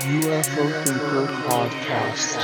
UFO 0.00 0.84
Thinker 0.84 1.26
Podcast. 1.46 2.34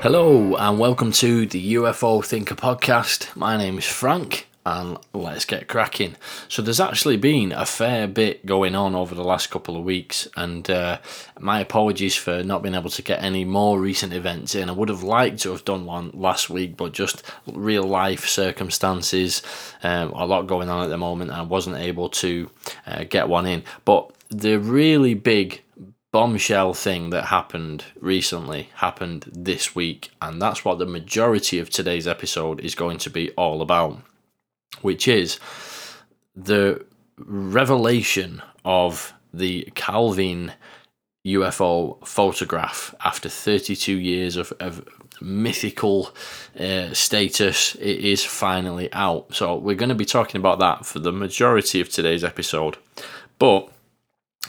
Hello 0.00 0.56
and 0.56 0.78
welcome 0.78 1.10
to 1.12 1.46
the 1.46 1.74
UFO 1.74 2.24
Thinker 2.24 2.54
podcast. 2.54 3.34
My 3.36 3.56
name 3.56 3.78
is 3.78 3.84
Frank 3.84 4.46
and 4.66 4.98
let's 5.12 5.44
get 5.44 5.68
cracking. 5.68 6.16
So, 6.48 6.62
there's 6.62 6.80
actually 6.80 7.16
been 7.16 7.52
a 7.52 7.66
fair 7.66 8.06
bit 8.06 8.44
going 8.44 8.74
on 8.74 8.94
over 8.94 9.14
the 9.14 9.24
last 9.24 9.50
couple 9.50 9.76
of 9.76 9.84
weeks, 9.84 10.28
and 10.36 10.68
uh, 10.70 10.98
my 11.38 11.60
apologies 11.60 12.16
for 12.16 12.42
not 12.42 12.62
being 12.62 12.74
able 12.74 12.90
to 12.90 13.02
get 13.02 13.22
any 13.22 13.44
more 13.44 13.80
recent 13.80 14.12
events 14.12 14.54
in. 14.54 14.68
I 14.68 14.72
would 14.72 14.88
have 14.88 15.02
liked 15.02 15.40
to 15.40 15.50
have 15.50 15.64
done 15.64 15.86
one 15.86 16.10
last 16.14 16.50
week, 16.50 16.76
but 16.76 16.92
just 16.92 17.22
real 17.46 17.84
life 17.84 18.28
circumstances, 18.28 19.42
um, 19.82 20.12
a 20.12 20.26
lot 20.26 20.46
going 20.46 20.68
on 20.68 20.84
at 20.84 20.88
the 20.88 20.98
moment, 20.98 21.30
I 21.30 21.42
wasn't 21.42 21.76
able 21.76 22.08
to 22.10 22.50
uh, 22.86 23.04
get 23.04 23.28
one 23.28 23.46
in. 23.46 23.64
But 23.84 24.10
the 24.30 24.58
really 24.58 25.14
big 25.14 25.62
bombshell 26.12 26.74
thing 26.74 27.10
that 27.10 27.26
happened 27.26 27.84
recently 28.00 28.68
happened 28.76 29.30
this 29.32 29.74
week, 29.74 30.10
and 30.20 30.40
that's 30.40 30.64
what 30.64 30.78
the 30.78 30.86
majority 30.86 31.58
of 31.58 31.70
today's 31.70 32.06
episode 32.06 32.60
is 32.60 32.74
going 32.74 32.98
to 32.98 33.10
be 33.10 33.30
all 33.32 33.62
about 33.62 34.00
which 34.82 35.08
is 35.08 35.38
the 36.34 36.84
revelation 37.18 38.42
of 38.64 39.12
the 39.32 39.68
Calvine 39.74 40.52
UFO 41.26 42.04
photograph 42.06 42.94
after 43.04 43.28
32 43.28 43.96
years 43.96 44.36
of, 44.36 44.52
of 44.60 44.86
mythical 45.20 46.14
uh, 46.58 46.92
status. 46.94 47.74
It 47.74 47.98
is 47.98 48.24
finally 48.24 48.92
out. 48.92 49.34
So, 49.34 49.56
we're 49.56 49.76
going 49.76 49.90
to 49.90 49.94
be 49.94 50.06
talking 50.06 50.38
about 50.38 50.58
that 50.60 50.86
for 50.86 50.98
the 50.98 51.12
majority 51.12 51.80
of 51.80 51.90
today's 51.90 52.24
episode. 52.24 52.78
But 53.38 53.70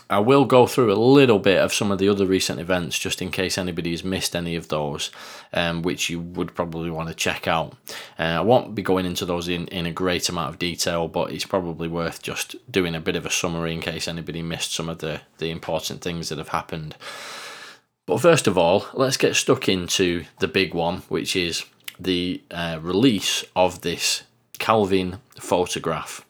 I 0.09 0.19
will 0.19 0.43
go 0.43 0.67
through 0.67 0.91
a 0.91 0.95
little 0.95 1.39
bit 1.39 1.59
of 1.59 1.73
some 1.73 1.89
of 1.89 1.97
the 1.97 2.09
other 2.09 2.25
recent 2.25 2.59
events 2.59 2.99
just 2.99 3.21
in 3.21 3.31
case 3.31 3.57
anybody's 3.57 4.03
missed 4.03 4.35
any 4.35 4.57
of 4.57 4.67
those, 4.67 5.09
um, 5.53 5.83
which 5.83 6.09
you 6.09 6.19
would 6.19 6.53
probably 6.53 6.89
want 6.89 7.07
to 7.07 7.15
check 7.15 7.47
out. 7.47 7.73
Uh, 8.19 8.23
I 8.23 8.41
won't 8.41 8.75
be 8.75 8.81
going 8.81 9.05
into 9.05 9.25
those 9.25 9.47
in, 9.47 9.67
in 9.67 9.85
a 9.85 9.91
great 9.91 10.27
amount 10.27 10.49
of 10.49 10.59
detail, 10.59 11.07
but 11.07 11.31
it's 11.31 11.45
probably 11.45 11.87
worth 11.87 12.21
just 12.21 12.55
doing 12.69 12.93
a 12.93 12.99
bit 12.99 13.15
of 13.15 13.25
a 13.25 13.29
summary 13.29 13.73
in 13.73 13.79
case 13.79 14.07
anybody 14.07 14.41
missed 14.41 14.73
some 14.73 14.89
of 14.89 14.99
the, 14.99 15.21
the 15.37 15.49
important 15.49 16.01
things 16.01 16.27
that 16.27 16.37
have 16.37 16.49
happened. 16.49 16.95
But 18.05 18.19
first 18.19 18.47
of 18.47 18.57
all, 18.57 18.87
let's 18.93 19.17
get 19.17 19.37
stuck 19.37 19.69
into 19.69 20.25
the 20.39 20.47
big 20.47 20.73
one, 20.73 21.03
which 21.07 21.35
is 21.35 21.63
the 21.97 22.41
uh, 22.51 22.79
release 22.81 23.45
of 23.55 23.81
this 23.81 24.23
Calvine 24.59 25.19
photograph. 25.39 26.25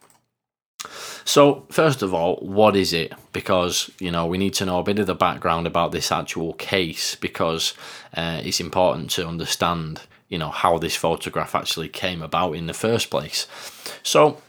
So, 1.24 1.66
first 1.70 2.02
of 2.02 2.14
all, 2.14 2.38
what 2.38 2.76
is 2.76 2.94
it? 2.94 3.14
Because, 3.34 3.92
you 4.00 4.12
know, 4.12 4.26
we 4.26 4.38
need 4.38 4.54
to 4.56 4.66
know 4.66 4.80
a 4.80 4.84
bit 4.84 5.00
of 5.00 5.08
the 5.08 5.16
background 5.16 5.68
about 5.68 5.92
this 5.92 6.12
actual 6.12 6.54
case 6.54 7.16
because 7.16 7.74
uh, 8.16 8.42
it's 8.44 8.60
important 8.60 9.12
to 9.12 9.28
understand, 9.28 10.02
you 10.30 10.38
know, 10.38 10.50
how 10.50 10.78
this 10.78 10.96
photograph 10.96 11.56
actually 11.56 11.90
came 11.90 12.22
about 12.22 12.54
in 12.54 12.68
the 12.68 12.74
first 12.74 13.10
place. 13.10 13.48
So, 14.04 14.42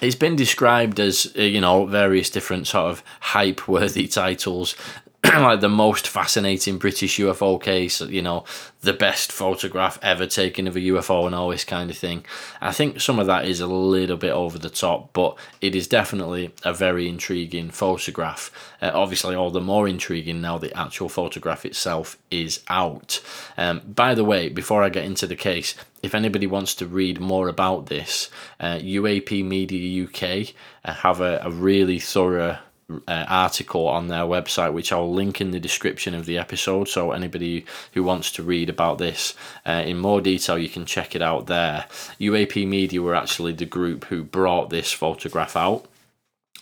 it's 0.00 0.16
been 0.16 0.36
described 0.36 1.00
as, 1.00 1.32
uh, 1.36 1.42
you 1.42 1.60
know, 1.60 1.86
various 1.86 2.30
different 2.30 2.66
sort 2.66 2.90
of 2.90 3.02
hype 3.20 3.68
worthy 3.68 4.06
titles 4.08 4.74
like 5.24 5.60
the 5.60 5.68
most 5.68 6.06
fascinating 6.06 6.78
British 6.78 7.18
UFO 7.18 7.60
case, 7.60 8.00
you 8.00 8.22
know, 8.22 8.44
the 8.82 8.92
best 8.92 9.32
photograph 9.32 9.98
ever 10.00 10.26
taken 10.26 10.68
of 10.68 10.76
a 10.76 10.80
UFO 10.80 11.26
and 11.26 11.34
all 11.34 11.48
this 11.48 11.64
kind 11.64 11.90
of 11.90 11.98
thing. 11.98 12.24
I 12.60 12.70
think 12.70 13.00
some 13.00 13.18
of 13.18 13.26
that 13.26 13.44
is 13.44 13.58
a 13.58 13.66
little 13.66 14.16
bit 14.16 14.30
over 14.30 14.58
the 14.58 14.70
top, 14.70 15.12
but 15.12 15.36
it 15.60 15.74
is 15.74 15.88
definitely 15.88 16.54
a 16.64 16.72
very 16.72 17.08
intriguing 17.08 17.70
photograph. 17.70 18.52
Uh, 18.80 18.92
obviously, 18.94 19.34
all 19.34 19.50
the 19.50 19.60
more 19.60 19.88
intriguing 19.88 20.40
now 20.40 20.56
the 20.56 20.76
actual 20.78 21.08
photograph 21.08 21.66
itself 21.66 22.16
is 22.30 22.60
out. 22.68 23.20
Um, 23.56 23.80
by 23.80 24.14
the 24.14 24.24
way, 24.24 24.48
before 24.48 24.84
I 24.84 24.88
get 24.88 25.04
into 25.04 25.26
the 25.26 25.36
case, 25.36 25.74
if 26.00 26.14
anybody 26.14 26.46
wants 26.46 26.76
to 26.76 26.86
read 26.86 27.18
more 27.18 27.48
about 27.48 27.86
this, 27.86 28.30
uh, 28.60 28.76
UAP 28.76 29.44
Media 29.44 30.04
UK 30.04 30.54
uh, 30.84 30.92
have 30.92 31.20
a, 31.20 31.40
a 31.42 31.50
really 31.50 31.98
thorough 31.98 32.58
uh, 32.90 33.24
article 33.28 33.86
on 33.86 34.08
their 34.08 34.22
website, 34.22 34.72
which 34.72 34.92
I'll 34.92 35.12
link 35.12 35.40
in 35.40 35.50
the 35.50 35.60
description 35.60 36.14
of 36.14 36.26
the 36.26 36.38
episode. 36.38 36.88
So 36.88 37.12
anybody 37.12 37.66
who 37.92 38.02
wants 38.02 38.32
to 38.32 38.42
read 38.42 38.70
about 38.70 38.98
this 38.98 39.34
uh, 39.66 39.82
in 39.84 39.98
more 39.98 40.20
detail, 40.20 40.58
you 40.58 40.68
can 40.68 40.86
check 40.86 41.14
it 41.14 41.22
out 41.22 41.46
there. 41.46 41.86
UAP 42.20 42.66
Media 42.66 43.02
were 43.02 43.14
actually 43.14 43.52
the 43.52 43.66
group 43.66 44.06
who 44.06 44.24
brought 44.24 44.70
this 44.70 44.92
photograph 44.92 45.56
out. 45.56 45.86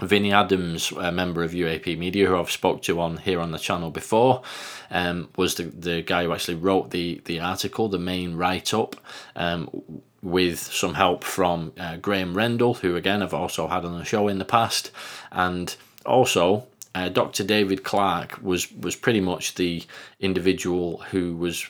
Vinny 0.00 0.30
Adams, 0.30 0.92
a 0.92 1.10
member 1.10 1.42
of 1.42 1.52
UAP 1.52 1.96
Media, 1.96 2.26
who 2.26 2.36
I've 2.36 2.50
spoke 2.50 2.82
to 2.82 3.00
on 3.00 3.16
here 3.18 3.40
on 3.40 3.52
the 3.52 3.58
channel 3.58 3.90
before, 3.90 4.42
um, 4.90 5.30
was 5.36 5.54
the, 5.54 5.64
the 5.64 6.02
guy 6.02 6.24
who 6.24 6.34
actually 6.34 6.56
wrote 6.56 6.90
the 6.90 7.22
the 7.24 7.40
article, 7.40 7.88
the 7.88 7.98
main 7.98 8.36
write 8.36 8.74
up. 8.74 8.96
Um, 9.34 9.70
with 10.22 10.58
some 10.58 10.94
help 10.94 11.22
from 11.22 11.72
uh, 11.78 11.96
Graham 11.96 12.36
Rendell, 12.36 12.74
who 12.74 12.96
again 12.96 13.22
I've 13.22 13.32
also 13.32 13.68
had 13.68 13.84
on 13.84 13.96
the 13.96 14.04
show 14.04 14.26
in 14.26 14.38
the 14.38 14.44
past, 14.44 14.90
and 15.30 15.76
also, 16.06 16.66
uh, 16.94 17.08
Dr. 17.08 17.44
David 17.44 17.84
Clarke 17.84 18.38
was 18.42 18.72
was 18.72 18.96
pretty 18.96 19.20
much 19.20 19.54
the 19.54 19.82
individual 20.18 20.98
who 21.10 21.36
was, 21.36 21.66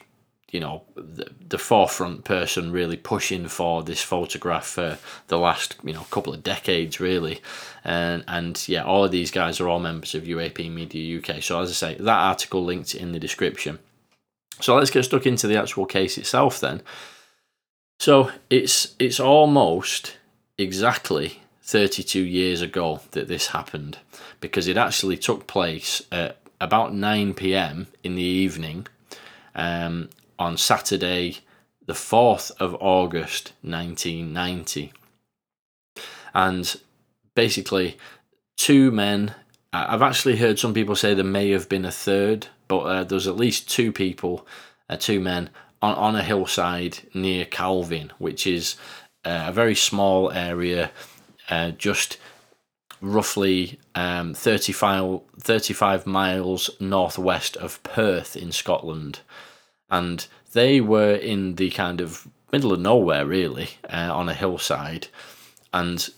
you 0.53 0.61
know, 0.61 0.83
the, 0.95 1.27
the 1.49 1.59
forefront 1.59 2.25
person 2.25 2.71
really 2.71 2.97
pushing 2.97 3.49
for 3.49 3.83
this 3.83 4.03
photograph 4.03 4.67
for 4.67 4.99
the 5.27 5.39
last 5.39 5.77
you 5.83 5.93
know 5.93 6.07
couple 6.11 6.33
of 6.33 6.45
decades 6.45 7.01
really, 7.01 7.41
and 7.85 8.25
and 8.29 8.69
yeah, 8.69 8.85
all 8.85 9.05
of 9.05 9.11
these 9.11 9.31
guys 9.31 9.61
are 9.61 9.69
all 9.69 9.81
members 9.81 10.15
of 10.15 10.25
UAP 10.25 10.71
Media 10.71 11.19
UK. 11.19 11.43
So 11.43 11.61
as 11.61 11.71
I 11.71 11.73
say, 11.73 11.95
that 11.97 12.09
article 12.09 12.65
linked 12.65 12.95
in 12.95 13.13
the 13.13 13.19
description. 13.19 13.81
So 14.61 14.77
let's 14.77 14.91
get 14.91 15.05
stuck 15.05 15.27
into 15.27 15.47
the 15.47 15.59
actual 15.59 15.87
case 15.87 16.17
itself 16.17 16.61
then. 16.61 16.83
So 17.99 18.31
it's 18.49 18.95
it's 18.99 19.19
almost 19.19 20.19
exactly 20.59 21.43
32 21.67 22.21
years 22.21 22.63
ago 22.63 23.01
that 23.11 23.27
this 23.27 23.49
happened 23.49 23.99
because 24.41 24.69
it 24.69 24.77
actually 24.77 25.17
took 25.17 25.49
place 25.49 26.01
at 26.13 26.39
about 26.61 26.95
9 26.95 27.35
pm 27.35 27.89
in 28.05 28.15
the 28.15 28.23
evening 28.23 28.87
um, 29.57 30.09
on 30.39 30.57
Saturday, 30.57 31.39
the 31.85 31.93
4th 31.93 32.53
of 32.61 32.77
August 32.81 33.53
1990. 33.63 34.93
And 36.33 36.81
basically, 37.35 37.99
two 38.57 38.93
men. 38.93 39.35
I've 39.73 40.03
actually 40.03 40.37
heard 40.37 40.61
some 40.61 40.73
people 40.73 40.95
say 40.95 41.15
there 41.15 41.25
may 41.25 41.51
have 41.51 41.69
been 41.69 41.85
a 41.85 41.91
third, 41.91 42.47
but 42.69 42.79
uh, 42.79 43.05
there's 43.05 43.27
at 43.27 43.37
least 43.37 43.69
two 43.69 43.91
people, 43.91 44.47
uh, 44.89 44.97
two 44.97 45.19
men, 45.19 45.51
on, 45.83 45.95
on 45.97 46.17
a 46.17 46.23
hillside 46.23 47.01
near 47.13 47.45
Calvine, 47.45 48.13
which 48.19 48.47
is 48.47 48.77
uh, 49.25 49.47
a 49.49 49.53
very 49.53 49.75
small 49.75 50.31
area 50.31 50.93
uh, 51.49 51.71
just 51.73 52.19
roughly 53.01 53.79
um, 53.95 54.35
35, 54.35 55.21
35 55.41 56.07
miles 56.07 56.71
northwest 56.81 57.57
of 57.57 57.83
Perth 57.83 58.37
in 58.37 58.53
Scotland. 58.53 59.21
And 59.91 60.27
they 60.53 60.81
were 60.81 61.15
in 61.15 61.57
the 61.57 61.71
kind 61.71 62.01
of 62.01 62.27
middle 62.53 62.73
of 62.73 62.81
nowhere, 62.81 63.27
really, 63.27 63.71
uh, 63.89 64.11
on 64.13 64.29
a 64.29 64.35
hillside. 64.35 65.09
And, 65.73 66.09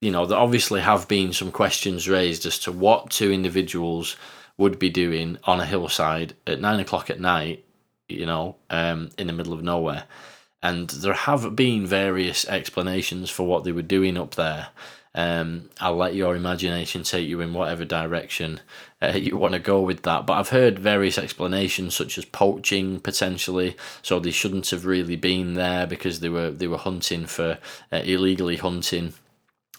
you 0.00 0.10
know, 0.10 0.26
there 0.26 0.38
obviously 0.38 0.80
have 0.80 1.06
been 1.08 1.32
some 1.32 1.52
questions 1.52 2.08
raised 2.08 2.46
as 2.46 2.58
to 2.60 2.72
what 2.72 3.10
two 3.10 3.30
individuals 3.30 4.16
would 4.56 4.78
be 4.78 4.90
doing 4.90 5.36
on 5.44 5.60
a 5.60 5.66
hillside 5.66 6.34
at 6.46 6.60
nine 6.60 6.80
o'clock 6.80 7.10
at 7.10 7.20
night, 7.20 7.64
you 8.08 8.26
know, 8.26 8.56
um, 8.70 9.10
in 9.18 9.26
the 9.26 9.32
middle 9.32 9.52
of 9.52 9.62
nowhere 9.62 10.04
and 10.64 10.88
there 10.88 11.12
have 11.12 11.54
been 11.54 11.86
various 11.86 12.48
explanations 12.48 13.28
for 13.28 13.46
what 13.46 13.64
they 13.64 13.72
were 13.72 13.82
doing 13.82 14.16
up 14.16 14.34
there. 14.34 14.68
Um, 15.14 15.68
I'll 15.78 15.94
let 15.94 16.14
your 16.14 16.34
imagination 16.34 17.02
take 17.02 17.28
you 17.28 17.42
in 17.42 17.52
whatever 17.52 17.84
direction 17.84 18.60
uh, 19.02 19.08
you 19.14 19.36
want 19.36 19.52
to 19.52 19.60
go 19.60 19.82
with 19.82 20.04
that. 20.04 20.26
But 20.26 20.38
I've 20.38 20.48
heard 20.48 20.78
various 20.78 21.18
explanations, 21.18 21.94
such 21.94 22.16
as 22.16 22.24
poaching 22.24 22.98
potentially. 22.98 23.76
So 24.00 24.18
they 24.18 24.30
shouldn't 24.30 24.70
have 24.70 24.86
really 24.86 25.16
been 25.16 25.52
there 25.52 25.86
because 25.86 26.20
they 26.20 26.30
were 26.30 26.50
they 26.50 26.66
were 26.66 26.78
hunting 26.78 27.26
for 27.26 27.58
uh, 27.92 28.00
illegally 28.02 28.56
hunting. 28.56 29.12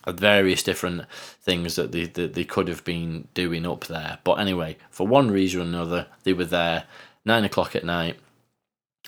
Various 0.07 0.61
different 0.61 1.09
things 1.41 1.75
that 1.77 1.93
they 1.93 2.05
that 2.05 2.35
they 2.35 2.45
could 2.45 2.67
have 2.67 2.83
been 2.83 3.27
doing 3.33 3.65
up 3.65 3.85
there. 3.85 4.19
But 4.23 4.33
anyway, 4.33 4.77
for 4.91 5.07
one 5.07 5.31
reason 5.31 5.61
or 5.61 5.63
another, 5.63 6.05
they 6.25 6.33
were 6.33 6.45
there 6.45 6.83
nine 7.25 7.43
o'clock 7.43 7.75
at 7.75 7.83
night 7.83 8.19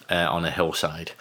uh, 0.10 0.28
on 0.28 0.44
a 0.44 0.50
hillside. 0.50 1.12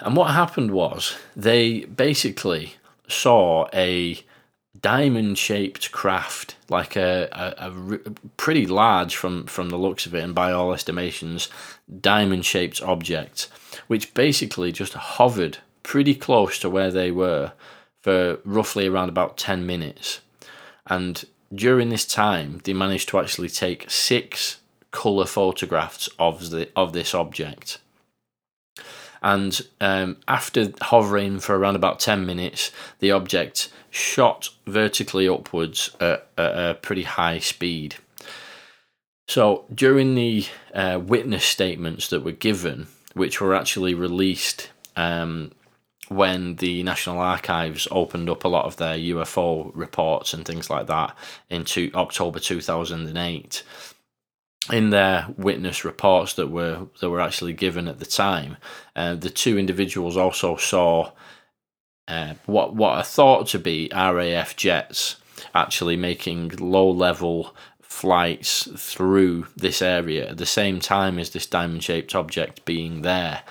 And 0.00 0.16
what 0.16 0.32
happened 0.32 0.70
was 0.70 1.16
they 1.36 1.80
basically 1.84 2.74
saw 3.08 3.68
a 3.72 4.20
diamond 4.80 5.38
shaped 5.38 5.92
craft, 5.92 6.56
like 6.68 6.96
a, 6.96 7.28
a, 7.32 7.68
a, 7.68 7.98
pretty 8.36 8.66
large 8.66 9.16
from, 9.16 9.46
from 9.46 9.70
the 9.70 9.78
looks 9.78 10.04
of 10.04 10.14
it, 10.14 10.22
and 10.22 10.34
by 10.34 10.52
all 10.52 10.74
estimations, 10.74 11.48
diamond 12.00 12.44
shaped 12.44 12.82
object, 12.82 13.48
which 13.86 14.12
basically 14.14 14.72
just 14.72 14.94
hovered 14.94 15.58
pretty 15.82 16.14
close 16.14 16.58
to 16.58 16.68
where 16.68 16.90
they 16.90 17.10
were 17.10 17.52
for 18.02 18.38
roughly 18.44 18.86
around 18.86 19.08
about 19.08 19.38
10 19.38 19.64
minutes. 19.64 20.20
And 20.86 21.24
during 21.54 21.88
this 21.88 22.04
time, 22.04 22.60
they 22.64 22.74
managed 22.74 23.08
to 23.10 23.18
actually 23.18 23.48
take 23.48 23.90
six 23.90 24.58
colour 24.90 25.26
photographs 25.26 26.08
of 26.18 26.50
the 26.50 26.68
of 26.76 26.92
this 26.92 27.14
object. 27.14 27.78
And 29.24 29.58
um, 29.80 30.18
after 30.28 30.74
hovering 30.82 31.40
for 31.40 31.56
around 31.56 31.76
about 31.76 31.98
10 31.98 32.26
minutes, 32.26 32.70
the 32.98 33.10
object 33.10 33.70
shot 33.90 34.50
vertically 34.66 35.26
upwards 35.26 35.90
at, 35.98 36.28
at 36.36 36.58
a 36.58 36.74
pretty 36.74 37.04
high 37.04 37.38
speed. 37.38 37.96
So 39.26 39.64
during 39.74 40.14
the 40.14 40.46
uh, 40.74 41.00
witness 41.02 41.46
statements 41.46 42.08
that 42.08 42.22
were 42.22 42.32
given, 42.32 42.88
which 43.14 43.40
were 43.40 43.54
actually 43.54 43.94
released 43.94 44.68
um, 44.94 45.52
when 46.08 46.56
the 46.56 46.82
National 46.82 47.18
Archives 47.18 47.88
opened 47.90 48.28
up 48.28 48.44
a 48.44 48.48
lot 48.48 48.66
of 48.66 48.76
their 48.76 48.98
UFO 48.98 49.70
reports 49.74 50.34
and 50.34 50.44
things 50.44 50.68
like 50.68 50.86
that 50.88 51.16
into 51.48 51.90
October 51.94 52.38
2008, 52.38 53.62
in 54.72 54.90
their 54.90 55.26
witness 55.36 55.84
reports 55.84 56.34
that 56.34 56.48
were 56.48 56.86
that 57.00 57.10
were 57.10 57.20
actually 57.20 57.52
given 57.52 57.88
at 57.88 57.98
the 57.98 58.06
time, 58.06 58.56
uh, 58.96 59.14
the 59.14 59.30
two 59.30 59.58
individuals 59.58 60.16
also 60.16 60.56
saw 60.56 61.12
uh, 62.08 62.34
what 62.46 62.74
what 62.74 62.98
are 62.98 63.02
thought 63.02 63.46
to 63.48 63.58
be 63.58 63.90
RAF 63.92 64.56
jets 64.56 65.16
actually 65.54 65.96
making 65.96 66.48
low 66.58 66.90
level 66.90 67.54
flights 67.80 68.68
through 68.76 69.46
this 69.56 69.80
area 69.80 70.28
at 70.30 70.36
the 70.36 70.46
same 70.46 70.80
time 70.80 71.18
as 71.18 71.30
this 71.30 71.46
diamond 71.46 71.82
shaped 71.82 72.14
object 72.14 72.64
being 72.64 73.02
there. 73.02 73.42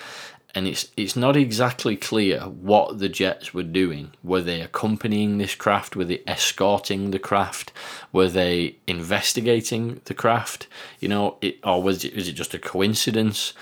And 0.55 0.67
it's 0.67 0.89
it's 0.95 1.15
not 1.15 1.35
exactly 1.35 1.97
clear 1.97 2.41
what 2.41 2.99
the 2.99 3.09
jets 3.09 3.53
were 3.53 3.63
doing. 3.63 4.11
Were 4.23 4.41
they 4.41 4.61
accompanying 4.61 5.37
this 5.37 5.55
craft? 5.55 5.95
Were 5.95 6.05
they 6.05 6.21
escorting 6.27 7.09
the 7.09 7.19
craft? 7.19 7.71
Were 8.11 8.29
they 8.29 8.77
investigating 8.85 10.01
the 10.05 10.13
craft? 10.13 10.67
You 10.99 11.07
know, 11.07 11.37
it, 11.41 11.57
or 11.63 11.81
was 11.81 12.05
it, 12.05 12.13
is 12.13 12.27
it 12.27 12.33
just 12.33 12.53
a 12.53 12.59
coincidence? 12.59 13.53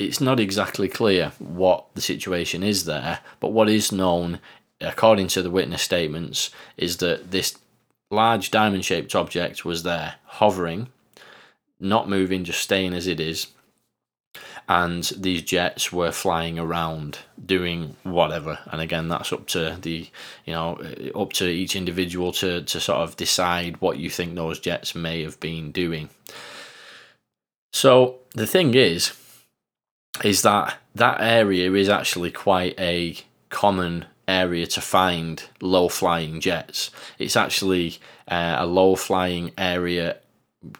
it's 0.00 0.20
not 0.20 0.40
exactly 0.40 0.88
clear 0.88 1.32
what 1.38 1.84
the 1.94 2.00
situation 2.00 2.62
is 2.62 2.86
there, 2.86 3.20
but 3.38 3.52
what 3.52 3.68
is 3.68 3.92
known, 3.92 4.40
according 4.80 5.28
to 5.28 5.42
the 5.42 5.50
witness 5.50 5.82
statements, 5.82 6.50
is 6.76 6.96
that 6.98 7.30
this 7.30 7.58
large 8.10 8.50
diamond 8.50 8.84
shaped 8.84 9.14
object 9.14 9.64
was 9.64 9.82
there, 9.82 10.14
hovering, 10.24 10.88
not 11.78 12.08
moving, 12.08 12.44
just 12.44 12.62
staying 12.62 12.94
as 12.94 13.06
it 13.06 13.20
is. 13.20 13.48
And 14.70 15.02
these 15.16 15.42
jets 15.42 15.92
were 15.92 16.12
flying 16.12 16.56
around 16.56 17.18
doing 17.44 17.96
whatever. 18.04 18.60
And 18.70 18.80
again, 18.80 19.08
that's 19.08 19.32
up 19.32 19.48
to 19.48 19.76
the, 19.82 20.08
you 20.44 20.52
know, 20.52 20.78
up 21.12 21.32
to 21.34 21.48
each 21.48 21.74
individual 21.74 22.30
to, 22.34 22.62
to 22.62 22.78
sort 22.78 23.00
of 23.00 23.16
decide 23.16 23.80
what 23.80 23.98
you 23.98 24.08
think 24.08 24.36
those 24.36 24.60
jets 24.60 24.94
may 24.94 25.24
have 25.24 25.40
been 25.40 25.72
doing. 25.72 26.08
So 27.72 28.20
the 28.34 28.46
thing 28.46 28.74
is, 28.74 29.12
is 30.22 30.42
that 30.42 30.78
that 30.94 31.20
area 31.20 31.72
is 31.72 31.88
actually 31.88 32.30
quite 32.30 32.78
a 32.78 33.16
common 33.48 34.04
area 34.28 34.68
to 34.68 34.80
find 34.80 35.42
low 35.60 35.88
flying 35.88 36.40
jets. 36.40 36.92
It's 37.18 37.36
actually 37.36 37.98
uh, 38.28 38.54
a 38.60 38.66
low 38.66 38.94
flying 38.94 39.50
area 39.58 40.18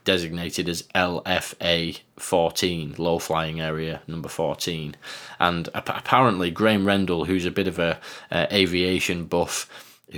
designated 0.04 0.68
as 0.68 0.82
LFA 0.94 1.98
14, 2.16 2.94
low 2.98 3.18
flying 3.18 3.60
area 3.60 4.02
number 4.06 4.28
14. 4.28 4.96
And 5.38 5.68
apparently, 5.74 6.50
Graham 6.50 6.86
Rendell, 6.86 7.24
who's 7.24 7.46
a 7.46 7.50
bit 7.50 7.66
of 7.66 7.78
a 7.78 7.98
uh, 8.30 8.46
aviation 8.52 9.24
buff, 9.24 9.68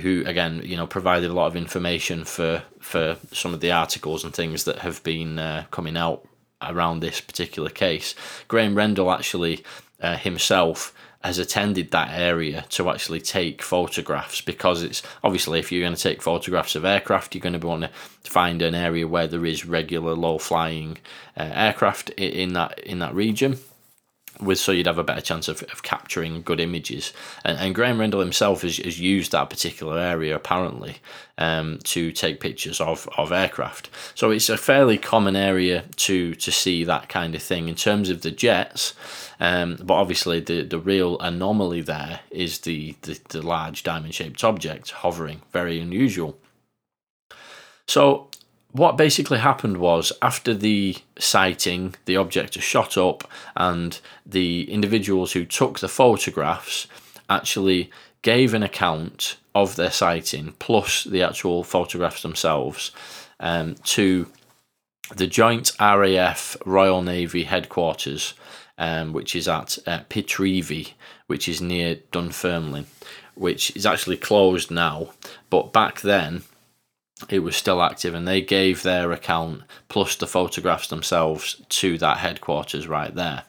who 0.01 0.23
again 0.25 0.59
you 0.63 0.75
know 0.75 0.87
provided 0.87 1.29
a 1.29 1.33
lot 1.33 1.47
of 1.47 1.55
information 1.55 2.25
for 2.25 2.63
for 2.79 3.15
some 3.31 3.53
of 3.53 3.59
the 3.59 3.71
articles 3.71 4.23
and 4.23 4.33
things 4.33 4.63
that 4.63 4.79
have 4.79 5.03
been 5.03 5.37
uh, 5.37 5.65
coming 5.69 5.95
out 5.95 6.27
around 6.61 6.99
this 6.99 7.21
particular 7.21 7.69
case. 7.69 8.15
Graham 8.47 8.75
Rendell 8.75 9.11
actually 9.11 9.63
uh, 10.01 10.17
himself 10.17 10.93
has 11.23 11.37
attended 11.37 11.91
that 11.91 12.09
area 12.11 12.65
to 12.69 12.89
actually 12.89 13.21
take 13.21 13.61
photographs 13.61 14.41
because 14.41 14.83
it's 14.83 15.01
obviously 15.23 15.59
if 15.59 15.71
you're 15.71 15.81
going 15.81 15.95
to 15.95 16.01
take 16.01 16.21
photographs 16.21 16.75
of 16.75 16.83
aircraft, 16.83 17.33
you're 17.33 17.41
going 17.41 17.59
to 17.59 17.65
want 17.65 17.83
to 17.83 17.89
find 18.29 18.61
an 18.61 18.75
area 18.75 19.07
where 19.07 19.27
there 19.27 19.45
is 19.45 19.65
regular 19.65 20.13
low 20.13 20.37
flying 20.37 20.97
uh, 21.37 21.49
aircraft 21.53 22.09
in 22.11 22.53
that 22.53 22.77
in 22.79 22.99
that 22.99 23.13
region 23.13 23.57
with 24.41 24.59
so 24.59 24.71
you'd 24.71 24.87
have 24.87 24.97
a 24.97 25.03
better 25.03 25.21
chance 25.21 25.47
of, 25.47 25.63
of 25.63 25.83
capturing 25.83 26.41
good 26.41 26.59
images. 26.59 27.13
And, 27.43 27.57
and 27.57 27.75
Graham 27.75 27.99
Rendell 27.99 28.19
himself 28.19 28.61
has, 28.61 28.77
has 28.77 28.99
used 28.99 29.31
that 29.31 29.49
particular 29.49 29.99
area 29.99 30.35
apparently 30.35 30.97
um, 31.37 31.79
to 31.83 32.11
take 32.11 32.39
pictures 32.39 32.79
of, 32.79 33.07
of 33.17 33.31
aircraft. 33.31 33.89
So 34.15 34.31
it's 34.31 34.49
a 34.49 34.57
fairly 34.57 34.97
common 34.97 35.35
area 35.35 35.85
to 35.97 36.35
to 36.35 36.51
see 36.51 36.83
that 36.83 37.09
kind 37.09 37.35
of 37.35 37.41
thing 37.41 37.67
in 37.67 37.75
terms 37.75 38.09
of 38.09 38.21
the 38.21 38.31
jets. 38.31 38.93
Um, 39.39 39.77
but 39.81 39.95
obviously 39.95 40.39
the, 40.39 40.63
the 40.63 40.79
real 40.79 41.19
anomaly 41.19 41.81
there 41.81 42.21
is 42.29 42.59
the, 42.59 42.95
the, 43.01 43.19
the 43.29 43.41
large 43.41 43.83
diamond 43.83 44.13
shaped 44.13 44.43
object 44.43 44.91
hovering, 44.91 45.41
very 45.51 45.79
unusual. 45.79 46.37
So 47.87 48.29
what 48.73 48.97
basically 48.97 49.37
happened 49.37 49.77
was 49.77 50.11
after 50.21 50.53
the 50.53 50.97
sighting, 51.17 51.93
the 52.05 52.17
object 52.17 52.59
shot 52.59 52.97
up, 52.97 53.23
and 53.55 53.99
the 54.25 54.69
individuals 54.69 55.33
who 55.33 55.45
took 55.45 55.79
the 55.79 55.87
photographs 55.87 56.87
actually 57.29 57.91
gave 58.23 58.53
an 58.53 58.63
account 58.63 59.37
of 59.53 59.75
their 59.75 59.91
sighting 59.91 60.55
plus 60.57 61.03
the 61.03 61.21
actual 61.21 61.63
photographs 61.63 62.23
themselves 62.23 62.91
um, 63.39 63.75
to 63.83 64.27
the 65.15 65.27
Joint 65.27 65.71
RAF 65.79 66.57
Royal 66.65 67.03
Navy 67.03 67.43
headquarters, 67.43 68.33
um, 68.79 69.13
which 69.13 69.35
is 69.35 69.47
at 69.47 69.77
uh, 69.85 69.99
Pitreavie, 70.09 70.93
which 71.27 71.47
is 71.47 71.61
near 71.61 71.97
Dunfermline, 72.11 72.87
which 73.35 73.75
is 73.75 73.85
actually 73.85 74.17
closed 74.17 74.71
now. 74.71 75.09
But 75.51 75.71
back 75.71 76.01
then, 76.01 76.41
it 77.29 77.39
was 77.39 77.55
still 77.55 77.81
active 77.81 78.13
and 78.13 78.27
they 78.27 78.41
gave 78.41 78.83
their 78.83 79.11
account 79.11 79.63
plus 79.89 80.15
the 80.15 80.27
photographs 80.27 80.87
themselves 80.87 81.61
to 81.69 81.97
that 81.97 82.17
headquarters 82.17 82.87
right 82.87 83.13
there. 83.13 83.43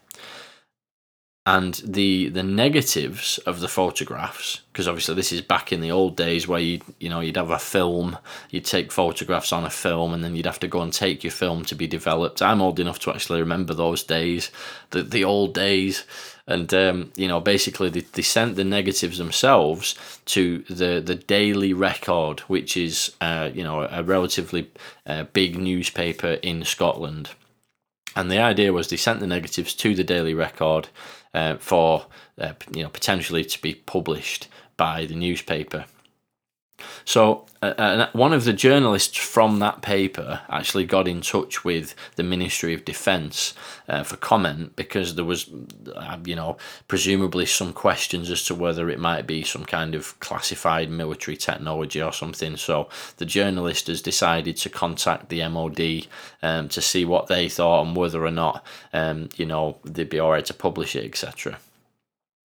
And 1.46 1.74
the 1.84 2.30
the 2.30 2.42
negatives 2.42 3.36
of 3.44 3.60
the 3.60 3.68
photographs 3.68 4.62
because 4.72 4.88
obviously 4.88 5.14
this 5.14 5.30
is 5.30 5.42
back 5.42 5.72
in 5.72 5.82
the 5.82 5.90
old 5.90 6.16
days 6.16 6.48
where 6.48 6.60
you 6.60 6.80
you 6.98 7.10
know 7.10 7.20
you'd 7.20 7.36
have 7.36 7.50
a 7.50 7.58
film 7.58 8.16
you'd 8.48 8.64
take 8.64 8.90
photographs 8.90 9.52
on 9.52 9.64
a 9.64 9.70
film 9.70 10.14
and 10.14 10.24
then 10.24 10.34
you'd 10.34 10.46
have 10.46 10.60
to 10.60 10.68
go 10.68 10.80
and 10.80 10.94
take 10.94 11.22
your 11.22 11.30
film 11.30 11.62
to 11.66 11.74
be 11.74 11.86
developed. 11.86 12.40
I'm 12.40 12.62
old 12.62 12.80
enough 12.80 12.98
to 13.00 13.10
actually 13.10 13.40
remember 13.40 13.74
those 13.74 14.02
days 14.02 14.50
the 14.88 15.02
the 15.02 15.24
old 15.24 15.52
days 15.52 16.06
and 16.46 16.72
um, 16.74 17.10
you 17.16 17.28
know 17.28 17.40
basically 17.40 17.88
they, 17.88 18.00
they 18.00 18.22
sent 18.22 18.56
the 18.56 18.64
negatives 18.64 19.18
themselves 19.18 19.94
to 20.26 20.58
the 20.68 21.02
the 21.04 21.14
daily 21.14 21.72
record 21.72 22.40
which 22.40 22.76
is 22.76 23.12
uh, 23.20 23.50
you 23.52 23.64
know 23.64 23.88
a 23.90 24.02
relatively 24.02 24.70
uh, 25.06 25.24
big 25.32 25.58
newspaper 25.58 26.38
in 26.42 26.64
scotland 26.64 27.30
and 28.16 28.30
the 28.30 28.38
idea 28.38 28.72
was 28.72 28.88
they 28.88 28.96
sent 28.96 29.20
the 29.20 29.26
negatives 29.26 29.74
to 29.74 29.94
the 29.94 30.04
daily 30.04 30.34
record 30.34 30.88
uh, 31.32 31.56
for 31.56 32.06
uh, 32.38 32.52
you 32.72 32.82
know 32.82 32.88
potentially 32.88 33.44
to 33.44 33.60
be 33.60 33.74
published 33.74 34.48
by 34.76 35.04
the 35.06 35.14
newspaper. 35.14 35.84
So, 37.04 37.46
uh, 37.62 38.08
one 38.12 38.32
of 38.32 38.44
the 38.44 38.52
journalists 38.52 39.16
from 39.16 39.58
that 39.58 39.80
paper 39.80 40.42
actually 40.50 40.84
got 40.84 41.08
in 41.08 41.22
touch 41.22 41.64
with 41.64 41.94
the 42.16 42.22
Ministry 42.22 42.74
of 42.74 42.84
Defence 42.84 43.54
uh, 43.88 44.02
for 44.02 44.16
comment 44.16 44.76
because 44.76 45.14
there 45.14 45.24
was, 45.24 45.48
uh, 45.94 46.18
you 46.24 46.36
know, 46.36 46.56
presumably 46.88 47.46
some 47.46 47.72
questions 47.72 48.30
as 48.30 48.44
to 48.44 48.54
whether 48.54 48.90
it 48.90 48.98
might 48.98 49.26
be 49.26 49.42
some 49.42 49.64
kind 49.64 49.94
of 49.94 50.18
classified 50.20 50.90
military 50.90 51.36
technology 51.36 52.02
or 52.02 52.12
something. 52.12 52.56
So, 52.56 52.88
the 53.16 53.26
journalist 53.26 53.86
has 53.86 54.02
decided 54.02 54.56
to 54.58 54.68
contact 54.68 55.28
the 55.28 55.46
MOD 55.48 56.06
um, 56.42 56.68
to 56.68 56.80
see 56.80 57.04
what 57.04 57.28
they 57.28 57.48
thought 57.48 57.86
and 57.86 57.96
whether 57.96 58.24
or 58.24 58.30
not, 58.30 58.64
um, 58.92 59.28
you 59.36 59.46
know, 59.46 59.78
they'd 59.84 60.10
be 60.10 60.20
alright 60.20 60.44
to 60.46 60.54
publish 60.54 60.96
it, 60.96 61.04
etc. 61.04 61.58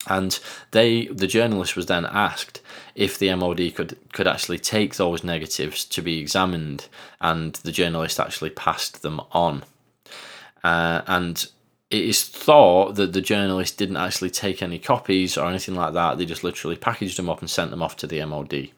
And 0.07 0.39
they, 0.71 1.07
the 1.07 1.27
journalist 1.27 1.75
was 1.75 1.87
then 1.87 2.05
asked 2.05 2.61
if 2.95 3.17
the 3.17 3.33
MOD 3.35 3.75
could 3.75 3.97
could 4.13 4.27
actually 4.27 4.59
take 4.59 4.95
those 4.95 5.23
negatives 5.23 5.83
to 5.85 6.01
be 6.01 6.19
examined, 6.19 6.87
and 7.19 7.53
the 7.55 7.71
journalist 7.71 8.19
actually 8.19 8.51
passed 8.51 9.01
them 9.01 9.19
on. 9.31 9.63
Uh, 10.63 11.01
and 11.05 11.47
it 11.89 12.03
is 12.03 12.23
thought 12.23 12.95
that 12.95 13.13
the 13.13 13.21
journalist 13.21 13.77
didn't 13.77 13.97
actually 13.97 14.29
take 14.29 14.61
any 14.61 14.79
copies 14.79 15.37
or 15.37 15.49
anything 15.49 15.75
like 15.75 15.93
that. 15.93 16.17
They 16.17 16.25
just 16.25 16.43
literally 16.43 16.75
packaged 16.75 17.17
them 17.17 17.29
up 17.29 17.39
and 17.39 17.49
sent 17.49 17.71
them 17.71 17.81
off 17.81 17.97
to 17.97 18.07
the 18.07 18.23
MOD. 18.25 18.69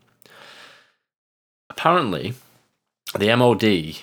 apparently, 1.70 2.34
the 3.18 3.36
MOD 3.36 3.98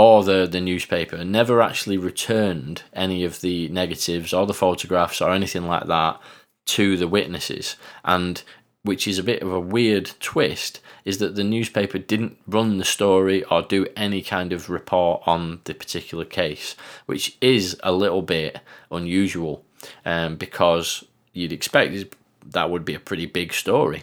or 0.00 0.24
the, 0.24 0.48
the 0.50 0.62
newspaper 0.62 1.22
never 1.26 1.60
actually 1.60 1.98
returned 1.98 2.82
any 2.94 3.22
of 3.22 3.42
the 3.42 3.68
negatives 3.68 4.32
or 4.32 4.46
the 4.46 4.54
photographs 4.54 5.20
or 5.20 5.30
anything 5.30 5.66
like 5.66 5.86
that 5.88 6.18
to 6.64 6.96
the 6.96 7.06
witnesses. 7.06 7.76
And 8.02 8.42
which 8.82 9.06
is 9.06 9.18
a 9.18 9.22
bit 9.22 9.42
of 9.42 9.52
a 9.52 9.60
weird 9.60 10.10
twist, 10.18 10.80
is 11.04 11.18
that 11.18 11.34
the 11.34 11.44
newspaper 11.44 11.98
didn't 11.98 12.38
run 12.46 12.78
the 12.78 12.84
story 12.86 13.44
or 13.44 13.60
do 13.60 13.86
any 13.94 14.22
kind 14.22 14.54
of 14.54 14.70
report 14.70 15.22
on 15.26 15.60
the 15.64 15.74
particular 15.74 16.24
case, 16.24 16.76
which 17.04 17.36
is 17.42 17.78
a 17.82 17.92
little 17.92 18.22
bit 18.22 18.58
unusual 18.90 19.66
um, 20.06 20.36
because 20.36 21.04
you'd 21.34 21.52
expect 21.52 22.16
that 22.46 22.70
would 22.70 22.86
be 22.86 22.94
a 22.94 23.00
pretty 23.00 23.26
big 23.26 23.52
story. 23.52 24.02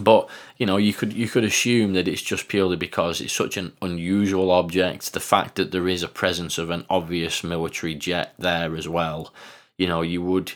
But 0.00 0.28
you 0.58 0.66
know, 0.66 0.76
you 0.76 0.92
could 0.92 1.12
you 1.12 1.28
could 1.28 1.44
assume 1.44 1.92
that 1.94 2.08
it's 2.08 2.22
just 2.22 2.48
purely 2.48 2.76
because 2.76 3.20
it's 3.20 3.32
such 3.32 3.56
an 3.56 3.72
unusual 3.82 4.50
object. 4.50 5.12
The 5.12 5.20
fact 5.20 5.56
that 5.56 5.70
there 5.70 5.88
is 5.88 6.02
a 6.02 6.08
presence 6.08 6.58
of 6.58 6.70
an 6.70 6.84
obvious 6.88 7.44
military 7.44 7.94
jet 7.94 8.34
there 8.38 8.76
as 8.76 8.88
well, 8.88 9.32
you 9.78 9.86
know, 9.86 10.02
you 10.02 10.22
would 10.22 10.52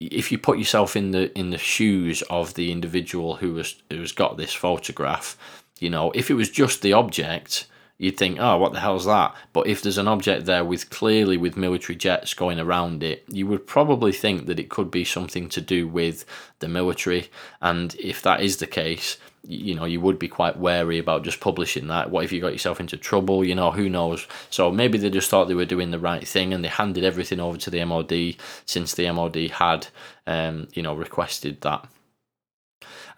if 0.00 0.32
you 0.32 0.38
put 0.38 0.58
yourself 0.58 0.96
in 0.96 1.10
the 1.10 1.36
in 1.38 1.50
the 1.50 1.58
shoes 1.58 2.22
of 2.22 2.54
the 2.54 2.72
individual 2.72 3.36
who 3.36 3.54
was 3.54 3.80
who's 3.90 4.12
got 4.12 4.36
this 4.36 4.52
photograph, 4.52 5.36
you 5.78 5.90
know, 5.90 6.10
if 6.12 6.30
it 6.30 6.34
was 6.34 6.50
just 6.50 6.82
the 6.82 6.92
object, 6.92 7.66
you'd 8.00 8.16
think, 8.16 8.38
oh, 8.40 8.56
what 8.56 8.72
the 8.72 8.80
hell's 8.80 9.04
that? 9.04 9.34
But 9.52 9.66
if 9.66 9.82
there's 9.82 9.98
an 9.98 10.08
object 10.08 10.46
there 10.46 10.64
with 10.64 10.88
clearly 10.88 11.36
with 11.36 11.58
military 11.58 11.96
jets 11.96 12.32
going 12.32 12.58
around 12.58 13.02
it, 13.02 13.24
you 13.28 13.46
would 13.46 13.66
probably 13.66 14.10
think 14.10 14.46
that 14.46 14.58
it 14.58 14.70
could 14.70 14.90
be 14.90 15.04
something 15.04 15.50
to 15.50 15.60
do 15.60 15.86
with 15.86 16.24
the 16.60 16.68
military. 16.68 17.28
And 17.60 17.94
if 17.96 18.22
that 18.22 18.40
is 18.40 18.56
the 18.56 18.66
case, 18.66 19.18
you 19.46 19.74
know, 19.74 19.84
you 19.84 20.00
would 20.00 20.18
be 20.18 20.28
quite 20.28 20.56
wary 20.56 20.98
about 20.98 21.24
just 21.24 21.40
publishing 21.40 21.88
that. 21.88 22.10
What 22.10 22.24
if 22.24 22.32
you 22.32 22.40
got 22.40 22.54
yourself 22.54 22.80
into 22.80 22.96
trouble? 22.96 23.44
You 23.44 23.54
know, 23.54 23.70
who 23.70 23.90
knows? 23.90 24.26
So 24.48 24.70
maybe 24.70 24.96
they 24.96 25.10
just 25.10 25.28
thought 25.28 25.48
they 25.48 25.54
were 25.54 25.66
doing 25.66 25.90
the 25.90 25.98
right 25.98 26.26
thing 26.26 26.54
and 26.54 26.64
they 26.64 26.68
handed 26.68 27.04
everything 27.04 27.38
over 27.38 27.58
to 27.58 27.68
the 27.68 27.84
MOD 27.84 28.36
since 28.64 28.94
the 28.94 29.12
MOD 29.12 29.36
had, 29.50 29.88
um, 30.26 30.68
you 30.72 30.82
know, 30.82 30.94
requested 30.94 31.60
that. 31.60 31.86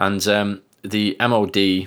And 0.00 0.26
um, 0.26 0.62
the 0.82 1.16
MOD 1.20 1.86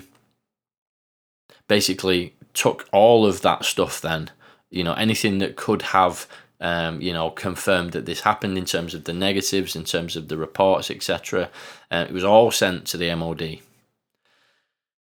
basically 1.68 2.35
took 2.56 2.88
all 2.92 3.24
of 3.24 3.42
that 3.42 3.64
stuff 3.64 4.00
then, 4.00 4.30
you 4.70 4.82
know, 4.82 4.94
anything 4.94 5.38
that 5.38 5.56
could 5.56 5.82
have 5.82 6.26
um, 6.60 7.00
you 7.00 7.12
know, 7.12 7.30
confirmed 7.30 7.92
that 7.92 8.06
this 8.06 8.20
happened 8.20 8.56
in 8.56 8.64
terms 8.64 8.94
of 8.94 9.04
the 9.04 9.12
negatives, 9.12 9.76
in 9.76 9.84
terms 9.84 10.16
of 10.16 10.28
the 10.28 10.36
reports, 10.36 10.90
etc. 10.90 11.50
Uh, 11.90 12.06
it 12.08 12.12
was 12.12 12.24
all 12.24 12.50
sent 12.50 12.86
to 12.86 12.96
the 12.96 13.14
MOD. 13.14 13.58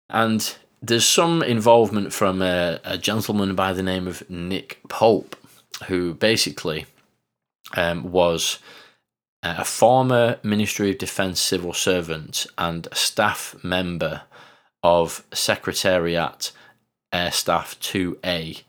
And 0.09 0.57
there's 0.81 1.07
some 1.07 1.43
involvement 1.43 2.13
from 2.13 2.41
a, 2.41 2.81
a 2.85 2.97
gentleman 2.97 3.55
by 3.55 3.73
the 3.73 3.83
name 3.83 4.07
of 4.07 4.29
Nick 4.31 4.81
Pope, 4.89 5.37
who 5.89 6.15
basically 6.15 6.87
um, 7.77 8.11
was 8.11 8.59
a 9.43 9.65
former 9.65 10.39
Ministry 10.43 10.91
of 10.91 10.99
Defence 10.99 11.41
civil 11.41 11.73
servant 11.73 12.47
and 12.57 12.89
staff 12.93 13.55
member 13.63 14.23
of 14.83 15.25
Secretariat 15.33 16.53
Air 17.17 17.33
Staff 17.33 17.79
2A. 17.81 18.63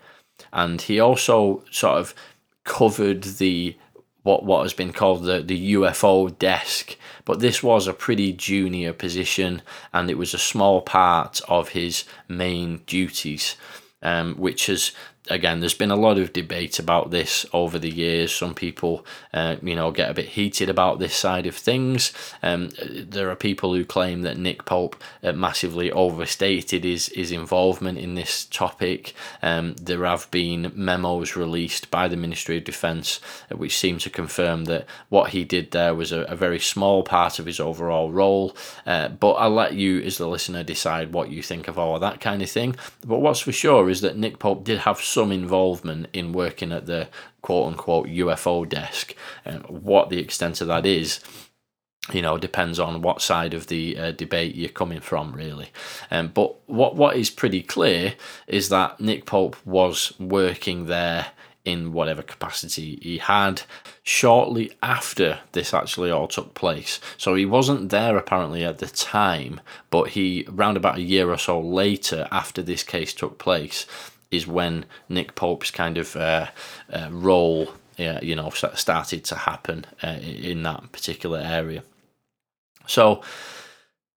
And 0.54 0.82
he 0.82 1.00
also 1.00 1.63
sort 1.70 1.98
of 2.00 2.16
covered 2.63 3.24
the 3.24 3.75
what 4.24 4.44
what 4.44 4.63
has 4.63 4.74
been 4.74 4.92
called 4.92 5.24
the, 5.24 5.42
the 5.42 5.74
UFO 5.74 6.38
desk. 6.38 6.98
But 7.25 7.39
this 7.39 7.62
was 7.62 7.88
a 7.88 7.94
pretty 7.94 8.34
junior 8.34 8.94
position 8.94 9.62
and 9.94 10.10
it 10.10 10.18
was 10.18 10.34
a 10.34 10.39
small 10.39 10.82
part 10.82 11.42
of 11.48 11.70
his 11.70 12.06
main 12.27 12.82
duties, 12.86 13.56
um, 14.01 14.36
which 14.36 14.68
has 14.68 14.92
again, 15.30 15.60
there's 15.60 15.74
been 15.74 15.92
a 15.92 15.96
lot 15.96 16.18
of 16.18 16.34
debate 16.34 16.80
about 16.80 17.12
this 17.12 17.46
over 17.54 17.80
the 17.80 17.90
years. 17.90 18.34
Some 18.34 18.54
people, 18.54 19.06
uh, 19.34 19.58
you 19.62 19.76
know, 19.76 19.92
get 19.92 20.10
a 20.10 20.14
bit 20.14 20.30
heated 20.30 20.70
about 20.70 21.00
this 21.00 21.16
side 21.16 21.46
of 21.46 21.56
things. 21.56 22.14
Um, 22.44 22.70
there 22.90 23.30
are 23.30 23.36
people 23.36 23.74
who 23.74 23.86
claim 23.86 24.22
that 24.22 24.38
Nick 24.38 24.66
Pope 24.66 24.96
uh, 25.24 25.34
massively 25.34 25.92
overstated 25.92 26.84
his, 26.84 27.08
his 27.08 27.32
involvement 27.32 27.98
in 27.98 28.16
this 28.16 28.46
topic. 28.46 29.14
Um, 29.42 29.76
there 29.76 30.06
have 30.06 30.30
been 30.32 30.72
memos 30.76 31.36
released 31.36 31.92
by 31.92 32.08
the 32.08 32.18
Ministry 32.18 32.58
of 32.58 32.64
Defence 32.64 33.20
uh, 33.52 33.58
which 33.58 33.78
seem 33.78 33.98
to 34.00 34.10
confirm 34.10 34.66
that 34.66 34.86
what 35.10 35.32
he 35.32 35.44
did 35.44 35.72
there 35.72 35.96
was 35.96 36.12
a, 36.12 36.22
a 36.22 36.36
very 36.36 36.60
small 36.60 37.04
part 37.04 37.40
of 37.40 37.46
his 37.46 37.60
overall 37.60 38.12
role. 38.12 38.56
Uh, 38.86 39.10
but 39.10 39.34
I'll 39.34 39.50
let 39.50 39.74
you, 39.74 40.02
as 40.02 40.18
the 40.18 40.28
listener, 40.28 40.64
decide 40.64 41.14
what 41.14 41.30
you 41.30 41.42
think 41.42 41.68
of 41.68 41.78
all 41.78 41.96
of 41.96 42.02
that 42.02 42.22
kind 42.22 42.42
of 42.42 42.50
thing. 42.50 42.76
But 43.06 43.20
what's 43.20 43.40
for 43.40 43.52
sure 43.52 43.90
is 43.90 44.02
that 44.02 44.18
Nick 44.18 44.40
Pope 44.40 44.64
did 44.64 44.80
have 44.80 45.02
some 45.18 45.32
involvement 45.32 46.06
in 46.14 46.32
working 46.32 46.72
at 46.72 46.86
the 46.86 47.08
quote 47.42 47.70
unquote 47.70 48.06
UFO 48.06 48.70
desk. 48.70 49.16
And 49.44 49.66
what 49.66 50.12
the 50.12 50.20
extent 50.20 50.62
of 50.62 50.68
that 50.68 50.86
is, 50.86 51.22
you 52.14 52.22
know, 52.22 52.38
depends 52.38 52.80
on 52.80 53.02
what 53.02 53.24
side 53.24 53.56
of 53.56 53.66
the 53.66 53.98
uh, 53.98 54.12
debate 54.12 54.54
you're 54.54 54.70
coming 54.70 55.00
from, 55.00 55.34
really. 55.34 55.70
Um, 56.12 56.28
but 56.28 56.54
what 56.70 56.96
what 56.96 57.18
is 57.18 57.32
pretty 57.32 57.64
clear 57.64 58.14
is 58.46 58.70
that 58.70 59.00
Nick 59.00 59.26
Pope 59.26 59.56
was 59.66 60.14
working 60.20 60.86
there 60.86 61.32
in 61.66 61.94
whatever 61.94 62.22
capacity 62.22 63.00
he 63.02 63.18
had 63.18 63.64
shortly 64.04 64.72
after 64.84 65.40
this 65.54 65.74
actually 65.74 66.12
all 66.12 66.28
took 66.28 66.54
place. 66.54 67.00
So 67.18 67.34
he 67.34 67.46
wasn't 67.48 67.90
there 67.90 68.18
apparently 68.18 68.64
at 68.64 68.78
the 68.78 68.86
time, 68.86 69.62
but 69.90 70.10
he, 70.10 70.46
round 70.48 70.78
about 70.78 71.00
a 71.00 71.02
year 71.02 71.32
or 71.32 71.40
so 71.40 71.60
later 71.60 72.28
after 72.32 72.62
this 72.62 72.84
case 72.84 73.16
took 73.16 73.40
place, 73.40 73.88
is 74.32 74.48
when 74.48 74.86
Nick 75.10 75.36
Pope's 75.36 75.72
kind 75.72 75.98
of 75.98 76.16
uh, 76.16 76.48
uh, 76.92 77.10
role, 77.12 77.74
uh, 78.00 78.20
you 78.22 78.36
know, 78.36 78.50
started 78.50 79.24
to 79.26 79.36
happen 79.36 79.86
uh, 80.04 80.18
in 80.22 80.64
that 80.64 80.92
particular 80.92 81.40
area. 81.40 81.84
So. 82.86 83.22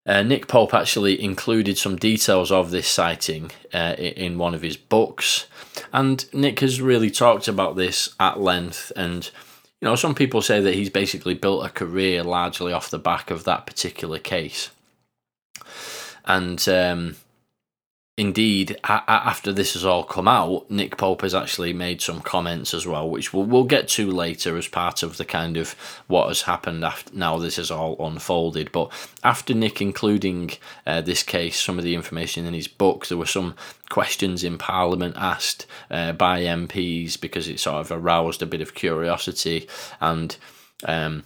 Uh, 0.06 0.22
Nick 0.22 0.48
Pope 0.48 0.72
actually 0.72 1.22
included 1.22 1.76
some 1.76 1.94
details 1.94 2.50
of 2.50 2.70
this 2.70 2.88
sighting 2.88 3.50
uh, 3.74 3.94
in 3.98 4.38
one 4.38 4.54
of 4.54 4.62
his 4.62 4.78
books, 4.78 5.46
and 5.92 6.24
Nick 6.32 6.60
has 6.60 6.80
really 6.80 7.10
talked 7.10 7.48
about 7.48 7.76
this 7.76 8.08
at 8.18 8.40
length. 8.40 8.90
And 8.96 9.30
you 9.80 9.86
know, 9.88 9.96
some 9.96 10.14
people 10.14 10.42
say 10.42 10.60
that 10.60 10.74
he's 10.74 10.90
basically 10.90 11.34
built 11.34 11.64
a 11.64 11.70
career 11.70 12.22
largely 12.22 12.72
off 12.72 12.90
the 12.90 12.98
back 12.98 13.30
of 13.30 13.44
that 13.44 13.66
particular 13.66 14.18
case. 14.18 14.70
And 16.24 16.66
um, 16.68 17.16
indeed, 18.20 18.78
a- 18.84 19.02
after 19.08 19.50
this 19.50 19.72
has 19.72 19.82
all 19.82 20.04
come 20.04 20.28
out, 20.28 20.70
Nick 20.70 20.98
Pope 20.98 21.22
has 21.22 21.34
actually 21.34 21.72
made 21.72 22.02
some 22.02 22.20
comments 22.20 22.74
as 22.74 22.86
well, 22.86 23.08
which 23.08 23.32
we'll, 23.32 23.46
we'll 23.46 23.64
get 23.64 23.88
to 23.88 24.10
later 24.10 24.58
as 24.58 24.68
part 24.68 25.02
of 25.02 25.16
the 25.16 25.24
kind 25.24 25.56
of 25.56 25.72
what 26.06 26.28
has 26.28 26.42
happened 26.42 26.84
after 26.84 27.10
now 27.16 27.38
this 27.38 27.56
has 27.56 27.70
all 27.70 27.96
unfolded. 27.98 28.70
But 28.72 28.92
after 29.24 29.54
Nick 29.54 29.80
including 29.80 30.50
uh, 30.86 31.00
this 31.00 31.22
case, 31.22 31.58
some 31.58 31.78
of 31.78 31.84
the 31.84 31.94
information 31.94 32.44
in 32.44 32.52
his 32.52 32.68
book, 32.68 33.06
there 33.06 33.16
were 33.16 33.24
some 33.24 33.54
questions 33.88 34.44
in 34.44 34.58
Parliament 34.58 35.16
asked 35.16 35.66
uh, 35.90 36.12
by 36.12 36.42
MPs 36.42 37.18
because 37.18 37.48
it 37.48 37.58
sort 37.58 37.80
of 37.80 37.90
aroused 37.90 38.42
a 38.42 38.46
bit 38.46 38.60
of 38.60 38.74
curiosity 38.74 39.66
and. 39.98 40.36
Um, 40.84 41.24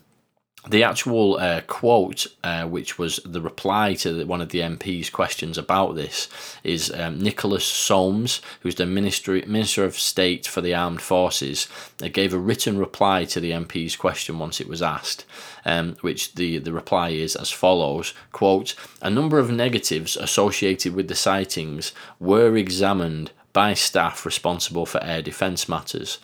the 0.69 0.83
actual 0.83 1.37
uh, 1.37 1.61
quote, 1.67 2.27
uh, 2.43 2.65
which 2.65 2.99
was 2.99 3.21
the 3.25 3.41
reply 3.41 3.95
to 3.95 4.13
the, 4.13 4.27
one 4.27 4.41
of 4.41 4.49
the 4.49 4.61
MP's 4.61 5.11
questions 5.11 5.59
about 5.59 5.95
this, 5.95 6.29
is 6.63 6.91
um, 6.93 7.19
Nicholas 7.19 7.65
Soames, 7.65 8.41
who's 8.61 8.77
the 8.77 8.87
Ministry, 8.87 9.45
Minister 9.47 9.85
of 9.85 9.99
State 9.99 10.47
for 10.47 10.63
the 10.63 10.75
Armed 10.75 11.03
Forces, 11.03 11.69
uh, 12.03 12.09
gave 12.09 12.33
a 12.33 12.39
written 12.39 12.79
reply 12.79 13.27
to 13.27 13.41
the 13.41 13.51
MP's 13.51 13.95
question 13.95 14.39
once 14.39 14.61
it 14.61 14.69
was 14.69 14.81
asked, 14.81 15.27
um, 15.67 15.97
which 16.01 16.35
the, 16.35 16.59
the 16.59 16.73
reply 16.73 17.11
is 17.11 17.37
as 17.37 17.51
follows, 17.51 18.15
quote, 18.33 18.75
A 19.03 19.11
number 19.11 19.39
of 19.39 19.51
negatives 19.51 20.17
associated 20.17 20.95
with 20.95 21.09
the 21.09 21.15
sightings 21.15 21.93
were 22.19 22.57
examined 22.57 23.33
by 23.53 23.75
staff 23.75 24.25
responsible 24.25 24.87
for 24.87 25.03
air 25.05 25.23
defence 25.23 25.69
matters. 25.69 26.19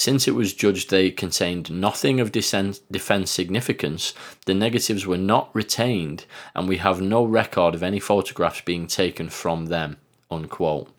Since 0.00 0.26
it 0.26 0.34
was 0.34 0.54
judged 0.54 0.88
they 0.88 1.10
contained 1.10 1.70
nothing 1.70 2.20
of 2.20 2.32
defence 2.32 2.80
significance, 3.30 4.14
the 4.46 4.54
negatives 4.54 5.06
were 5.06 5.18
not 5.18 5.54
retained, 5.54 6.24
and 6.54 6.66
we 6.66 6.78
have 6.78 7.02
no 7.02 7.22
record 7.22 7.74
of 7.74 7.82
any 7.82 8.00
photographs 8.00 8.62
being 8.62 8.86
taken 8.86 9.28
from 9.28 9.66
them. 9.66 9.98
Unquote. 10.30 10.90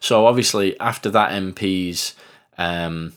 So 0.00 0.24
obviously, 0.24 0.80
after 0.80 1.10
that 1.10 1.32
MP's, 1.32 2.14
um, 2.56 3.12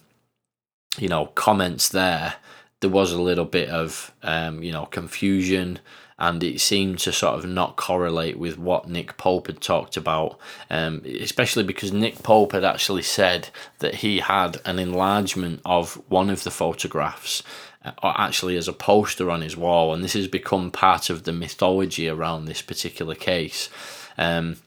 you 0.98 1.08
know, 1.08 1.28
comments 1.28 1.88
there, 1.88 2.34
there 2.82 2.90
was 2.90 3.14
a 3.14 3.22
little 3.22 3.46
bit 3.46 3.70
of, 3.70 4.14
um, 4.24 4.62
you 4.62 4.74
know, 4.74 4.88
confusion 4.88 5.80
and 6.20 6.44
it 6.44 6.60
seemed 6.60 7.00
to 7.00 7.12
sort 7.14 7.40
of 7.40 7.46
not 7.50 7.78
correlate 7.78 8.38
with 8.38 8.58
what 8.58 8.90
Nick 8.90 9.18
Pope 9.18 9.48
had 9.48 9.62
talked 9.62 9.96
about, 9.96 10.38
um, 10.70 11.02
especially 11.06 11.64
because 11.64 11.94
Nick 11.94 12.22
Pope 12.22 12.52
had 12.52 12.66
actually 12.66 13.04
said 13.04 13.50
that 13.80 13.96
he 13.96 14.20
had 14.20 14.58
an 14.66 14.80
enlargement 14.80 15.62
of 15.64 15.94
one 16.10 16.30
of 16.30 16.44
the 16.44 16.52
photographs. 16.52 17.42
uh, 17.86 17.92
Actually, 18.04 18.58
as 18.58 18.68
a 18.68 18.74
poster 18.74 19.32
on 19.32 19.42
his 19.42 19.56
wall, 19.56 19.94
and 19.94 20.04
this 20.04 20.14
has 20.14 20.28
become 20.28 20.72
part 20.72 21.10
of 21.10 21.24
the 21.24 21.32
mythology 21.32 22.10
around 22.10 22.46
this 22.46 22.62
particular 22.62 23.16
case. 23.16 23.70
Um, 24.18 24.58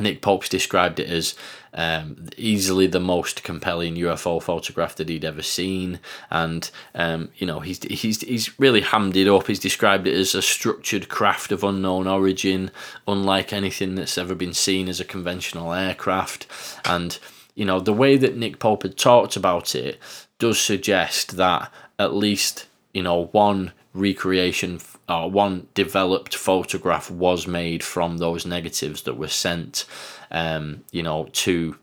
Nick 0.00 0.20
Pope's 0.20 0.48
described 0.48 1.00
it 1.00 1.08
as 1.08 1.34
um, 1.74 2.28
easily 2.36 2.86
the 2.86 3.00
most 3.00 3.42
compelling 3.42 3.96
UFO 3.96 4.42
photograph 4.42 4.96
that 4.96 5.08
he'd 5.08 5.24
ever 5.24 5.42
seen, 5.42 6.00
and 6.30 6.70
um, 6.94 7.28
you 7.36 7.46
know 7.46 7.60
he's 7.60 7.82
he's 7.84 8.22
he's 8.22 8.58
really 8.58 8.80
hammed 8.80 9.16
it 9.16 9.28
up. 9.28 9.46
He's 9.46 9.58
described 9.58 10.06
it 10.06 10.14
as 10.14 10.34
a 10.34 10.42
structured 10.42 11.08
craft 11.08 11.52
of 11.52 11.64
unknown 11.64 12.06
origin, 12.06 12.70
unlike 13.06 13.52
anything 13.52 13.94
that's 13.94 14.18
ever 14.18 14.34
been 14.34 14.54
seen 14.54 14.88
as 14.88 15.00
a 15.00 15.04
conventional 15.04 15.72
aircraft, 15.72 16.46
and 16.84 17.18
you 17.54 17.64
know 17.64 17.80
the 17.80 17.92
way 17.92 18.16
that 18.16 18.36
Nick 18.36 18.58
Pope 18.58 18.82
had 18.82 18.96
talked 18.96 19.36
about 19.36 19.74
it 19.74 19.98
does 20.38 20.58
suggest 20.58 21.36
that 21.36 21.70
at 21.98 22.14
least 22.14 22.66
you 22.94 23.02
know 23.02 23.26
one 23.32 23.72
recreation 23.92 24.78
or 25.08 25.30
one 25.30 25.68
developed 25.74 26.34
photograph 26.34 27.10
was 27.10 27.46
made 27.46 27.84
from 27.84 28.18
those 28.18 28.44
negatives 28.44 29.02
that 29.02 29.16
were 29.16 29.28
sent, 29.28 29.84
um, 30.30 30.84
you 30.90 31.02
know, 31.02 31.28
to 31.32 31.76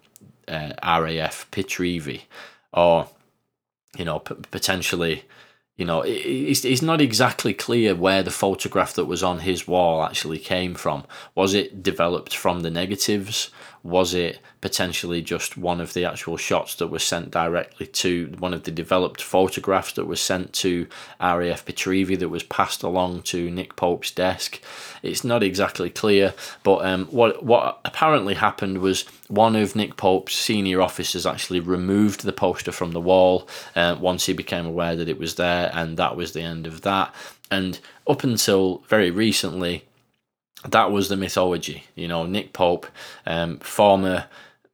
uh, 0.48 0.74
RAF 0.84 1.50
Pitreavie, 1.52 2.24
or 2.74 3.08
you 3.98 4.06
know, 4.06 4.20
p- 4.20 4.36
potentially, 4.52 5.24
you 5.78 5.86
know, 5.86 6.02
it, 6.02 6.12
it's, 6.12 6.66
it's 6.66 6.82
not 6.82 7.00
exactly 7.00 7.54
clear 7.54 7.96
where 7.96 8.24
the 8.24 8.32
photograph 8.32 8.94
that 8.96 9.06
was 9.06 9.24
on 9.24 9.40
his 9.40 9.68
wall 9.68 10.04
actually 10.04 10.40
came 10.40 10.74
from. 10.76 11.06
Was 11.36 11.54
it 11.54 11.84
developed 11.84 12.36
from 12.36 12.62
the 12.62 12.72
negatives? 12.72 13.50
Was 13.84 14.14
it 14.14 14.40
potentially 14.62 15.22
just 15.22 15.58
one 15.58 15.82
of 15.82 15.94
the 15.94 16.06
actual 16.06 16.38
shots 16.38 16.76
that 16.76 16.88
was 16.88 17.04
sent 17.04 17.32
directly 17.32 17.86
to 17.86 18.34
one 18.40 18.54
of 18.54 18.64
the 18.64 18.72
developed 18.72 19.22
photographs 19.22 19.92
that 19.94 20.06
was 20.06 20.22
sent 20.22 20.54
to 20.54 20.88
RAF 21.20 21.66
Pitreavie 21.66 22.18
that 22.18 22.30
was 22.30 22.44
passed 22.44 22.82
along 22.82 23.24
to 23.24 23.52
Nick 23.52 23.76
Pope's 23.76 24.10
desk? 24.10 24.62
It's 25.02 25.26
not 25.26 25.44
exactly 25.44 25.90
clear, 25.90 26.34
but 26.64 26.86
um, 26.86 27.08
what 27.08 27.44
what 27.44 27.82
apparently 27.84 28.36
happened 28.36 28.78
was 28.78 29.04
one 29.28 29.56
of 29.58 29.76
Nick 29.76 29.98
Pope's 29.98 30.34
senior 30.34 30.82
officers 30.82 31.26
actually 31.26 31.60
removed 31.60 32.24
the 32.24 32.32
poster 32.32 32.72
from 32.72 32.92
the 32.92 33.02
wall 33.02 33.50
uh, 33.76 33.98
once 34.00 34.26
he 34.26 34.34
became 34.34 34.66
aware 34.66 34.96
that 34.96 35.10
it 35.10 35.20
was 35.20 35.36
there, 35.36 35.70
and 35.74 35.98
that 35.98 36.16
was 36.16 36.32
the 36.32 36.42
end 36.42 36.68
of 36.68 36.82
that. 36.82 37.14
And 37.52 37.80
up 38.08 38.24
until 38.24 38.84
very 38.88 39.12
recently, 39.12 39.84
that 40.70 40.92
was 40.92 41.10
the 41.10 41.18
mythology. 41.18 41.84
You 41.96 42.08
know, 42.08 42.26
Nick 42.26 42.54
Pope, 42.54 42.88
um, 43.26 43.60
former 43.60 44.26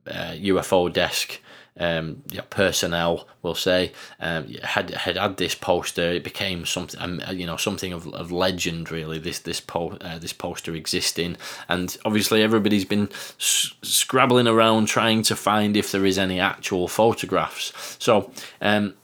uh, 0.08 0.34
UFO 0.34 0.92
desk 0.92 1.40
um, 1.80 2.22
know, 2.34 2.44
personnel, 2.50 3.28
will 3.42 3.56
say, 3.56 3.94
um, 4.20 4.48
had 4.64 4.92
had 4.92 5.18
had 5.18 5.38
this 5.38 5.56
poster. 5.56 6.12
It 6.12 6.24
became 6.24 6.66
something, 6.66 7.00
um, 7.00 7.22
you 7.32 7.46
know, 7.46 7.58
something 7.58 7.94
of, 7.94 8.08
of 8.14 8.32
legend. 8.32 8.92
Really, 8.92 9.18
this 9.18 9.40
this 9.40 9.62
po- 9.62 9.98
uh, 10.02 10.20
this 10.20 10.34
poster 10.34 10.76
existing, 10.76 11.38
and 11.70 11.98
obviously 12.04 12.44
everybody's 12.44 12.86
been 12.86 13.10
s- 13.40 13.74
scrabbling 13.82 14.48
around 14.48 14.88
trying 14.88 15.24
to 15.24 15.36
find 15.36 15.78
if 15.78 15.92
there 15.92 16.06
is 16.06 16.18
any 16.20 16.40
actual 16.40 16.88
photographs. 16.88 17.74
So. 18.00 18.32
Um, 18.62 18.96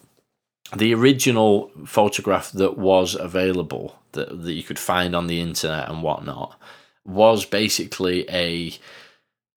the 0.76 0.96
original 0.96 1.72
photograph 1.86 2.52
that 2.52 2.76
was 2.76 3.14
available 3.14 4.00
that, 4.16 4.44
that 4.44 4.54
you 4.54 4.64
could 4.64 4.80
find 4.80 5.16
on 5.16 5.28
the 5.28 5.40
internet 5.40 5.90
and 5.90 6.04
whatnot 6.04 6.60
was 7.06 7.46
basically 7.46 8.30
a 8.30 8.74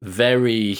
very 0.02 0.78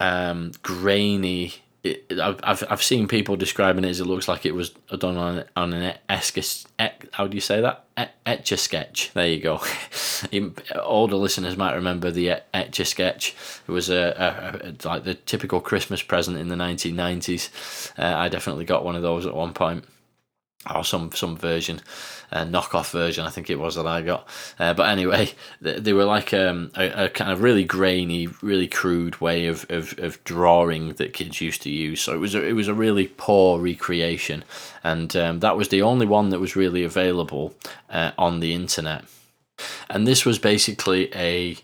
um, 0.00 0.52
grainy. 0.62 1.54
It, 1.84 2.12
I've, 2.20 2.64
I've 2.68 2.82
seen 2.82 3.06
people 3.06 3.36
describing 3.36 3.84
it 3.84 3.88
as 3.88 4.00
it 4.00 4.06
looks 4.06 4.26
like 4.26 4.44
it 4.44 4.54
was 4.54 4.70
done 4.98 5.16
on 5.16 5.44
on 5.56 5.72
an 5.72 5.94
esca, 6.10 6.66
how 7.12 7.28
do 7.28 7.36
you 7.36 7.40
say 7.40 7.60
that 7.60 7.86
etch 8.26 8.52
a 8.52 8.56
sketch. 8.56 9.10
There 9.14 9.26
you 9.26 9.40
go. 9.40 9.60
Older 10.82 11.16
listeners 11.16 11.56
might 11.56 11.74
remember 11.74 12.10
the 12.10 12.42
etch 12.52 12.80
a 12.80 12.84
sketch. 12.84 13.34
It 13.66 13.72
was 13.72 13.88
a, 13.88 13.96
a, 13.96 14.68
a, 14.68 14.88
like 14.88 15.04
the 15.04 15.14
typical 15.14 15.60
Christmas 15.60 16.02
present 16.02 16.36
in 16.36 16.48
the 16.48 16.56
nineteen 16.56 16.96
nineties. 16.96 17.50
Uh, 17.98 18.14
I 18.16 18.28
definitely 18.28 18.64
got 18.64 18.84
one 18.84 18.96
of 18.96 19.02
those 19.02 19.26
at 19.26 19.34
one 19.34 19.54
point 19.54 19.84
or 20.74 20.84
some 20.84 21.12
some 21.12 21.36
version, 21.36 21.80
a 22.30 22.44
knockoff 22.44 22.90
version, 22.90 23.24
I 23.24 23.30
think 23.30 23.50
it 23.50 23.58
was 23.58 23.76
that 23.76 23.86
I 23.86 24.02
got. 24.02 24.28
Uh, 24.58 24.74
but 24.74 24.88
anyway, 24.88 25.30
they, 25.60 25.78
they 25.78 25.92
were 25.92 26.04
like 26.04 26.32
um, 26.34 26.70
a, 26.76 27.04
a, 27.04 27.08
kind 27.08 27.30
of 27.32 27.42
really 27.42 27.64
grainy, 27.64 28.28
really 28.42 28.68
crude 28.68 29.20
way 29.20 29.46
of, 29.46 29.66
of, 29.70 29.98
of 29.98 30.22
drawing 30.24 30.94
that 30.94 31.12
kids 31.12 31.40
used 31.40 31.62
to 31.62 31.70
use. 31.70 32.00
So 32.00 32.14
it 32.14 32.18
was 32.18 32.34
a, 32.34 32.44
it 32.44 32.52
was 32.52 32.68
a 32.68 32.74
really 32.74 33.08
poor 33.08 33.58
recreation, 33.60 34.44
and 34.84 35.14
um, 35.16 35.40
that 35.40 35.56
was 35.56 35.68
the 35.68 35.82
only 35.82 36.06
one 36.06 36.30
that 36.30 36.40
was 36.40 36.56
really 36.56 36.84
available 36.84 37.54
uh, 37.90 38.12
on 38.18 38.40
the 38.40 38.54
internet. 38.54 39.04
And 39.90 40.06
this 40.06 40.24
was 40.24 40.38
basically 40.38 41.12
a 41.14 41.56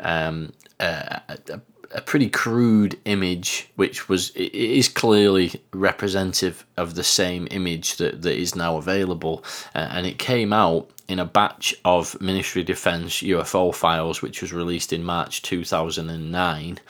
um, 0.00 0.52
a, 0.80 1.20
a, 1.28 1.60
a 1.94 2.00
pretty 2.00 2.28
crude 2.28 2.98
image, 3.04 3.70
which 3.76 4.08
was 4.08 4.30
it 4.30 4.52
is 4.52 4.88
clearly 4.88 5.60
representative 5.72 6.66
of 6.76 6.96
the 6.96 7.04
same 7.04 7.46
image 7.50 7.96
that, 7.96 8.22
that 8.22 8.36
is 8.36 8.54
now 8.56 8.76
available, 8.76 9.44
uh, 9.74 9.88
and 9.90 10.06
it 10.06 10.18
came 10.18 10.52
out 10.52 10.90
in 11.06 11.18
a 11.18 11.24
batch 11.24 11.74
of 11.84 12.20
Ministry 12.20 12.62
of 12.62 12.66
Defence 12.66 13.22
UFO 13.22 13.74
files, 13.74 14.22
which 14.22 14.42
was 14.42 14.52
released 14.52 14.92
in 14.92 15.04
March 15.04 15.42
two 15.42 15.64
thousand 15.64 16.10
and 16.10 16.32
nine, 16.32 16.80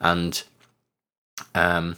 and 0.00 0.42
um, 1.54 1.96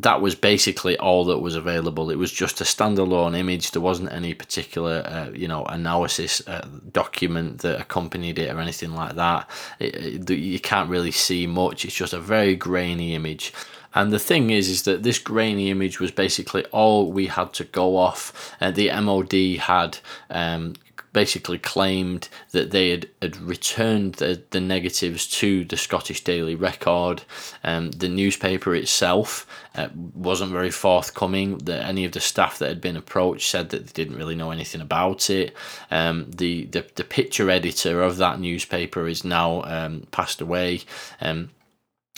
that 0.00 0.20
was 0.20 0.34
basically 0.34 0.98
all 0.98 1.24
that 1.26 1.38
was 1.38 1.54
available. 1.54 2.10
It 2.10 2.18
was 2.18 2.32
just 2.32 2.60
a 2.60 2.64
standalone 2.64 3.36
image. 3.38 3.70
There 3.70 3.80
wasn't 3.80 4.12
any 4.12 4.34
particular, 4.34 5.04
uh, 5.06 5.30
you 5.32 5.46
know, 5.46 5.64
analysis 5.66 6.46
uh, 6.48 6.66
document 6.90 7.60
that 7.60 7.80
accompanied 7.80 8.38
it 8.38 8.52
or 8.52 8.58
anything 8.58 8.92
like 8.94 9.14
that. 9.14 9.48
It, 9.78 10.28
it, 10.28 10.30
you 10.30 10.58
can't 10.58 10.90
really 10.90 11.12
see 11.12 11.46
much. 11.46 11.84
It's 11.84 11.94
just 11.94 12.12
a 12.12 12.18
very 12.18 12.56
grainy 12.56 13.14
image. 13.14 13.52
And 13.94 14.12
the 14.12 14.18
thing 14.18 14.50
is, 14.50 14.68
is 14.68 14.82
that 14.82 15.04
this 15.04 15.20
grainy 15.20 15.70
image 15.70 16.00
was 16.00 16.10
basically 16.10 16.64
all 16.66 17.12
we 17.12 17.28
had 17.28 17.52
to 17.54 17.64
go 17.64 17.96
off. 17.96 18.52
Uh, 18.60 18.72
the 18.72 18.90
MOD 19.00 19.60
had 19.60 19.98
um, 20.28 20.74
basically 21.14 21.58
claimed 21.58 22.28
that 22.50 22.72
they 22.72 22.90
had, 22.90 23.08
had 23.22 23.36
returned 23.38 24.16
the, 24.16 24.42
the 24.50 24.60
negatives 24.60 25.26
to 25.26 25.64
the 25.64 25.78
Scottish 25.78 26.22
Daily 26.22 26.54
Record. 26.54 27.22
Um, 27.62 27.92
the 27.92 28.10
newspaper 28.10 28.74
itself 28.74 29.46
uh, 29.74 29.88
wasn't 29.94 30.52
very 30.52 30.70
forthcoming. 30.70 31.56
That 31.58 31.86
any 31.86 32.04
of 32.04 32.12
the 32.12 32.20
staff 32.20 32.58
that 32.58 32.68
had 32.68 32.82
been 32.82 32.96
approached 32.96 33.48
said 33.48 33.70
that 33.70 33.86
they 33.86 33.92
didn't 33.92 34.18
really 34.18 34.34
know 34.34 34.50
anything 34.50 34.82
about 34.82 35.30
it. 35.30 35.56
Um, 35.90 36.30
the, 36.30 36.66
the 36.66 36.84
the 36.96 37.04
picture 37.04 37.48
editor 37.48 38.02
of 38.02 38.18
that 38.18 38.38
newspaper 38.40 39.06
is 39.06 39.24
now 39.24 39.62
um, 39.62 40.06
passed 40.10 40.42
away. 40.42 40.82
Um, 41.22 41.50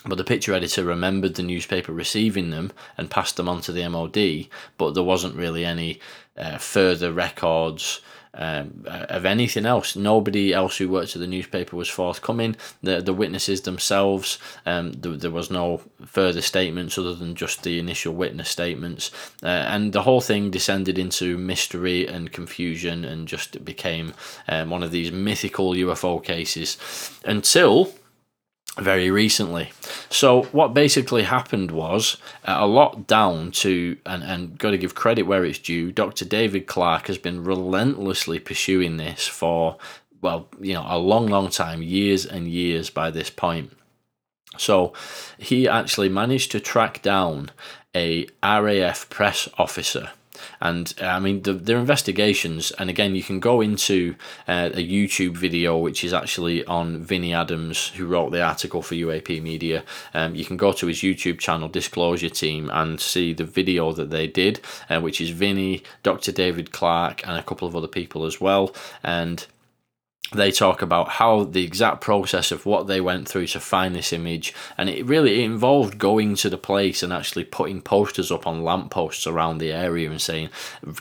but 0.07 0.19
the 0.19 0.25
picture 0.25 0.55
editor 0.55 0.85
remembered 0.85 1.35
the 1.35 1.43
newspaper 1.43 1.93
receiving 1.93 2.51
them 2.51 2.73
and 2.97 3.11
passed 3.11 3.37
them 3.37 3.49
on 3.49 3.61
to 3.63 3.73
the 3.73 3.89
MOD, 3.89 4.49
but 4.79 4.95
there 4.95 5.03
wasn't 5.03 5.35
really 5.35 5.65
any 5.65 6.01
uh, 6.37 6.59
further 6.59 7.13
records 7.13 8.01
um, 8.37 8.85
of 8.87 9.25
anything 9.25 9.67
else. 9.67 9.97
Nobody 9.97 10.53
else 10.53 10.77
who 10.77 10.89
worked 10.89 11.17
at 11.17 11.21
the 11.21 11.27
newspaper 11.27 11.77
was 11.77 11.89
forthcoming. 11.89 12.57
The 12.83 13.01
the 13.01 13.13
witnesses 13.13 13.63
themselves, 13.63 14.39
um, 14.65 14.93
there, 14.93 15.17
there 15.17 15.31
was 15.31 15.51
no 15.51 15.83
further 16.05 16.43
statements 16.43 16.99
other 16.99 17.15
than 17.15 17.35
just 17.35 17.63
the 17.63 17.79
initial 17.79 18.15
witness 18.15 18.49
statements, 18.49 19.11
uh, 19.43 19.47
and 19.47 19.93
the 19.93 20.03
whole 20.03 20.21
thing 20.21 20.51
descended 20.51 20.99
into 20.99 21.39
mystery 21.39 22.07
and 22.07 22.33
confusion, 22.33 23.05
and 23.05 23.29
just 23.29 23.65
became 23.65 24.15
um, 24.49 24.71
one 24.71 24.83
of 24.83 24.91
these 24.91 25.11
mythical 25.13 25.73
UFO 25.73 26.23
cases 26.23 26.77
until 27.25 27.93
very 28.79 29.11
recently. 29.11 29.71
So 30.11 30.43
what 30.45 30.75
basically 30.75 31.23
happened 31.23 31.71
was 31.71 32.19
uh, 32.45 32.57
a 32.59 32.67
lot 32.67 33.07
down 33.07 33.51
to 33.53 33.97
and 34.05 34.23
and 34.23 34.59
got 34.59 34.73
to 34.73 34.79
give 34.79 34.95
credit 34.95 35.23
where 35.23 35.45
it's 35.45 35.59
due. 35.59 35.93
Dr. 35.93 36.25
David 36.25 36.67
Clarke 36.67 37.07
has 37.07 37.19
been 37.19 37.45
relentlessly 37.45 38.39
pursuing 38.39 38.97
this 38.97 39.27
for 39.27 39.77
well, 40.21 40.49
you 40.61 40.75
know, 40.75 40.85
a 40.89 40.99
long 40.99 41.27
long 41.27 41.51
time, 41.51 41.83
years 41.83 42.27
and 42.27 42.49
years 42.49 42.91
by 42.91 43.11
this 43.11 43.31
point. 43.31 43.77
So 44.59 44.93
he 45.39 45.69
actually 45.69 46.09
managed 46.09 46.51
to 46.53 46.61
track 46.61 47.03
down 47.03 47.51
a 47.95 48.27
RAF 48.43 49.09
press 49.09 49.49
officer 49.59 50.11
and 50.61 50.93
uh, 51.01 51.07
I 51.07 51.21
mean, 51.21 51.43
the, 51.43 51.53
their 51.53 51.79
investigations, 51.79 52.71
and 52.73 52.91
again, 52.91 53.15
you 53.15 53.23
can 53.23 53.41
go 53.41 53.61
into 53.61 54.15
uh, 54.49 54.71
a 54.73 54.87
YouTube 54.87 55.37
video 55.37 55.77
which 55.77 56.05
is 56.05 56.13
actually 56.13 56.65
on 56.67 57.03
Vinny 57.03 57.33
Adams, 57.33 57.89
who 57.89 58.07
wrote 58.07 58.31
the 58.31 58.43
article 58.43 58.83
for 58.83 58.95
UAP 58.95 59.43
Media. 59.43 59.85
Um, 60.15 60.35
you 60.35 60.45
can 60.45 60.57
go 60.57 60.73
to 60.73 60.87
his 60.87 60.99
YouTube 60.99 61.39
channel, 61.39 61.69
Disclosure 61.69 62.29
Team, 62.29 62.71
and 62.73 63.01
see 63.01 63.33
the 63.33 63.45
video 63.45 63.93
that 63.93 64.11
they 64.11 64.27
did, 64.27 64.61
uh, 64.91 65.01
which 65.01 65.21
is 65.21 65.31
Vinny, 65.31 65.83
Dr. 66.03 66.33
David 66.33 66.73
Clarke, 66.73 67.27
and 67.27 67.37
a 67.37 67.43
couple 67.43 67.69
of 67.69 67.77
other 67.77 67.89
people 67.89 68.25
as 68.25 68.41
well. 68.41 68.75
And 69.03 69.47
they 70.33 70.51
talk 70.51 70.83
about 70.83 71.09
how 71.09 71.45
the 71.45 71.65
exact 71.65 72.01
process 72.01 72.51
of 72.51 72.67
what 72.67 72.87
they 72.87 73.01
went 73.01 73.29
through 73.29 73.47
to 73.47 73.61
find 73.61 73.95
this 73.95 74.13
image 74.13 74.53
and 74.77 74.89
it 74.89 75.05
really 75.05 75.45
involved 75.45 75.99
going 75.99 76.35
to 76.35 76.51
the 76.51 76.59
place 76.59 77.03
and 77.03 77.13
actually 77.13 77.45
putting 77.45 77.81
posters 77.81 78.33
up 78.33 78.47
on 78.47 78.65
lampposts 78.65 79.27
around 79.27 79.59
the 79.59 79.73
area 79.73 80.11
and 80.11 80.21
saying 80.21 80.49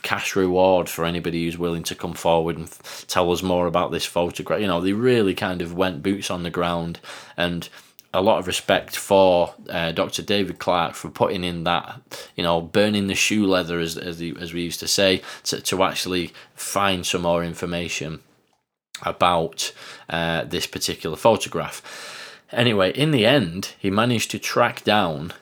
cash 0.04 0.36
reward 0.36 0.88
for 0.88 1.06
anybody 1.06 1.46
who's 1.46 1.58
willing 1.58 1.84
to 1.84 1.96
come 1.96 2.14
forward 2.14 2.58
and 2.58 2.72
tell 3.08 3.32
us 3.32 3.42
more 3.42 3.66
about 3.66 3.92
this 3.92 4.06
photograph 4.06 4.62
you 4.62 4.68
know 4.68 4.82
they 4.82 4.94
really 4.94 5.34
kind 5.34 5.62
of 5.62 5.74
went 5.74 6.04
boots 6.04 6.30
on 6.30 6.44
the 6.44 6.52
ground 6.52 7.00
and 7.36 7.70
a 8.14 8.22
lot 8.22 8.40
of 8.40 8.48
respect 8.48 8.96
for 8.96 9.54
uh, 9.70 9.92
Dr. 9.92 10.22
David 10.22 10.58
Clarke 10.58 10.96
for 10.96 11.10
putting 11.10 11.44
in 11.44 11.66
that, 11.66 12.00
you 12.38 12.44
know, 12.44 12.62
burning 12.62 13.08
the 13.08 13.14
shoe 13.14 13.46
leather, 13.46 13.78
as 13.78 13.98
as, 13.98 14.20
the, 14.20 14.34
as 14.40 14.54
we 14.54 14.62
used 14.62 14.80
to 14.80 14.88
say, 14.88 15.22
to, 15.44 15.60
to 15.60 15.84
actually 15.84 16.32
find 16.56 17.06
some 17.06 17.24
more 17.24 17.44
information 17.44 18.22
about 19.03 19.73
uh, 20.10 20.43
this 20.45 20.67
particular 20.67 21.15
photograph. 21.17 21.81
Anyway, 22.51 22.91
in 22.91 23.12
the 23.12 23.25
end, 23.25 23.73
he 23.79 23.89
managed 23.89 24.31
to 24.31 24.39
track 24.39 24.84
down 24.84 25.34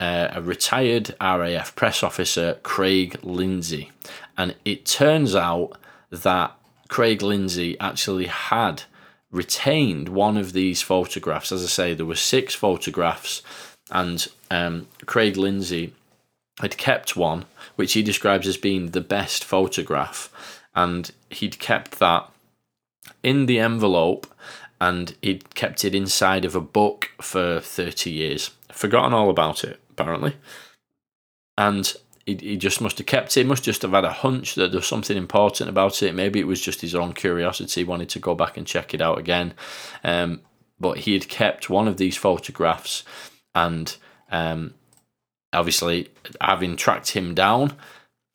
uh, 0.00 0.28
a 0.32 0.42
retired 0.42 1.14
RAF 1.20 1.74
press 1.76 2.02
officer, 2.02 2.58
Craig 2.62 3.18
Lindsay. 3.22 3.92
And 4.36 4.54
it 4.64 4.86
turns 4.86 5.36
out 5.36 5.76
that 6.10 6.52
Craig 6.88 7.22
Lindsay 7.22 7.78
actually 7.78 8.26
had 8.26 8.82
retained 9.30 10.08
one 10.08 10.36
of 10.36 10.52
these 10.52 10.82
photographs. 10.82 11.52
As 11.52 11.62
I 11.62 11.66
say, 11.66 11.94
there 11.94 12.06
were 12.06 12.14
six 12.16 12.54
photographs, 12.54 13.42
and 13.90 14.26
um, 14.50 14.88
Craig 15.06 15.36
Lindsay 15.36 15.94
had 16.60 16.76
kept 16.76 17.16
one, 17.16 17.46
which 17.76 17.94
he 17.94 18.02
describes 18.02 18.46
as 18.46 18.56
being 18.56 18.90
the 18.90 19.00
best 19.00 19.44
photograph, 19.44 20.60
and 20.74 21.12
he'd 21.30 21.58
kept 21.58 21.98
that 21.98 22.28
in 23.22 23.46
the 23.46 23.58
envelope 23.58 24.26
and 24.80 25.14
he'd 25.22 25.54
kept 25.54 25.84
it 25.84 25.94
inside 25.94 26.44
of 26.44 26.56
a 26.56 26.60
book 26.60 27.10
for 27.20 27.60
30 27.60 28.10
years. 28.10 28.50
Forgotten 28.72 29.12
all 29.12 29.30
about 29.30 29.62
it, 29.62 29.78
apparently. 29.90 30.34
And 31.56 31.94
he, 32.26 32.34
he 32.34 32.56
just 32.56 32.80
must 32.80 32.98
have 32.98 33.06
kept 33.06 33.36
it. 33.36 33.42
He 33.42 33.48
must 33.48 33.62
just 33.62 33.82
have 33.82 33.92
had 33.92 34.04
a 34.04 34.12
hunch 34.12 34.56
that 34.56 34.72
there 34.72 34.78
was 34.78 34.86
something 34.88 35.16
important 35.16 35.70
about 35.70 36.02
it. 36.02 36.16
Maybe 36.16 36.40
it 36.40 36.48
was 36.48 36.60
just 36.60 36.80
his 36.80 36.96
own 36.96 37.12
curiosity, 37.12 37.82
he 37.82 37.84
wanted 37.84 38.08
to 38.08 38.18
go 38.18 38.34
back 38.34 38.56
and 38.56 38.66
check 38.66 38.92
it 38.92 39.00
out 39.00 39.18
again. 39.18 39.54
Um, 40.02 40.40
but 40.80 40.98
he 40.98 41.12
had 41.12 41.28
kept 41.28 41.70
one 41.70 41.86
of 41.86 41.96
these 41.96 42.16
photographs, 42.16 43.04
and 43.54 43.96
um, 44.32 44.74
obviously, 45.52 46.08
having 46.40 46.74
tracked 46.74 47.12
him 47.12 47.34
down, 47.34 47.76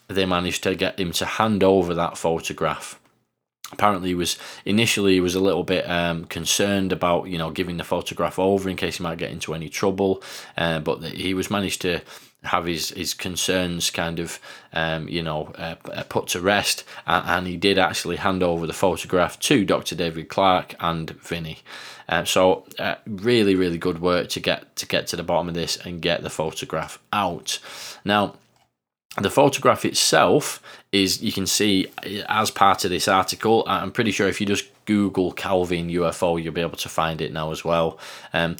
they 0.08 0.26
managed 0.26 0.64
to 0.64 0.76
get 0.76 0.98
him 0.98 1.12
to 1.12 1.26
hand 1.26 1.62
over 1.62 1.94
that 1.94 2.18
photograph 2.18 2.97
apparently 3.72 4.10
he 4.10 4.16
was 4.16 4.38
initially 4.66 5.14
he 5.14 5.20
was 5.20 5.36
a 5.36 5.40
little 5.40 5.64
bit 5.64 5.88
um, 5.90 6.26
concerned 6.26 6.92
about 6.92 7.28
you 7.28 7.38
know 7.38 7.52
giving 7.52 7.78
the 7.78 7.84
photograph 7.84 8.40
over 8.40 8.70
in 8.70 8.76
case 8.76 8.98
he 8.98 9.04
might 9.04 9.18
get 9.18 9.32
into 9.32 9.54
any 9.54 9.70
trouble 9.70 10.22
uh, 10.58 10.80
but 10.80 11.04
he 11.04 11.34
was 11.34 11.52
managed 11.52 11.82
to 11.82 12.02
have 12.44 12.66
his, 12.66 12.92
his 12.92 13.14
concerns 13.14 13.90
kind 13.90 14.20
of 14.20 14.40
um, 14.72 15.08
you 15.10 15.22
know 15.22 15.52
uh, 15.58 15.76
uh 15.92 16.04
put 16.04 16.28
to 16.28 16.40
rest 16.40 16.84
and, 17.06 17.28
and, 17.28 17.48
he 17.48 17.58
did 17.58 17.78
actually 17.78 18.16
hand 18.16 18.42
over 18.42 18.66
the 18.66 18.74
photograph 18.74 19.38
to 19.40 19.66
Dr. 19.66 19.96
David 19.96 20.30
Clarke 20.30 20.76
and 20.80 21.10
Vinny 21.22 21.60
uh, 22.08 22.24
so 22.24 22.66
uh, 22.80 22.96
really 23.06 23.56
really 23.56 23.78
good 23.78 24.00
work 24.00 24.30
to 24.30 24.40
get 24.40 24.76
to 24.78 24.86
get 24.86 25.08
to 25.08 25.16
the 25.18 25.24
bottom 25.24 25.50
of 25.50 25.56
this 25.56 25.78
and 25.78 26.02
get 26.02 26.24
the 26.24 26.30
photograph 26.30 27.00
out 27.12 27.60
now 28.06 28.36
the 29.26 29.30
photograph 29.30 29.84
itself 29.86 30.62
is 30.92 31.22
you 31.22 31.32
can 31.32 31.48
see 31.48 31.88
as 32.30 32.52
part 32.52 32.86
of 32.86 32.92
this 32.92 33.08
article. 33.08 33.64
I'm 33.68 33.92
pretty 33.92 34.12
sure 34.12 34.28
if 34.28 34.40
you 34.40 34.48
just 34.48 34.66
Google 34.86 35.32
Calvine 35.34 35.90
UFO, 35.90 36.42
you'll 36.42 36.54
be 36.54 36.62
able 36.62 36.78
to 36.78 36.90
find 36.90 37.22
it 37.22 37.34
now 37.34 37.52
as 37.52 37.64
well. 37.64 38.00
Um, 38.34 38.56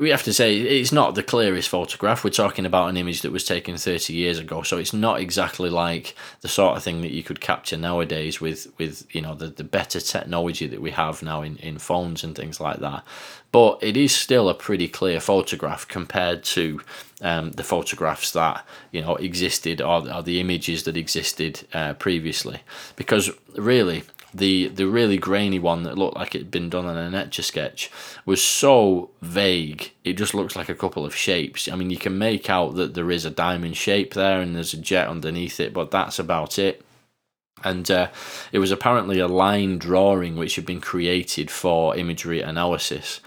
we 0.00 0.08
have 0.08 0.22
to 0.22 0.32
say 0.32 0.56
it's 0.56 0.92
not 0.92 1.14
the 1.14 1.22
clearest 1.22 1.68
photograph. 1.68 2.24
We're 2.24 2.30
talking 2.30 2.64
about 2.64 2.88
an 2.88 2.96
image 2.96 3.20
that 3.20 3.32
was 3.32 3.44
taken 3.44 3.76
30 3.76 4.14
years 4.14 4.38
ago, 4.38 4.62
so 4.62 4.78
it's 4.78 4.94
not 4.94 5.20
exactly 5.20 5.68
like 5.68 6.16
the 6.40 6.48
sort 6.48 6.78
of 6.78 6.82
thing 6.82 7.02
that 7.02 7.12
you 7.12 7.22
could 7.22 7.42
capture 7.42 7.76
nowadays 7.76 8.40
with 8.40 8.72
with 8.78 9.06
you 9.14 9.20
know 9.20 9.34
the, 9.34 9.48
the 9.48 9.62
better 9.62 10.00
technology 10.00 10.66
that 10.66 10.80
we 10.80 10.90
have 10.92 11.22
now 11.22 11.42
in, 11.42 11.58
in 11.58 11.76
phones 11.76 12.24
and 12.24 12.34
things 12.34 12.58
like 12.58 12.78
that. 12.78 13.04
But 13.52 13.78
it 13.82 13.94
is 13.94 14.14
still 14.14 14.48
a 14.48 14.54
pretty 14.54 14.88
clear 14.88 15.20
photograph 15.20 15.86
compared 15.86 16.44
to 16.44 16.80
um, 17.20 17.52
the 17.52 17.64
photographs 17.64 18.32
that 18.32 18.66
you 18.92 19.02
know 19.02 19.16
existed 19.16 19.82
or, 19.82 20.10
or 20.10 20.22
the 20.22 20.40
images 20.40 20.84
that 20.84 20.96
existed 20.96 21.66
uh, 21.74 21.92
previously, 21.92 22.62
because 22.96 23.30
really 23.54 24.04
the 24.32 24.68
the 24.68 24.86
really 24.86 25.18
grainy 25.18 25.58
one 25.58 25.82
that 25.82 25.98
looked 25.98 26.16
like 26.16 26.34
it 26.34 26.42
had 26.42 26.50
been 26.50 26.70
done 26.70 26.86
on 26.86 26.96
an 26.96 27.14
etch 27.14 27.38
a 27.38 27.42
sketch 27.42 27.90
was 28.24 28.42
so 28.42 29.10
vague. 29.22 29.92
It 30.04 30.14
just 30.14 30.34
looks 30.34 30.56
like 30.56 30.68
a 30.68 30.74
couple 30.74 31.04
of 31.04 31.14
shapes. 31.14 31.68
I 31.68 31.76
mean, 31.76 31.90
you 31.90 31.96
can 31.96 32.18
make 32.18 32.48
out 32.48 32.74
that 32.76 32.94
there 32.94 33.10
is 33.10 33.24
a 33.24 33.30
diamond 33.30 33.76
shape 33.76 34.14
there 34.14 34.40
and 34.40 34.54
there's 34.54 34.74
a 34.74 34.78
jet 34.78 35.08
underneath 35.08 35.60
it, 35.60 35.72
but 35.72 35.90
that's 35.90 36.18
about 36.18 36.58
it. 36.58 36.84
And 37.62 37.90
uh, 37.90 38.08
it 38.52 38.58
was 38.58 38.70
apparently 38.70 39.18
a 39.18 39.28
line 39.28 39.78
drawing 39.78 40.36
which 40.36 40.56
had 40.56 40.64
been 40.64 40.80
created 40.80 41.50
for 41.50 41.96
imagery 41.96 42.40
analysis. 42.40 43.20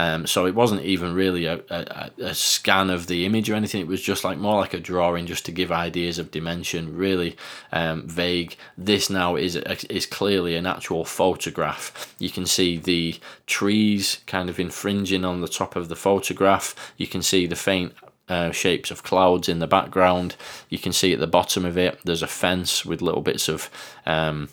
Um, 0.00 0.26
so 0.26 0.46
it 0.46 0.54
wasn't 0.54 0.82
even 0.82 1.12
really 1.12 1.44
a, 1.44 1.60
a, 1.68 2.10
a, 2.22 2.34
scan 2.34 2.88
of 2.88 3.06
the 3.06 3.26
image 3.26 3.50
or 3.50 3.54
anything. 3.54 3.82
It 3.82 3.86
was 3.86 4.00
just 4.00 4.24
like 4.24 4.38
more 4.38 4.58
like 4.58 4.72
a 4.72 4.80
drawing, 4.80 5.26
just 5.26 5.44
to 5.44 5.52
give 5.52 5.70
ideas 5.70 6.18
of 6.18 6.30
dimension. 6.30 6.96
Really 6.96 7.36
um, 7.70 8.08
vague. 8.08 8.56
This 8.78 9.10
now 9.10 9.36
is 9.36 9.56
is 9.56 10.06
clearly 10.06 10.56
an 10.56 10.64
actual 10.64 11.04
photograph. 11.04 12.14
You 12.18 12.30
can 12.30 12.46
see 12.46 12.78
the 12.78 13.20
trees 13.46 14.20
kind 14.26 14.48
of 14.48 14.58
infringing 14.58 15.26
on 15.26 15.42
the 15.42 15.48
top 15.48 15.76
of 15.76 15.90
the 15.90 15.96
photograph. 15.96 16.94
You 16.96 17.06
can 17.06 17.20
see 17.20 17.46
the 17.46 17.54
faint 17.54 17.92
uh, 18.26 18.52
shapes 18.52 18.90
of 18.90 19.02
clouds 19.02 19.50
in 19.50 19.58
the 19.58 19.66
background. 19.66 20.34
You 20.70 20.78
can 20.78 20.94
see 20.94 21.12
at 21.12 21.20
the 21.20 21.26
bottom 21.26 21.66
of 21.66 21.76
it, 21.76 21.98
there's 22.04 22.22
a 22.22 22.26
fence 22.26 22.86
with 22.86 23.02
little 23.02 23.20
bits 23.20 23.50
of 23.50 23.68
um, 24.06 24.48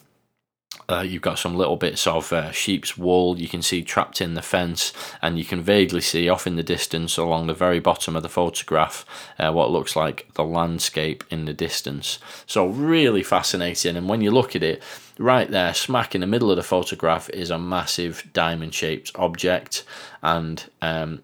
uh, 0.90 1.02
you've 1.02 1.22
got 1.22 1.38
some 1.38 1.56
little 1.56 1.76
bits 1.76 2.08
of 2.08 2.32
uh, 2.32 2.52
sheep's 2.52 2.98
wool 2.98 3.38
you 3.38 3.48
can 3.48 3.62
see 3.62 3.84
trapped 3.84 4.22
in 4.22 4.36
the 4.36 4.42
fence, 4.42 4.94
and 5.22 5.38
you 5.38 5.44
can 5.44 5.62
vaguely 5.62 6.02
see 6.02 6.30
off 6.30 6.48
in 6.48 6.56
the 6.56 6.64
distance 6.64 7.18
along 7.18 7.48
the 7.48 7.54
very 7.54 7.80
bottom 7.80 8.16
of 8.16 8.24
the 8.24 8.30
photograph 8.30 9.06
uh, 9.38 9.52
what 9.52 9.72
looks 9.72 9.96
like 9.96 10.32
the 10.36 10.44
landscape 10.44 11.24
in 11.30 11.46
the 11.46 11.54
distance. 11.54 12.20
So, 12.46 12.68
really 12.68 13.24
fascinating. 13.24 13.98
And 13.98 14.08
when 14.08 14.22
you 14.22 14.32
look 14.32 14.56
at 14.56 14.64
it, 14.64 14.82
right 15.20 15.50
there, 15.50 15.74
smack 15.74 16.16
in 16.16 16.22
the 16.22 16.28
middle 16.28 16.52
of 16.52 16.58
the 16.58 16.64
photograph, 16.64 17.30
is 17.32 17.50
a 17.50 17.60
massive 17.60 18.24
diamond 18.32 18.74
shaped 18.74 19.12
object, 19.16 19.84
and 20.24 20.64
um, 20.82 21.22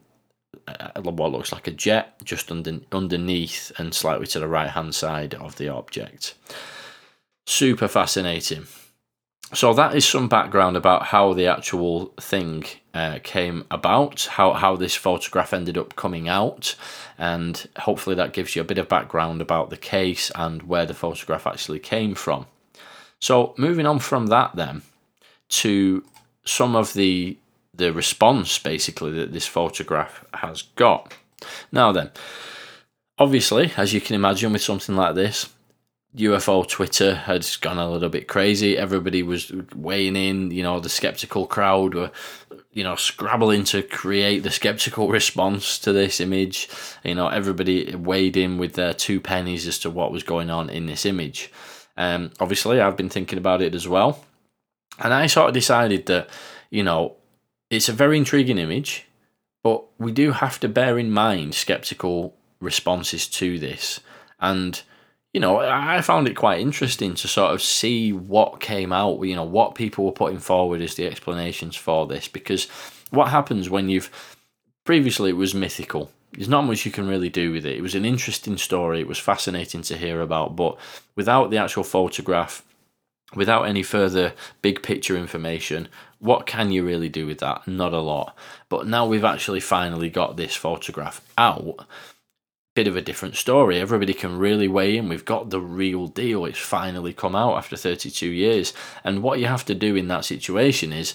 uh, 0.67 1.01
what 1.01 1.31
looks 1.31 1.53
like 1.53 1.67
a 1.67 1.71
jet 1.71 2.15
just 2.25 2.51
under, 2.51 2.79
underneath 2.91 3.71
and 3.77 3.93
slightly 3.93 4.27
to 4.27 4.39
the 4.39 4.47
right 4.47 4.71
hand 4.71 4.93
side 4.93 5.33
of 5.35 5.55
the 5.55 5.69
object. 5.69 6.33
Super 7.45 7.87
fascinating. 7.87 8.67
So 9.53 9.71
that 9.73 9.95
is 9.95 10.03
some 10.03 10.27
background 10.27 10.75
about 10.75 11.03
how 11.03 11.33
the 11.33 11.45
actual 11.45 12.07
thing 12.19 12.65
uh, 12.93 13.19
came 13.23 13.65
about, 13.69 14.27
how 14.31 14.53
how 14.53 14.75
this 14.75 14.95
photograph 14.95 15.53
ended 15.53 15.77
up 15.77 15.95
coming 15.95 16.27
out, 16.27 16.75
and 17.19 17.67
hopefully 17.77 18.15
that 18.15 18.33
gives 18.33 18.55
you 18.55 18.61
a 18.61 18.65
bit 18.65 18.79
of 18.79 18.89
background 18.89 19.41
about 19.41 19.69
the 19.69 19.77
case 19.77 20.31
and 20.35 20.63
where 20.63 20.87
the 20.87 20.93
photograph 20.95 21.45
actually 21.45 21.79
came 21.79 22.15
from. 22.15 22.47
So 23.19 23.53
moving 23.55 23.85
on 23.85 23.99
from 23.99 24.27
that, 24.27 24.55
then 24.55 24.81
to 25.49 26.03
some 26.45 26.75
of 26.75 26.93
the 26.93 27.37
the 27.75 27.93
response 27.93 28.59
basically 28.59 29.11
that 29.11 29.33
this 29.33 29.47
photograph 29.47 30.25
has 30.33 30.63
got. 30.75 31.13
Now 31.71 31.91
then, 31.91 32.09
obviously, 33.19 33.71
as 33.77 33.93
you 33.93 34.01
can 34.01 34.15
imagine, 34.15 34.51
with 34.51 34.63
something 34.63 34.95
like 34.95 35.13
this, 35.15 35.49
UFO 36.15 36.67
Twitter 36.67 37.15
had 37.15 37.47
gone 37.61 37.79
a 37.79 37.89
little 37.89 38.09
bit 38.09 38.27
crazy. 38.27 38.77
Everybody 38.77 39.23
was 39.23 39.51
weighing 39.75 40.15
in. 40.15 40.51
You 40.51 40.63
know, 40.63 40.79
the 40.79 40.89
skeptical 40.89 41.47
crowd 41.47 41.95
were, 41.95 42.11
you 42.71 42.83
know, 42.83 42.95
scrabbling 42.95 43.63
to 43.65 43.81
create 43.81 44.43
the 44.43 44.51
skeptical 44.51 45.09
response 45.09 45.79
to 45.79 45.91
this 45.91 46.19
image. 46.19 46.69
You 47.03 47.15
know, 47.15 47.29
everybody 47.29 47.95
weighed 47.95 48.37
in 48.37 48.59
with 48.59 48.73
their 48.73 48.93
two 48.93 49.19
pennies 49.19 49.65
as 49.65 49.79
to 49.79 49.89
what 49.89 50.11
was 50.11 50.23
going 50.23 50.51
on 50.51 50.69
in 50.69 50.85
this 50.85 51.05
image. 51.05 51.51
Um, 51.97 52.31
obviously, 52.39 52.79
I've 52.79 52.97
been 52.97 53.09
thinking 53.09 53.39
about 53.39 53.61
it 53.61 53.73
as 53.73 53.87
well, 53.87 54.23
and 54.99 55.13
I 55.13 55.27
sort 55.27 55.47
of 55.47 55.53
decided 55.53 56.07
that, 56.07 56.29
you 56.69 56.83
know, 56.83 57.15
it's 57.69 57.89
a 57.89 57.93
very 57.93 58.17
intriguing 58.17 58.57
image, 58.57 59.05
but 59.63 59.83
we 59.99 60.11
do 60.11 60.31
have 60.31 60.59
to 60.59 60.69
bear 60.69 60.97
in 60.97 61.11
mind 61.11 61.55
skeptical 61.55 62.35
responses 62.59 63.27
to 63.27 63.59
this 63.59 63.99
and 64.39 64.81
you 65.33 65.41
know, 65.41 65.57
I 65.59 66.01
found 66.01 66.27
it 66.27 66.35
quite 66.35 66.59
interesting 66.59 67.15
to 67.15 67.27
sort 67.27 67.53
of 67.53 67.61
see 67.61 68.13
what 68.13 68.59
came 68.59 68.93
out, 68.93 69.21
you 69.23 69.35
know, 69.35 69.43
what 69.43 69.73
people 69.75 70.05
were 70.05 70.11
putting 70.11 70.39
forward 70.39 70.81
as 70.81 70.95
the 70.95 71.07
explanations 71.07 71.75
for 71.75 72.05
this. 72.05 72.27
Because 72.27 72.67
what 73.09 73.29
happens 73.29 73.69
when 73.69 73.89
you've 73.89 74.11
previously 74.85 75.31
it 75.31 75.37
was 75.37 75.55
mythical. 75.55 76.11
There's 76.33 76.49
not 76.49 76.65
much 76.65 76.85
you 76.85 76.91
can 76.91 77.07
really 77.07 77.29
do 77.29 77.51
with 77.51 77.65
it. 77.65 77.77
It 77.77 77.81
was 77.81 77.95
an 77.95 78.05
interesting 78.05 78.57
story. 78.57 78.99
It 78.99 79.07
was 79.07 79.19
fascinating 79.19 79.81
to 79.83 79.97
hear 79.97 80.21
about, 80.21 80.55
but 80.55 80.77
without 81.15 81.51
the 81.51 81.57
actual 81.57 81.83
photograph, 81.83 82.63
without 83.35 83.63
any 83.63 83.83
further 83.83 84.33
big 84.61 84.81
picture 84.81 85.15
information, 85.15 85.87
what 86.19 86.45
can 86.45 86.71
you 86.71 86.83
really 86.83 87.09
do 87.09 87.27
with 87.27 87.39
that? 87.39 87.67
Not 87.67 87.93
a 87.93 87.99
lot. 87.99 88.35
But 88.69 88.87
now 88.87 89.05
we've 89.05 89.23
actually 89.23 89.59
finally 89.59 90.09
got 90.09 90.37
this 90.37 90.55
photograph 90.55 91.21
out. 91.37 91.85
Bit 92.75 92.87
of 92.87 92.95
a 92.95 93.01
different 93.01 93.35
story. 93.35 93.79
Everybody 93.79 94.13
can 94.13 94.37
really 94.37 94.67
weigh 94.67 94.97
in. 94.97 95.09
We've 95.09 95.25
got 95.25 95.49
the 95.49 95.61
real 95.61 96.07
deal. 96.07 96.45
It's 96.45 96.57
finally 96.57 97.13
come 97.13 97.35
out 97.35 97.57
after 97.57 97.77
32 97.77 98.27
years. 98.27 98.73
And 99.03 99.21
what 99.21 99.39
you 99.39 99.45
have 99.45 99.65
to 99.65 99.75
do 99.75 99.95
in 99.95 100.07
that 100.07 100.25
situation 100.25 100.91
is, 100.91 101.13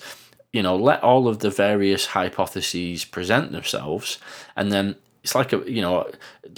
you 0.53 0.63
know, 0.63 0.77
let 0.77 1.03
all 1.03 1.27
of 1.27 1.41
the 1.41 1.51
various 1.51 2.07
hypotheses 2.07 3.05
present 3.05 3.53
themselves 3.53 4.19
and 4.57 4.71
then 4.71 4.97
it's 5.23 5.35
like 5.35 5.53
a 5.53 5.71
you 5.71 5.83
know 5.83 6.11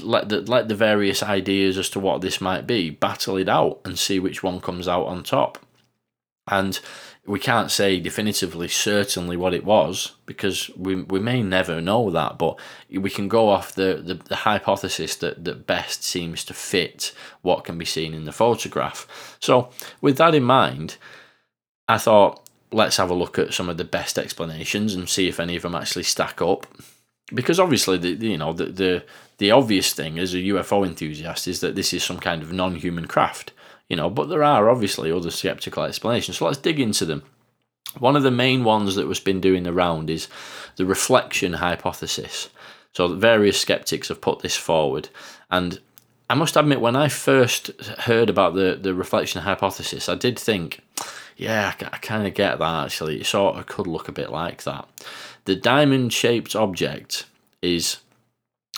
let 0.02 0.28
the 0.28 0.42
let 0.42 0.68
the 0.68 0.74
various 0.74 1.22
ideas 1.22 1.78
as 1.78 1.90
to 1.90 1.98
what 1.98 2.20
this 2.20 2.40
might 2.40 2.66
be 2.66 2.90
battle 2.90 3.36
it 3.36 3.48
out 3.48 3.80
and 3.84 3.98
see 3.98 4.20
which 4.20 4.42
one 4.42 4.60
comes 4.60 4.86
out 4.86 5.06
on 5.06 5.22
top 5.22 5.58
and 6.46 6.80
we 7.30 7.38
can't 7.38 7.70
say 7.70 8.00
definitively 8.00 8.66
certainly 8.66 9.36
what 9.36 9.54
it 9.54 9.64
was 9.64 10.16
because 10.26 10.68
we, 10.76 11.02
we 11.02 11.20
may 11.20 11.42
never 11.42 11.80
know 11.80 12.10
that 12.10 12.38
but 12.38 12.58
we 12.90 13.08
can 13.08 13.28
go 13.28 13.48
off 13.48 13.74
the, 13.74 14.02
the, 14.04 14.14
the 14.14 14.36
hypothesis 14.36 15.14
that, 15.16 15.44
that 15.44 15.66
best 15.66 16.02
seems 16.02 16.44
to 16.44 16.52
fit 16.52 17.12
what 17.42 17.64
can 17.64 17.78
be 17.78 17.84
seen 17.84 18.14
in 18.14 18.24
the 18.24 18.32
photograph. 18.32 19.36
So 19.40 19.70
with 20.00 20.16
that 20.16 20.34
in 20.34 20.42
mind 20.42 20.96
i 21.88 21.98
thought 21.98 22.48
let's 22.72 22.96
have 22.96 23.10
a 23.10 23.14
look 23.14 23.38
at 23.38 23.54
some 23.54 23.68
of 23.68 23.76
the 23.76 23.84
best 23.84 24.18
explanations 24.18 24.94
and 24.94 25.08
see 25.08 25.28
if 25.28 25.40
any 25.40 25.56
of 25.56 25.62
them 25.62 25.74
actually 25.74 26.04
stack 26.04 26.40
up. 26.40 26.66
Because 27.32 27.60
obviously 27.60 27.96
the 27.96 28.10
you 28.26 28.38
know 28.38 28.52
the, 28.52 28.66
the 28.66 29.04
the 29.38 29.50
obvious 29.52 29.92
thing 29.92 30.18
as 30.18 30.34
a 30.34 30.38
UFO 30.38 30.84
enthusiast 30.84 31.46
is 31.46 31.60
that 31.60 31.76
this 31.76 31.92
is 31.92 32.02
some 32.02 32.18
kind 32.18 32.42
of 32.42 32.52
non-human 32.52 33.06
craft 33.06 33.52
you 33.90 33.96
know, 33.96 34.08
but 34.08 34.30
there 34.30 34.42
are 34.42 34.70
obviously 34.70 35.12
other 35.12 35.30
skeptical 35.30 35.82
explanations. 35.82 36.38
So 36.38 36.46
let's 36.46 36.56
dig 36.56 36.80
into 36.80 37.04
them. 37.04 37.22
One 37.98 38.16
of 38.16 38.22
the 38.22 38.30
main 38.30 38.64
ones 38.64 38.94
that 38.94 39.08
was 39.08 39.20
been 39.20 39.40
doing 39.40 39.64
the 39.64 39.72
round 39.72 40.08
is 40.08 40.28
the 40.76 40.86
reflection 40.86 41.54
hypothesis. 41.54 42.48
So 42.92 43.08
various 43.08 43.60
skeptics 43.60 44.08
have 44.08 44.20
put 44.20 44.40
this 44.40 44.56
forward, 44.56 45.08
and 45.50 45.80
I 46.28 46.34
must 46.34 46.56
admit, 46.56 46.80
when 46.80 46.94
I 46.94 47.08
first 47.08 47.68
heard 48.00 48.30
about 48.30 48.54
the 48.54 48.78
the 48.80 48.94
reflection 48.94 49.42
hypothesis, 49.42 50.08
I 50.08 50.14
did 50.14 50.38
think, 50.38 50.80
yeah, 51.36 51.74
I, 51.80 51.84
I 51.86 51.98
kind 51.98 52.26
of 52.26 52.34
get 52.34 52.58
that 52.58 52.84
actually. 52.84 53.20
It 53.20 53.26
sort 53.26 53.56
of 53.56 53.66
could 53.66 53.88
look 53.88 54.08
a 54.08 54.12
bit 54.12 54.30
like 54.30 54.62
that. 54.62 54.88
The 55.44 55.56
diamond 55.56 56.12
shaped 56.12 56.54
object 56.54 57.26
is 57.62 57.98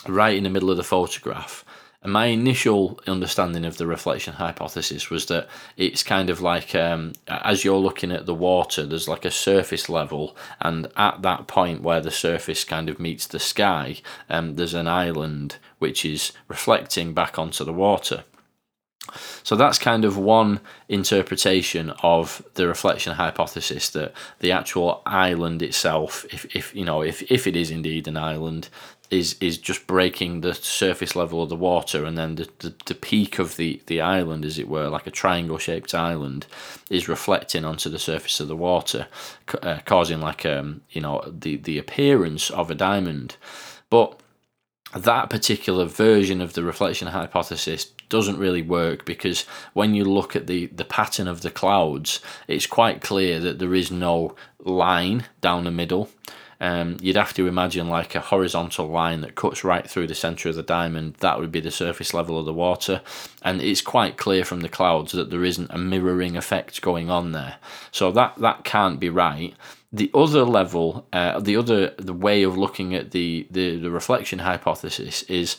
right 0.07 0.35
in 0.35 0.43
the 0.43 0.49
middle 0.49 0.71
of 0.71 0.77
the 0.77 0.83
photograph, 0.83 1.62
and 2.03 2.11
my 2.11 2.25
initial 2.25 2.99
understanding 3.07 3.63
of 3.63 3.77
the 3.77 3.87
reflection 3.87 4.33
hypothesis 4.33 5.09
was 5.09 5.27
that 5.27 5.47
it's 5.77 6.03
kind 6.03 6.29
of 6.29 6.41
like 6.41 6.75
um, 6.75 7.13
as 7.27 7.63
you're 7.63 7.77
looking 7.77 8.11
at 8.11 8.25
the 8.25 8.35
water, 8.35 8.85
there's 8.85 9.07
like 9.07 9.23
a 9.23 9.31
surface 9.31 9.87
level, 9.87 10.35
and 10.59 10.87
at 10.97 11.21
that 11.21 11.47
point 11.47 11.81
where 11.81 12.01
the 12.01 12.11
surface 12.11 12.65
kind 12.65 12.89
of 12.89 12.99
meets 12.99 13.25
the 13.25 13.39
sky, 13.39 14.01
um, 14.29 14.55
there's 14.55 14.73
an 14.73 14.87
island 14.87 15.57
which 15.79 16.03
is 16.03 16.33
reflecting 16.49 17.13
back 17.13 17.39
onto 17.39 17.63
the 17.63 17.73
water. 17.73 18.25
So 19.43 19.55
that's 19.55 19.77
kind 19.77 20.05
of 20.05 20.17
one 20.17 20.61
interpretation 20.87 21.89
of 22.01 22.45
the 22.53 22.67
reflection 22.67 23.13
hypothesis 23.13 23.89
that 23.89 24.13
the 24.39 24.51
actual 24.51 25.01
island 25.05 25.61
itself, 25.61 26.25
if, 26.31 26.45
if 26.55 26.73
you 26.73 26.85
know, 26.85 27.01
if, 27.01 27.21
if 27.31 27.45
it 27.45 27.55
is 27.55 27.69
indeed 27.69 28.07
an 28.07 28.15
island, 28.15 28.69
is 29.13 29.35
is 29.39 29.57
just 29.57 29.85
breaking 29.87 30.41
the 30.41 30.53
surface 30.53 31.15
level 31.15 31.43
of 31.43 31.49
the 31.49 31.55
water, 31.55 32.03
and 32.03 32.17
then 32.17 32.35
the, 32.35 32.49
the, 32.59 32.73
the 32.85 32.95
peak 32.95 33.39
of 33.39 33.55
the, 33.55 33.81
the 33.85 34.01
island, 34.01 34.43
as 34.43 34.57
it 34.57 34.67
were, 34.67 34.89
like 34.89 35.07
a 35.07 35.11
triangle 35.11 35.57
shaped 35.57 35.93
island, 35.93 36.47
is 36.89 37.07
reflecting 37.07 37.63
onto 37.63 37.89
the 37.89 37.99
surface 37.99 38.39
of 38.39 38.47
the 38.47 38.55
water, 38.55 39.07
uh, 39.61 39.79
causing 39.85 40.19
like 40.19 40.45
um 40.45 40.81
you 40.89 41.01
know 41.01 41.23
the 41.27 41.57
the 41.57 41.77
appearance 41.77 42.49
of 42.49 42.71
a 42.71 42.75
diamond, 42.75 43.37
but 43.89 44.19
that 44.95 45.29
particular 45.29 45.85
version 45.85 46.41
of 46.41 46.53
the 46.53 46.63
reflection 46.63 47.07
hypothesis 47.07 47.85
doesn't 48.09 48.37
really 48.37 48.61
work 48.61 49.05
because 49.05 49.41
when 49.73 49.95
you 49.95 50.05
look 50.05 50.35
at 50.35 50.45
the, 50.45 50.67
the 50.67 50.85
pattern 50.85 51.27
of 51.27 51.41
the 51.41 51.49
clouds, 51.49 52.19
it's 52.47 52.67
quite 52.67 53.01
clear 53.01 53.39
that 53.39 53.57
there 53.57 53.73
is 53.73 53.89
no 53.89 54.35
line 54.59 55.25
down 55.41 55.63
the 55.63 55.71
middle 55.71 56.09
um, 56.63 56.95
you'd 57.01 57.17
have 57.17 57.33
to 57.33 57.45
imagine 57.45 57.89
like 57.89 58.15
a 58.15 58.21
horizontal 58.21 58.87
line 58.87 59.19
that 59.19 59.35
cuts 59.35 59.65
right 59.65 59.87
through 59.87 60.07
the 60.07 60.15
center 60.15 60.47
of 60.47 60.55
the 60.55 60.63
diamond. 60.63 61.15
That 61.15 61.37
would 61.37 61.51
be 61.51 61.59
the 61.59 61.71
surface 61.71 62.13
level 62.13 62.39
of 62.39 62.45
the 62.45 62.53
water, 62.53 63.01
and 63.41 63.61
it's 63.61 63.81
quite 63.81 64.15
clear 64.15 64.45
from 64.45 64.61
the 64.61 64.69
clouds 64.69 65.11
that 65.11 65.29
there 65.29 65.43
isn't 65.43 65.71
a 65.71 65.77
mirroring 65.77 66.37
effect 66.37 66.81
going 66.81 67.09
on 67.09 67.33
there. 67.33 67.57
So 67.91 68.13
that 68.13 68.35
that 68.37 68.63
can't 68.63 68.97
be 68.97 69.09
right. 69.09 69.53
The 69.91 70.09
other 70.13 70.45
level, 70.45 71.05
uh, 71.11 71.41
the 71.41 71.57
other 71.57 71.89
the 71.97 72.13
way 72.13 72.43
of 72.43 72.57
looking 72.57 72.95
at 72.95 73.11
the, 73.11 73.45
the 73.51 73.75
the 73.75 73.91
reflection 73.91 74.39
hypothesis 74.39 75.23
is 75.23 75.57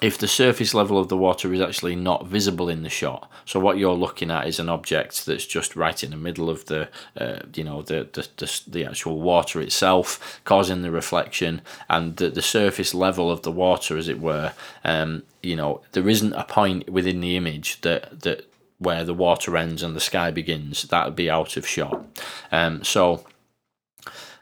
if 0.00 0.16
the 0.18 0.28
surface 0.28 0.74
level 0.74 0.98
of 0.98 1.08
the 1.08 1.16
water 1.16 1.52
is 1.52 1.60
actually 1.60 1.96
not 1.96 2.26
visible 2.26 2.68
in 2.68 2.82
the 2.84 2.88
shot. 2.88 3.28
So 3.44 3.58
what 3.58 3.78
you're 3.78 3.94
looking 3.94 4.30
at 4.30 4.46
is 4.46 4.60
an 4.60 4.68
object 4.68 5.26
that's 5.26 5.44
just 5.44 5.74
right 5.74 6.04
in 6.04 6.10
the 6.10 6.16
middle 6.16 6.48
of 6.48 6.66
the, 6.66 6.88
uh, 7.16 7.40
you 7.54 7.64
know, 7.64 7.82
the, 7.82 8.08
the, 8.12 8.28
the 8.36 8.60
the 8.68 8.84
actual 8.84 9.20
water 9.20 9.60
itself, 9.60 10.40
causing 10.44 10.82
the 10.82 10.90
reflection, 10.90 11.62
and 11.88 12.16
the, 12.16 12.30
the 12.30 12.42
surface 12.42 12.94
level 12.94 13.30
of 13.30 13.42
the 13.42 13.52
water, 13.52 13.98
as 13.98 14.08
it 14.08 14.20
were. 14.20 14.52
Um, 14.84 15.24
you 15.42 15.56
know, 15.56 15.80
there 15.92 16.08
isn't 16.08 16.32
a 16.34 16.44
point 16.44 16.88
within 16.88 17.20
the 17.20 17.36
image 17.36 17.80
that 17.80 18.20
that 18.20 18.44
where 18.78 19.02
the 19.02 19.14
water 19.14 19.56
ends 19.56 19.82
and 19.82 19.96
the 19.96 20.00
sky 20.00 20.30
begins. 20.30 20.82
That 20.82 21.04
would 21.04 21.16
be 21.16 21.28
out 21.28 21.56
of 21.56 21.66
shot. 21.66 22.06
Um, 22.52 22.84
so 22.84 23.24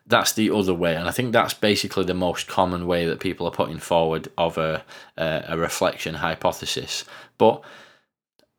that's 0.07 0.33
the 0.33 0.51
other 0.51 0.75
way, 0.75 0.95
and 0.95 1.09
I 1.09 1.11
think 1.11 1.33
that's 1.33 1.55
basically 1.55 2.05
the 2.05 2.15
most 2.15 2.47
common 2.47 2.87
way 2.87 3.07
that 3.07 3.21
people 3.21 3.47
are 3.47 3.53
putting 3.53 3.79
forward 3.79 4.29
of 4.39 4.57
a 4.57 4.85
a, 5.17 5.57
reflection 5.57 6.17
hypothesis. 6.17 7.05
But 7.39 7.63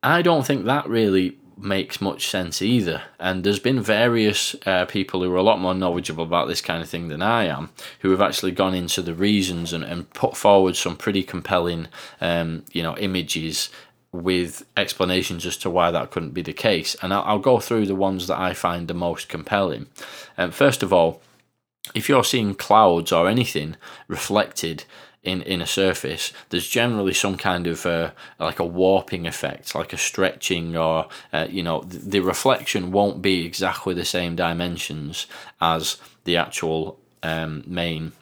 I 0.04 0.22
don't 0.22 0.46
think 0.46 0.66
that 0.66 0.88
really 0.88 1.38
makes 1.58 2.00
much 2.00 2.28
sense 2.28 2.62
either. 2.62 3.02
And 3.20 3.44
there's 3.44 3.60
been 3.60 3.82
various 3.82 4.56
uh, 4.66 4.86
people 4.86 5.24
who 5.24 5.34
are 5.34 5.38
a 5.38 5.44
lot 5.44 5.60
more 5.60 5.74
knowledgeable 5.74 6.24
about 6.24 6.48
this 6.48 6.62
kind 6.62 6.84
of 6.84 6.90
thing 6.90 7.08
than 7.08 7.22
I 7.22 7.46
am, 7.46 7.72
who 8.02 8.12
have 8.12 8.22
actually 8.22 8.52
gone 8.52 8.76
into 8.76 9.02
the 9.02 9.16
reasons 9.16 9.74
and, 9.74 9.84
and 9.84 10.10
put 10.12 10.38
forward 10.38 10.76
some 10.76 10.96
pretty 10.96 11.24
compelling, 11.24 11.88
um, 12.22 12.64
you 12.74 12.84
know, 12.84 12.96
images 12.98 13.70
with 14.12 14.66
explanations 14.78 15.46
as 15.46 15.58
to 15.58 15.70
why 15.70 15.92
that 15.92 16.12
couldn't 16.12 16.32
be 16.32 16.42
the 16.42 16.54
case. 16.54 16.96
And 17.02 17.14
I'll, 17.14 17.24
I'll 17.24 17.40
go 17.40 17.60
through 17.60 17.88
the 17.88 17.96
ones 17.96 18.28
that 18.28 18.40
I 18.40 18.54
find 18.54 18.88
the 18.88 18.94
most 18.94 19.28
compelling. 19.28 19.88
Um, 20.38 20.52
first 20.52 20.84
of 20.84 20.94
all, 20.94 21.22
if 21.94 22.10
you're 22.10 22.24
seeing 22.24 22.56
clouds 22.56 23.12
or 23.12 23.28
anything 23.28 23.76
reflected 24.08 24.86
in, 25.24 25.42
in 25.42 25.62
a 25.62 25.68
surface, 25.68 26.32
there's 26.50 26.68
generally 26.68 27.14
some 27.14 27.38
kind 27.38 27.68
of 27.68 27.86
uh, 27.86 28.12
like 28.40 28.60
a 28.60 28.66
warping 28.66 29.28
effect, 29.28 29.76
like 29.76 29.92
a 29.92 29.98
stretching, 29.98 30.76
or 30.76 31.08
uh, 31.34 31.48
you 31.50 31.62
know, 31.62 31.82
the, 31.82 31.98
the, 31.98 32.20
reflection 32.22 32.92
won't 32.92 33.22
be 33.22 33.46
exactly 33.46 33.94
the 33.94 34.06
same 34.06 34.36
dimensions 34.36 35.28
as 35.60 35.98
the 36.24 36.38
actual 36.38 36.98
um, 37.24 37.64
main, 37.68 38.14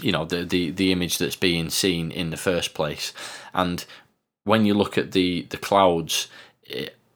you 0.00 0.10
know, 0.10 0.24
the, 0.24 0.44
the 0.44 0.70
the 0.70 0.90
image 0.90 1.18
that's 1.18 1.36
being 1.36 1.70
seen 1.70 2.10
in 2.10 2.30
the 2.30 2.36
first 2.36 2.74
place. 2.74 3.12
And 3.54 3.84
when 4.44 4.64
you 4.64 4.74
look 4.74 4.98
at 4.98 5.12
the 5.12 5.46
the 5.50 5.58
clouds 5.58 6.26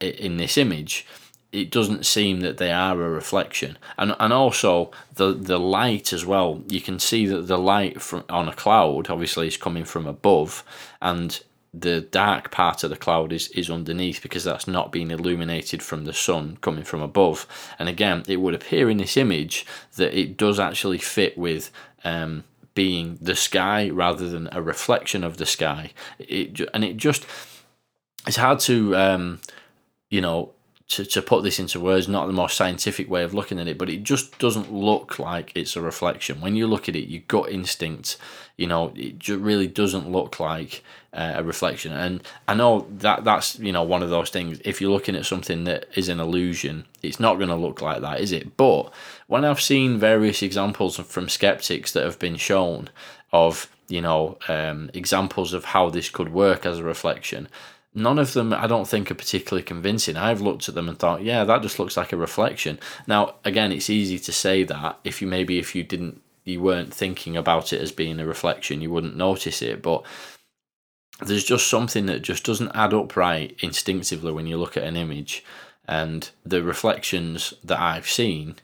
in 0.01 0.37
this 0.37 0.57
image, 0.57 1.07
it 1.55 1.71
doesn't 1.71 2.05
seem 2.05 2.41
that 2.41 2.59
they 2.59 2.73
are 2.73 3.01
a 3.01 3.11
reflection 3.11 3.79
and 3.97 4.15
and 4.19 4.33
also 4.33 4.91
the 5.15 5.33
the 5.33 5.59
light 5.59 6.13
as 6.13 6.27
well 6.27 6.63
you 6.69 6.81
can 6.81 6.99
see 6.99 7.27
that 7.27 7.47
the 7.47 7.59
light 7.59 8.03
from 8.03 8.25
on 8.29 8.49
a 8.49 8.55
cloud 8.55 9.09
obviously 9.09 9.47
is 9.47 9.57
coming 9.57 9.85
from 9.85 10.07
above 10.07 10.65
and 11.01 11.43
the 11.77 12.01
dark 12.01 12.53
part 12.53 12.85
of 12.85 12.91
the 12.91 12.97
cloud 12.97 13.33
is, 13.33 13.49
is 13.49 13.69
underneath 13.69 14.23
because 14.23 14.45
that's 14.45 14.69
not 14.69 14.93
being 14.93 15.11
illuminated 15.11 15.83
from 15.83 16.05
the 16.05 16.13
sun 16.13 16.57
coming 16.61 16.85
from 16.85 17.03
above. 17.03 17.49
And 17.81 17.89
again, 17.89 18.23
it 18.29 18.37
would 18.37 18.55
appear 18.55 18.89
in 18.89 18.99
this 18.99 19.17
image 19.17 19.67
that 19.97 20.17
it 20.17 20.37
does 20.37 20.61
actually 20.61 20.99
fit 20.99 21.37
with 21.37 21.73
um, 22.05 22.45
being 22.75 23.19
the 23.21 23.35
sky 23.35 23.91
rather 23.91 24.29
than 24.29 24.49
a 24.53 24.63
reflection 24.63 25.25
of 25.25 25.37
the 25.37 25.47
sky. 25.47 25.91
It 26.21 26.61
and 26.73 26.85
it 26.85 26.97
just 26.97 27.27
it's 28.27 28.37
hard 28.37 28.61
to 28.61 28.97
um, 28.97 29.41
you 30.11 30.21
know 30.21 30.54
to, 30.87 31.05
to 31.05 31.23
put 31.23 31.43
this 31.43 31.59
into 31.59 31.81
words, 31.81 32.09
not 32.09 32.27
the 32.27 32.33
most 32.33 32.57
scientific 32.57 33.09
way 33.09 33.23
of 33.23 33.33
looking 33.33 33.59
at 33.59 33.69
it, 33.69 33.79
but 33.79 33.89
it 33.89 34.03
just 34.03 34.39
doesn't 34.39 34.73
look 34.73 35.19
like 35.19 35.51
it's 35.55 35.77
a 35.77 35.81
reflection. 35.81 36.41
When 36.41 36.57
you 36.57 36.67
look 36.67 36.89
at 36.89 36.97
it, 36.97 37.09
your 37.09 37.23
gut 37.27 37.51
instinct, 37.51 38.19
you 38.57 38.67
know, 38.67 38.93
it 38.95 39.27
really 39.29 39.67
doesn't 39.67 40.11
look 40.11 40.39
like 40.39 40.85
uh, 41.15 41.33
a 41.37 41.43
reflection. 41.43 41.93
And 41.93 42.23
I 42.47 42.55
know 42.55 42.87
that 42.99 43.25
that's, 43.25 43.59
you 43.59 43.73
know, 43.73 43.83
one 43.83 44.03
of 44.03 44.11
those 44.11 44.29
things. 44.29 44.61
If 44.65 44.81
you're 44.81 44.93
looking 44.93 45.17
at 45.17 45.25
something 45.25 45.65
that 45.65 45.89
is 45.97 46.11
an 46.11 46.21
illusion, 46.21 46.85
it's 47.03 47.19
not 47.19 47.37
going 47.37 47.49
to 47.49 47.57
look 47.57 47.81
like 47.81 48.03
that, 48.03 48.21
is 48.21 48.31
it? 48.31 48.57
But 48.59 48.93
when 49.27 49.45
I've 49.45 49.63
seen 49.63 49.99
various 49.99 50.43
examples 50.43 50.99
from 50.99 51.31
skeptics 51.31 51.93
that 51.93 52.05
have 52.05 52.19
been 52.19 52.37
shown 52.37 52.91
of, 53.33 53.71
you 53.89 54.03
know, 54.03 54.39
um, 54.49 54.91
examples 54.93 55.55
of 55.55 55.65
how 55.65 55.89
this 55.89 56.11
could 56.11 56.33
work 56.33 56.67
as 56.67 56.79
a 56.79 56.85
reflection, 56.85 57.49
none 57.95 58.19
of 58.19 58.33
them 58.33 58.53
I 58.53 58.67
don't 58.67 58.89
think 58.89 59.11
are 59.11 59.15
particularly 59.15 59.63
convincing. 59.63 60.17
I've 60.17 60.41
looked 60.41 60.69
at 60.69 60.75
them 60.75 60.89
and 60.89 60.99
thought, 60.99 61.23
yeah, 61.23 61.45
that 61.45 61.63
just 61.63 61.79
looks 61.79 61.97
like 61.97 62.13
a 62.13 62.17
reflection. 62.17 62.79
Now, 63.07 63.37
again, 63.45 63.73
it's 63.73 63.89
easy 63.89 64.19
to 64.19 64.33
say 64.33 64.65
that 64.65 64.99
if 65.05 65.23
you 65.23 65.29
maybe 65.29 65.59
if 65.59 65.75
you 65.75 65.85
didn't 65.85 66.21
you 66.45 66.61
weren't 66.61 66.93
thinking 66.93 67.37
about 67.37 67.73
it 67.73 67.81
as 67.81 67.93
being 67.93 68.21
a 68.21 68.27
reflection, 68.27 68.83
you 68.83 68.91
wouldn't 68.91 69.17
notice 69.17 69.63
it, 69.63 69.83
but 69.83 70.05
there's 71.21 71.45
just 71.45 71.69
something 71.69 72.07
that 72.07 72.23
just 72.23 72.45
doesn't 72.45 72.75
add 72.75 72.93
up 72.93 73.17
right 73.17 73.57
instinctively 73.63 74.33
when 74.33 74.47
you 74.47 74.59
look 74.59 74.77
at 74.77 74.83
an 74.83 74.97
image 74.97 75.45
and 75.87 76.31
the 76.45 76.63
reflections 76.63 77.55
that 77.63 77.81
I've 77.81 78.09
seen 78.09 78.57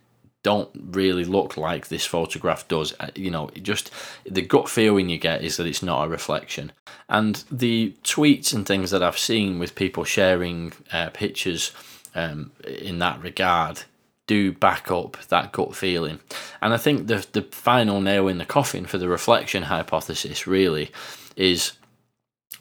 don't 0.43 0.71
really 0.75 1.25
look 1.25 1.57
like 1.57 1.89
this 1.89 2.07
photograph 2.07 2.67
does. 2.69 2.95
Uh, 2.99 3.09
you 3.15 3.31
know, 3.31 3.51
just 3.63 3.91
the 4.25 4.43
gut 4.43 4.69
feeling 4.69 5.09
you 5.09 5.19
get 5.19 5.43
is 5.43 5.57
that 5.57 5.67
it's 5.67 5.83
not 5.83 6.07
a 6.07 6.09
reflection. 6.09 6.73
And 7.09 7.43
the 7.51 7.95
tweets 8.05 8.55
and 8.55 8.67
things 8.67 8.91
that 8.91 9.03
I've 9.03 9.19
seen 9.19 9.59
with 9.59 9.75
people 9.75 10.05
sharing 10.05 10.73
uh, 10.93 11.11
pictures 11.11 11.73
um, 12.15 12.53
in 12.67 12.99
that 13.01 13.23
regard 13.23 13.83
do 14.27 14.53
back 14.53 14.91
up 14.91 15.17
that 15.29 15.53
gut 15.53 15.75
feeling. 15.75 16.21
And 16.63 16.73
I 16.73 16.77
think 16.77 17.09
the 17.09 17.27
the 17.33 17.43
final 17.43 18.01
nail 18.01 18.29
in 18.29 18.39
the 18.39 18.45
coffin 18.45 18.87
for 18.87 18.97
the 18.97 19.09
reflection 19.09 19.65
hypothesis 19.65 20.47
really 20.47 20.91
is 21.37 21.73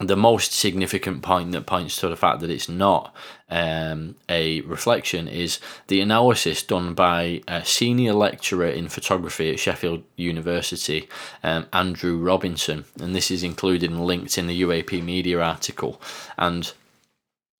the 0.00 0.16
most 0.16 0.52
significant 0.52 1.22
point 1.22 1.52
that 1.52 1.66
points 1.66 1.96
to 1.96 2.08
the 2.08 2.16
fact 2.16 2.40
that 2.40 2.50
it's 2.50 2.70
not 2.70 3.14
um, 3.50 4.14
a 4.30 4.62
reflection 4.62 5.28
is 5.28 5.60
the 5.88 6.00
analysis 6.00 6.62
done 6.62 6.94
by 6.94 7.42
a 7.46 7.64
senior 7.64 8.14
lecturer 8.14 8.68
in 8.68 8.88
photography 8.88 9.50
at 9.50 9.60
Sheffield 9.60 10.02
University, 10.16 11.06
um, 11.42 11.66
Andrew 11.72 12.16
Robinson, 12.16 12.86
and 12.98 13.14
this 13.14 13.30
is 13.30 13.42
included 13.42 13.90
and 13.90 14.06
linked 14.06 14.38
in 14.38 14.46
the 14.46 14.62
UAP 14.62 15.04
Media 15.04 15.38
article. 15.40 16.00
And 16.38 16.72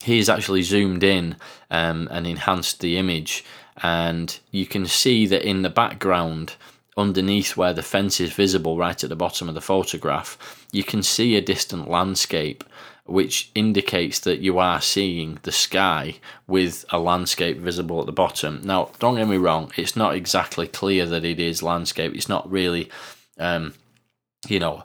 he's 0.02 0.30
actually 0.30 0.62
zoomed 0.62 1.04
in 1.04 1.36
um, 1.70 2.08
and 2.10 2.26
enhanced 2.26 2.80
the 2.80 2.96
image, 2.96 3.44
and 3.82 4.38
you 4.50 4.64
can 4.64 4.86
see 4.86 5.26
that 5.26 5.46
in 5.46 5.60
the 5.60 5.70
background 5.70 6.54
underneath 6.96 7.56
where 7.56 7.72
the 7.72 7.82
fence 7.82 8.20
is 8.20 8.32
visible 8.32 8.76
right 8.76 9.02
at 9.02 9.10
the 9.10 9.16
bottom 9.16 9.48
of 9.48 9.54
the 9.54 9.60
photograph, 9.60 10.66
you 10.72 10.82
can 10.82 11.02
see 11.02 11.36
a 11.36 11.40
distant 11.40 11.88
landscape 11.88 12.64
which 13.10 13.50
indicates 13.56 14.20
that 14.20 14.38
you 14.38 14.58
are 14.58 14.80
seeing 14.80 15.38
the 15.42 15.50
sky 15.50 16.14
with 16.46 16.84
a 16.90 16.98
landscape 16.98 17.58
visible 17.58 17.98
at 17.98 18.06
the 18.06 18.12
bottom. 18.12 18.60
Now, 18.62 18.90
don't 19.00 19.16
get 19.16 19.26
me 19.26 19.36
wrong, 19.36 19.72
it's 19.76 19.96
not 19.96 20.14
exactly 20.14 20.68
clear 20.68 21.06
that 21.06 21.24
it 21.24 21.40
is 21.40 21.62
landscape. 21.62 22.14
It's 22.14 22.28
not 22.28 22.48
really, 22.48 22.88
um, 23.36 23.74
you 24.46 24.60
know, 24.60 24.84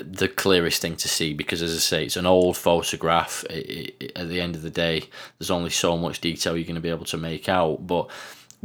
the 0.00 0.28
clearest 0.28 0.82
thing 0.82 0.96
to 0.96 1.08
see 1.08 1.32
because, 1.32 1.62
as 1.62 1.74
I 1.74 1.78
say, 1.78 2.04
it's 2.04 2.16
an 2.16 2.26
old 2.26 2.58
photograph. 2.58 3.44
It, 3.48 3.94
it, 4.00 4.12
at 4.16 4.28
the 4.28 4.42
end 4.42 4.56
of 4.56 4.62
the 4.62 4.70
day, 4.70 5.04
there's 5.38 5.50
only 5.50 5.70
so 5.70 5.96
much 5.96 6.20
detail 6.20 6.56
you're 6.56 6.64
going 6.64 6.74
to 6.74 6.80
be 6.80 6.90
able 6.90 7.06
to 7.06 7.16
make 7.16 7.48
out, 7.48 7.86
but 7.86 8.10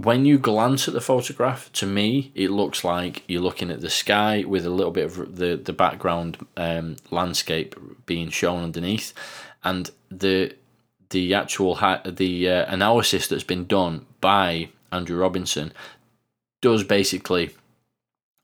when 0.03 0.23
you 0.23 0.38
glance 0.38 0.88
at 0.88 0.93
the 0.93 1.01
photograph, 1.01 1.69
to 1.73 1.85
me, 1.85 2.31
it 2.33 2.51
looks 2.51 2.85
like 2.85 3.23
you're 3.27 3.41
looking 3.41 3.69
at 3.69 3.81
the 3.81 3.89
sky 3.89 4.45
with 4.47 4.65
a 4.65 4.69
little 4.69 4.93
bit 4.93 5.05
of 5.05 5.35
the 5.35 5.57
the 5.57 5.73
background 5.73 6.38
um, 6.55 6.95
landscape 7.12 7.75
being 8.05 8.29
shown 8.29 8.63
underneath, 8.63 9.13
and 9.63 9.91
the 10.09 10.55
the 11.09 11.33
actual 11.33 11.75
the 12.05 12.49
uh, 12.49 12.73
analysis 12.73 13.27
that's 13.27 13.43
been 13.43 13.65
done 13.65 14.05
by 14.21 14.69
Andrew 14.89 15.19
Robinson 15.19 15.73
does 16.62 16.83
basically 16.85 17.51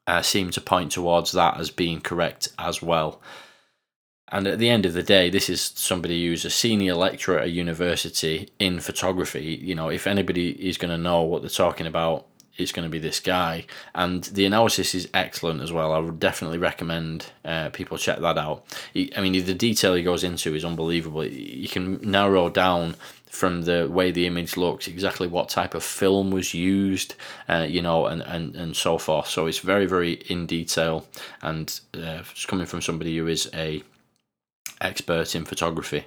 uh, 0.08 0.22
seem 0.22 0.50
to 0.50 0.60
point 0.60 0.92
towards 0.92 1.32
that 1.32 1.58
as 1.58 1.70
being 1.70 2.02
correct 2.02 2.50
as 2.60 2.82
well. 2.82 3.22
And 4.30 4.48
at 4.48 4.58
the 4.58 4.70
end 4.70 4.86
of 4.86 4.94
the 4.94 5.04
day, 5.04 5.30
this 5.30 5.50
is 5.50 5.62
somebody 5.76 6.26
who's 6.26 6.46
a 6.46 6.50
senior 6.50 6.96
lecturer 6.96 7.40
at 7.40 7.46
a 7.46 7.50
university 7.50 8.50
in 8.58 8.80
photography. 8.80 9.60
You 9.62 9.76
know, 9.76 9.90
if 9.90 10.08
anybody 10.08 10.50
is 10.68 10.78
going 10.78 10.92
to 10.92 10.98
know 10.98 11.22
what 11.22 11.42
they're 11.42 11.50
talking 11.50 11.86
about, 11.86 12.26
it's 12.58 12.72
going 12.72 12.86
to 12.86 12.92
be 12.92 13.00
this 13.00 13.20
guy. 13.20 13.66
And 13.94 14.24
the 14.24 14.46
analysis 14.46 14.96
is 14.96 15.10
excellent 15.14 15.62
as 15.62 15.72
well. 15.72 15.94
I 15.94 16.00
would 16.00 16.20
definitely 16.20 16.58
recommend 16.58 17.28
uh, 17.44 17.70
people 17.70 17.98
check 17.98 18.20
that 18.20 18.38
out. 18.38 18.66
I 18.96 19.22
mean, 19.22 19.46
the 19.46 19.54
detail 19.54 19.94
he 19.94 20.04
goes 20.04 20.24
into 20.24 20.56
is 20.56 20.66
unbelievable. 20.66 21.26
You 21.26 21.68
can 21.68 22.00
narrow 22.02 22.50
down 22.50 22.96
from 23.36 23.64
the 23.64 23.88
way 23.90 24.12
the 24.12 24.26
image 24.26 24.56
looks 24.56 24.88
exactly 24.88 25.28
what 25.28 25.50
type 25.50 25.76
of 25.76 25.84
film 25.84 26.32
was 26.32 26.54
used 26.54 27.16
uh, 27.50 27.66
you 27.68 27.82
know 27.82 28.06
and, 28.06 28.22
and 28.22 28.56
and 28.56 28.78
so 28.78 28.98
forth 28.98 29.28
so 29.28 29.46
it's 29.46 29.60
very 29.60 29.86
very 29.86 30.14
in 30.30 30.46
detail 30.46 31.06
and 31.42 31.82
uh, 31.96 32.24
it's 32.32 32.46
coming 32.46 32.66
from 32.66 32.82
somebody 32.82 33.18
who 33.18 33.28
is 33.28 33.50
a 33.54 33.84
expert 34.82 35.36
in 35.36 35.46
photography. 35.46 36.06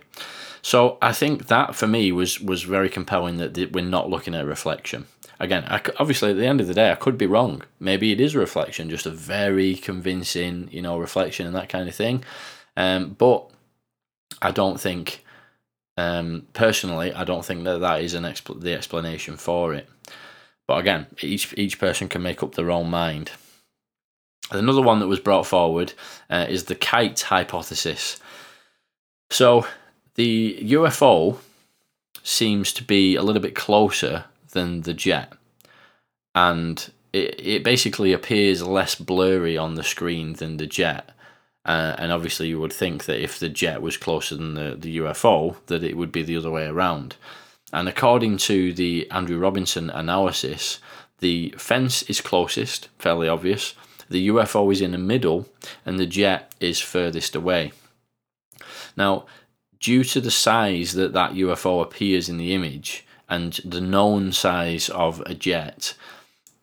So 0.62 0.98
I 1.00 1.12
think 1.12 1.46
that 1.46 1.74
for 1.74 1.86
me 1.86 2.12
was 2.12 2.40
was 2.40 2.62
very 2.62 2.88
compelling 2.88 3.36
that 3.38 3.72
we're 3.72 3.84
not 3.84 4.10
looking 4.10 4.34
at 4.34 4.46
reflection. 4.46 5.06
Again, 5.40 5.64
I, 5.68 5.80
obviously 6.00 6.30
at 6.30 6.36
the 6.36 6.46
end 6.46 6.60
of 6.60 6.66
the 6.66 6.74
day, 6.74 6.90
I 6.90 6.96
could 6.96 7.16
be 7.16 7.26
wrong. 7.26 7.62
Maybe 7.78 8.10
it 8.10 8.20
is 8.20 8.34
a 8.34 8.40
reflection, 8.40 8.90
just 8.90 9.06
a 9.06 9.10
very 9.10 9.76
convincing, 9.76 10.68
you 10.72 10.82
know, 10.82 10.98
reflection 10.98 11.46
and 11.46 11.54
that 11.54 11.68
kind 11.68 11.88
of 11.88 11.94
thing. 11.94 12.24
Um, 12.76 13.14
but 13.16 13.48
I 14.42 14.50
don't 14.50 14.80
think, 14.80 15.24
um, 15.96 16.48
personally, 16.54 17.12
I 17.12 17.22
don't 17.22 17.44
think 17.44 17.64
that 17.64 17.78
that 17.78 18.02
is 18.02 18.14
an 18.14 18.24
expl- 18.24 18.60
the 18.60 18.74
explanation 18.74 19.36
for 19.36 19.74
it. 19.74 19.88
But 20.66 20.78
again, 20.78 21.06
each 21.22 21.54
each 21.56 21.78
person 21.78 22.08
can 22.08 22.22
make 22.22 22.42
up 22.42 22.54
their 22.54 22.70
own 22.70 22.90
mind. 22.90 23.30
Another 24.50 24.82
one 24.82 24.98
that 25.00 25.08
was 25.08 25.20
brought 25.20 25.46
forward 25.46 25.92
uh, 26.30 26.46
is 26.48 26.64
the 26.64 26.74
kite 26.74 27.20
hypothesis. 27.20 28.18
So 29.30 29.66
the 30.14 30.58
UFO 30.62 31.38
seems 32.22 32.72
to 32.74 32.84
be 32.84 33.16
a 33.16 33.22
little 33.22 33.42
bit 33.42 33.54
closer 33.54 34.24
than 34.52 34.82
the 34.82 34.94
jet, 34.94 35.32
and 36.34 36.90
it, 37.12 37.38
it 37.38 37.64
basically 37.64 38.12
appears 38.12 38.62
less 38.62 38.94
blurry 38.94 39.56
on 39.56 39.74
the 39.74 39.82
screen 39.82 40.34
than 40.34 40.56
the 40.56 40.66
jet. 40.66 41.10
Uh, 41.64 41.94
and 41.98 42.12
obviously, 42.12 42.48
you 42.48 42.58
would 42.58 42.72
think 42.72 43.04
that 43.04 43.22
if 43.22 43.38
the 43.38 43.48
jet 43.48 43.82
was 43.82 43.98
closer 43.98 44.34
than 44.36 44.54
the, 44.54 44.74
the 44.78 44.98
UFO, 44.98 45.56
that 45.66 45.84
it 45.84 45.96
would 45.96 46.10
be 46.10 46.22
the 46.22 46.36
other 46.36 46.50
way 46.50 46.66
around. 46.66 47.16
And 47.72 47.88
according 47.88 48.38
to 48.38 48.72
the 48.72 49.10
Andrew 49.10 49.38
Robinson 49.38 49.90
analysis, 49.90 50.78
the 51.18 51.54
fence 51.58 52.02
is 52.04 52.22
closest, 52.22 52.88
fairly 52.98 53.28
obvious. 53.28 53.74
The 54.08 54.28
UFO 54.28 54.72
is 54.72 54.80
in 54.80 54.92
the 54.92 54.98
middle, 54.98 55.46
and 55.84 55.98
the 55.98 56.06
jet 56.06 56.54
is 56.60 56.80
furthest 56.80 57.36
away. 57.36 57.72
Now, 58.98 59.26
due 59.78 60.02
to 60.04 60.20
the 60.20 60.30
size 60.30 60.92
that 60.94 61.12
that 61.12 61.32
UFO 61.32 61.82
appears 61.82 62.28
in 62.28 62.36
the 62.36 62.52
image 62.52 63.06
and 63.28 63.52
the 63.64 63.80
known 63.80 64.32
size 64.32 64.88
of 64.88 65.22
a 65.24 65.34
jet, 65.34 65.94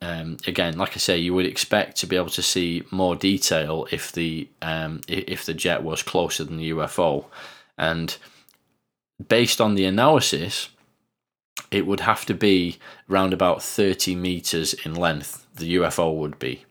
um, 0.02 0.38
again, 0.46 0.78
like 0.78 0.92
I 0.92 1.00
say, 1.00 1.18
you 1.18 1.34
would 1.34 1.46
expect 1.46 1.96
to 1.98 2.08
be 2.08 2.18
able 2.18 2.30
to 2.32 2.42
see 2.42 2.84
more 2.92 3.16
detail 3.16 3.88
if 3.90 4.12
the 4.12 4.50
um, 4.62 5.02
if 5.08 5.46
the 5.46 5.54
jet 5.54 5.82
was 5.82 6.04
closer 6.04 6.44
than 6.44 6.58
the 6.58 6.72
UFO, 6.72 7.26
and 7.78 8.18
based 9.26 9.62
on 9.62 9.76
the 9.76 9.86
analysis, 9.86 10.70
it 11.72 11.88
would 11.88 12.02
have 12.02 12.26
to 12.26 12.34
be 12.34 12.78
around 13.10 13.34
about 13.34 13.64
thirty 13.64 14.14
meters 14.14 14.74
in 14.74 14.94
length. 14.94 15.48
The 15.56 15.76
UFO 15.78 16.14
would 16.18 16.38
be. 16.38 16.66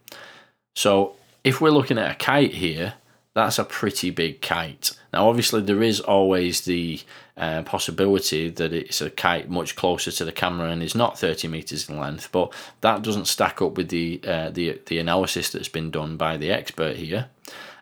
So 0.76 1.16
if 1.42 1.60
we're 1.60 1.70
looking 1.70 1.98
at 1.98 2.10
a 2.10 2.14
kite 2.14 2.54
here, 2.54 2.94
that's 3.34 3.58
a 3.58 3.64
pretty 3.64 4.10
big 4.10 4.40
kite. 4.40 4.92
Now, 5.12 5.28
obviously, 5.28 5.60
there 5.60 5.82
is 5.82 6.00
always 6.00 6.62
the 6.62 7.00
uh, 7.36 7.62
possibility 7.64 8.48
that 8.48 8.72
it's 8.72 9.00
a 9.00 9.10
kite 9.10 9.50
much 9.50 9.74
closer 9.74 10.12
to 10.12 10.24
the 10.24 10.32
camera 10.32 10.70
and 10.70 10.82
is 10.82 10.94
not 10.94 11.18
30 11.18 11.48
meters 11.48 11.88
in 11.88 11.98
length, 11.98 12.30
but 12.30 12.52
that 12.80 13.02
doesn't 13.02 13.26
stack 13.26 13.60
up 13.60 13.76
with 13.76 13.88
the 13.88 14.20
uh, 14.26 14.50
the 14.50 14.80
the 14.86 14.98
analysis 14.98 15.50
that's 15.50 15.68
been 15.68 15.90
done 15.90 16.16
by 16.16 16.36
the 16.36 16.50
expert 16.50 16.96
here. 16.96 17.28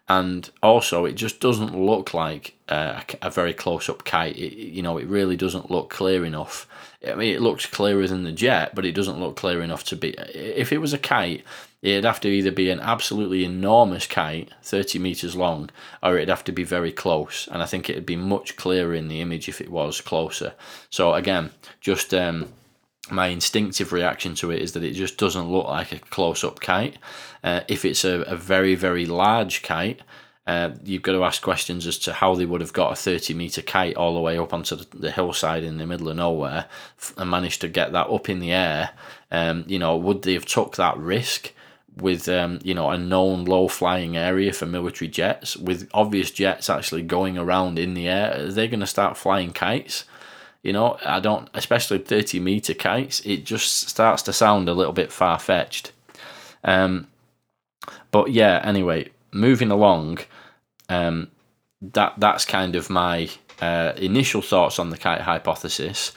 And 0.09 0.51
also, 0.63 1.05
it 1.05 1.13
just 1.13 1.41
doesn't 1.41 1.79
look 1.79 2.13
like 2.13 2.55
uh, 2.69 3.03
a 3.21 3.31
very 3.31 3.55
close 3.55 3.89
up 3.89 4.05
kite. 4.05 4.37
It, 4.37 4.55
you 4.55 4.83
know, 4.83 4.99
it 4.99 5.07
really 5.07 5.37
doesn't 5.37 5.71
look 5.71 5.91
clear 5.91 6.25
enough. 6.25 6.67
I 7.07 7.15
mean, 7.15 7.35
it 7.35 7.41
looks 7.41 7.67
clearer 7.67 8.07
than 8.07 8.25
the 8.25 8.33
jet, 8.33 8.75
but 8.75 8.85
it 8.85 8.93
doesn't 8.93 9.21
look 9.21 9.37
clear 9.37 9.63
enough 9.63 9.85
to 9.85 9.97
be. 9.97 10.11
If 10.35 10.73
it 10.73 10.79
was 10.79 10.93
a 10.93 10.99
kite, 10.99 11.45
it'd 11.83 12.05
have 12.05 12.21
to 12.21 12.29
either 12.29 12.53
be 12.53 12.71
an 12.71 12.81
absolutely 12.81 13.45
enormous 13.45 14.07
kite, 14.07 14.51
30 14.63 15.01
meters 15.01 15.35
long, 15.35 15.69
or 16.03 16.17
it'd 16.17 16.29
have 16.29 16.45
to 16.45 16.53
be 16.53 16.65
very 16.65 16.93
close. 16.93 17.49
And 17.51 17.63
I 17.63 17.67
think 17.67 17.91
it'd 17.91 18.07
be 18.07 18.17
much 18.17 18.57
clearer 18.57 18.95
in 18.95 19.09
the 19.09 19.21
image 19.21 19.49
if 19.49 19.61
it 19.61 19.71
was 19.71 20.01
closer. 20.01 20.55
So, 20.91 21.15
again, 21.15 21.51
just 21.81 22.15
um, 22.15 22.53
my 23.11 23.27
instinctive 23.27 23.93
reaction 23.93 24.35
to 24.37 24.53
it 24.53 24.63
is 24.63 24.73
that 24.73 24.85
it 24.85 24.93
just 24.93 25.19
doesn't 25.19 25.51
look 25.51 25.67
like 25.67 25.93
a 25.93 25.99
close 25.99 26.45
up 26.45 26.61
kite. 26.61 26.99
Uh, 27.43 27.61
if 27.67 27.85
it's 27.85 28.05
a, 28.05 28.21
a 28.23 28.37
very, 28.37 28.77
very 28.77 29.05
large 29.05 29.63
kite, 29.63 30.01
uh, 30.47 30.71
you've 30.85 31.03
got 31.03 31.13
to 31.13 31.25
ask 31.25 31.43
questions 31.43 31.87
as 31.87 31.99
to 31.99 32.13
how 32.13 32.35
they 32.35 32.47
would 32.47 32.61
have 32.61 32.73
got 32.73 32.93
a 32.93 32.97
30 32.97 33.35
meter 33.35 33.63
kite 33.63 33.97
all 33.97 34.15
the 34.15 34.21
way 34.21 34.39
up 34.39 34.53
onto 34.53 34.75
the, 34.75 34.87
the 34.97 35.11
hillside 35.11 35.63
in 35.63 35.79
the 35.79 35.87
middle 35.87 36.09
of 36.09 36.17
nowhere 36.17 36.67
and 37.17 37.31
managed 37.31 37.61
to 37.61 37.69
get 37.69 37.93
that 37.93 38.09
up 38.09 38.29
in 38.29 38.41
the 38.41 38.53
air. 38.53 38.91
Um, 39.31 39.65
you 39.67 39.79
know, 39.79 39.97
would 39.97 40.23
they 40.23 40.35
have 40.35 40.47
took 40.47 40.77
that 40.77 40.97
risk? 40.97 41.53
With 41.97 42.29
um, 42.29 42.59
you 42.63 42.75
know 42.75 42.91
a 42.91 42.99
known 42.99 43.45
low 43.45 43.69
flying 43.69 44.17
area 44.17 44.53
for 44.53 44.67
military 44.67 45.09
jets, 45.09 45.57
with 45.57 45.89
obvious 45.93 46.31
jets 46.31 46.71
actually 46.71 47.03
going 47.03 47.37
around 47.37 47.79
in 47.79 47.95
the 47.95 48.09
air, 48.09 48.49
they're 48.49 48.69
going 48.69 48.81
to 48.81 48.87
start 48.87 49.17
flying 49.17 49.53
kites. 49.53 50.05
You 50.63 50.73
know, 50.73 50.97
I 51.05 51.21
don't, 51.21 51.49
especially 51.55 51.99
thirty 51.99 52.39
meter 52.41 52.75
kites. 52.75 53.21
It 53.27 53.45
just 53.45 53.89
starts 53.89 54.23
to 54.23 54.33
sound 54.33 54.69
a 54.69 54.75
little 54.75 54.93
bit 54.93 55.13
far 55.13 55.39
fetched. 55.39 55.93
Um, 56.65 57.09
but 58.11 58.31
yeah, 58.31 58.61
anyway, 58.63 59.11
moving 59.33 59.71
along, 59.71 60.19
um, 60.89 61.31
that 61.81 62.15
that's 62.19 62.45
kind 62.45 62.77
of 62.77 62.91
my 62.91 63.29
uh, 63.61 63.93
initial 63.97 64.43
thoughts 64.43 64.79
on 64.79 64.91
the 64.91 64.99
kite 64.99 65.23
hypothesis. 65.23 66.13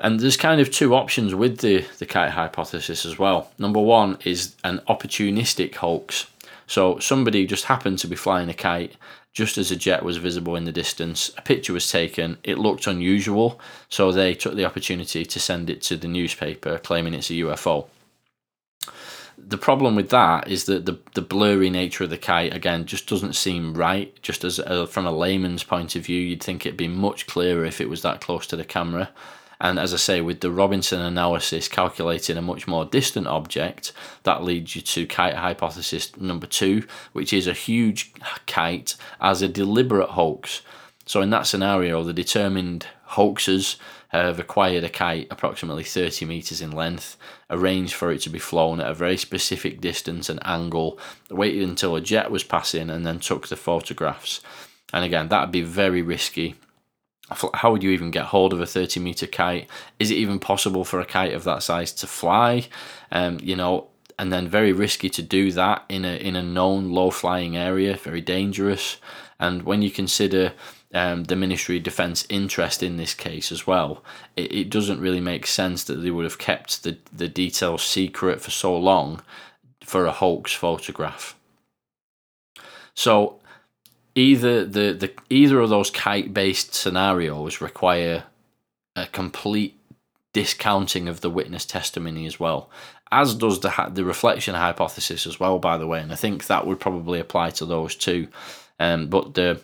And 0.00 0.20
there's 0.20 0.36
kind 0.36 0.60
of 0.60 0.70
two 0.70 0.94
options 0.94 1.34
with 1.34 1.58
the, 1.58 1.84
the 1.98 2.06
kite 2.06 2.32
hypothesis 2.32 3.06
as 3.06 3.18
well. 3.18 3.52
Number 3.58 3.80
one 3.80 4.18
is 4.24 4.56
an 4.64 4.80
opportunistic 4.88 5.76
hoax. 5.76 6.26
So 6.66 6.98
somebody 6.98 7.46
just 7.46 7.66
happened 7.66 7.98
to 8.00 8.08
be 8.08 8.16
flying 8.16 8.48
a 8.48 8.54
kite 8.54 8.96
just 9.32 9.58
as 9.58 9.70
a 9.70 9.76
jet 9.76 10.04
was 10.04 10.16
visible 10.16 10.56
in 10.56 10.64
the 10.64 10.72
distance. 10.72 11.32
A 11.36 11.42
picture 11.42 11.72
was 11.72 11.90
taken, 11.90 12.38
it 12.44 12.58
looked 12.58 12.86
unusual, 12.86 13.60
so 13.88 14.12
they 14.12 14.32
took 14.32 14.54
the 14.54 14.64
opportunity 14.64 15.24
to 15.24 15.40
send 15.40 15.68
it 15.68 15.82
to 15.82 15.96
the 15.96 16.06
newspaper 16.06 16.78
claiming 16.78 17.14
it's 17.14 17.30
a 17.30 17.34
UFO. 17.34 17.88
The 19.36 19.58
problem 19.58 19.96
with 19.96 20.10
that 20.10 20.46
is 20.48 20.66
that 20.66 20.86
the, 20.86 20.98
the 21.14 21.20
blurry 21.20 21.68
nature 21.68 22.04
of 22.04 22.10
the 22.10 22.16
kite 22.16 22.54
again 22.54 22.86
just 22.86 23.08
doesn't 23.08 23.34
seem 23.34 23.74
right. 23.74 24.14
Just 24.22 24.44
as 24.44 24.60
a, 24.60 24.86
from 24.86 25.06
a 25.06 25.12
layman's 25.12 25.64
point 25.64 25.96
of 25.96 26.04
view, 26.04 26.20
you'd 26.20 26.42
think 26.42 26.64
it'd 26.64 26.76
be 26.76 26.86
much 26.86 27.26
clearer 27.26 27.64
if 27.64 27.80
it 27.80 27.88
was 27.88 28.02
that 28.02 28.20
close 28.20 28.46
to 28.46 28.56
the 28.56 28.64
camera. 28.64 29.10
And 29.64 29.78
as 29.78 29.94
I 29.94 29.96
say, 29.96 30.20
with 30.20 30.40
the 30.40 30.50
Robinson 30.50 31.00
analysis 31.00 31.68
calculating 31.68 32.36
a 32.36 32.42
much 32.42 32.68
more 32.68 32.84
distant 32.84 33.26
object, 33.26 33.94
that 34.24 34.44
leads 34.44 34.76
you 34.76 34.82
to 34.82 35.06
kite 35.06 35.36
hypothesis 35.36 36.14
number 36.18 36.46
two, 36.46 36.86
which 37.14 37.32
is 37.32 37.46
a 37.46 37.54
huge 37.54 38.12
kite 38.46 38.94
as 39.22 39.40
a 39.40 39.48
deliberate 39.48 40.10
hoax. 40.10 40.60
So, 41.06 41.22
in 41.22 41.30
that 41.30 41.46
scenario, 41.46 42.04
the 42.04 42.12
determined 42.12 42.88
hoaxers 43.12 43.76
have 44.08 44.38
acquired 44.38 44.84
a 44.84 44.90
kite 44.90 45.28
approximately 45.30 45.82
30 45.82 46.26
metres 46.26 46.60
in 46.60 46.70
length, 46.70 47.16
arranged 47.48 47.94
for 47.94 48.12
it 48.12 48.20
to 48.20 48.28
be 48.28 48.38
flown 48.38 48.82
at 48.82 48.90
a 48.90 48.94
very 48.94 49.16
specific 49.16 49.80
distance 49.80 50.28
and 50.28 50.46
angle, 50.46 50.98
waited 51.30 51.66
until 51.66 51.96
a 51.96 52.02
jet 52.02 52.30
was 52.30 52.44
passing, 52.44 52.90
and 52.90 53.06
then 53.06 53.18
took 53.18 53.48
the 53.48 53.56
photographs. 53.56 54.42
And 54.92 55.06
again, 55.06 55.28
that 55.28 55.40
would 55.40 55.52
be 55.52 55.62
very 55.62 56.02
risky 56.02 56.56
how 57.30 57.72
would 57.72 57.82
you 57.82 57.90
even 57.90 58.10
get 58.10 58.26
hold 58.26 58.52
of 58.52 58.60
a 58.60 58.66
30 58.66 59.00
meter 59.00 59.26
kite? 59.26 59.68
Is 59.98 60.10
it 60.10 60.16
even 60.16 60.38
possible 60.38 60.84
for 60.84 61.00
a 61.00 61.06
kite 61.06 61.32
of 61.32 61.44
that 61.44 61.62
size 61.62 61.92
to 61.94 62.06
fly? 62.06 62.68
Um, 63.10 63.38
you 63.42 63.56
know, 63.56 63.88
and 64.18 64.32
then 64.32 64.46
very 64.46 64.72
risky 64.72 65.08
to 65.10 65.22
do 65.22 65.50
that 65.52 65.84
in 65.88 66.04
a 66.04 66.16
in 66.16 66.36
a 66.36 66.42
known 66.42 66.90
low 66.90 67.10
flying 67.10 67.56
area, 67.56 67.96
very 67.96 68.20
dangerous. 68.20 68.98
And 69.40 69.62
when 69.62 69.82
you 69.82 69.90
consider 69.90 70.52
um, 70.92 71.24
the 71.24 71.36
Ministry 71.36 71.78
of 71.78 71.82
Defence 71.82 72.24
interest 72.28 72.82
in 72.82 72.96
this 72.96 73.14
case 73.14 73.50
as 73.50 73.66
well, 73.66 74.04
it, 74.36 74.52
it 74.52 74.70
doesn't 74.70 75.00
really 75.00 75.20
make 75.20 75.46
sense 75.46 75.82
that 75.84 75.96
they 75.96 76.10
would 76.10 76.24
have 76.24 76.38
kept 76.38 76.84
the 76.84 76.98
the 77.12 77.28
details 77.28 77.82
secret 77.82 78.40
for 78.40 78.50
so 78.50 78.76
long 78.76 79.22
for 79.82 80.06
a 80.06 80.12
hoax 80.12 80.52
photograph. 80.52 81.36
So 82.94 83.40
either 84.14 84.64
the, 84.64 84.92
the 84.92 85.12
either 85.30 85.60
of 85.60 85.70
those 85.70 85.90
kite 85.90 86.32
based 86.32 86.74
scenarios 86.74 87.60
require 87.60 88.24
a 88.96 89.06
complete 89.06 89.78
discounting 90.32 91.08
of 91.08 91.20
the 91.20 91.30
witness 91.30 91.64
testimony 91.64 92.26
as 92.26 92.38
well, 92.38 92.70
as 93.10 93.34
does 93.34 93.60
the 93.60 93.90
the 93.92 94.04
reflection 94.04 94.54
hypothesis 94.54 95.26
as 95.26 95.40
well. 95.40 95.58
By 95.58 95.78
the 95.78 95.86
way, 95.86 96.00
and 96.00 96.12
I 96.12 96.16
think 96.16 96.46
that 96.46 96.66
would 96.66 96.80
probably 96.80 97.20
apply 97.20 97.50
to 97.50 97.66
those 97.66 97.94
too. 97.94 98.28
Um, 98.78 99.08
but 99.08 99.34
the 99.34 99.60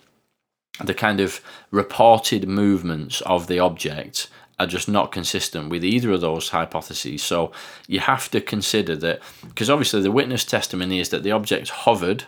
the 0.83 0.95
kind 0.95 1.21
of 1.21 1.41
reported 1.71 2.49
movements 2.49 3.21
of 3.23 3.47
the 3.47 3.59
object 3.59 4.29
are 4.59 4.67
just 4.67 4.89
not 4.89 5.13
consistent 5.13 5.71
with 5.71 5.85
either 5.85 6.13
of 6.13 6.21
those 6.21 6.51
hypotheses. 6.51 7.23
So 7.23 7.51
you 7.87 8.01
have 8.01 8.31
to 8.31 8.41
consider 8.41 8.95
that 8.97 9.21
because 9.47 9.71
obviously 9.71 10.03
the 10.03 10.13
witness 10.13 10.45
testimony 10.45 11.01
is 11.01 11.09
that 11.11 11.23
the 11.23 11.33
object 11.33 11.71
hovered 11.71 12.25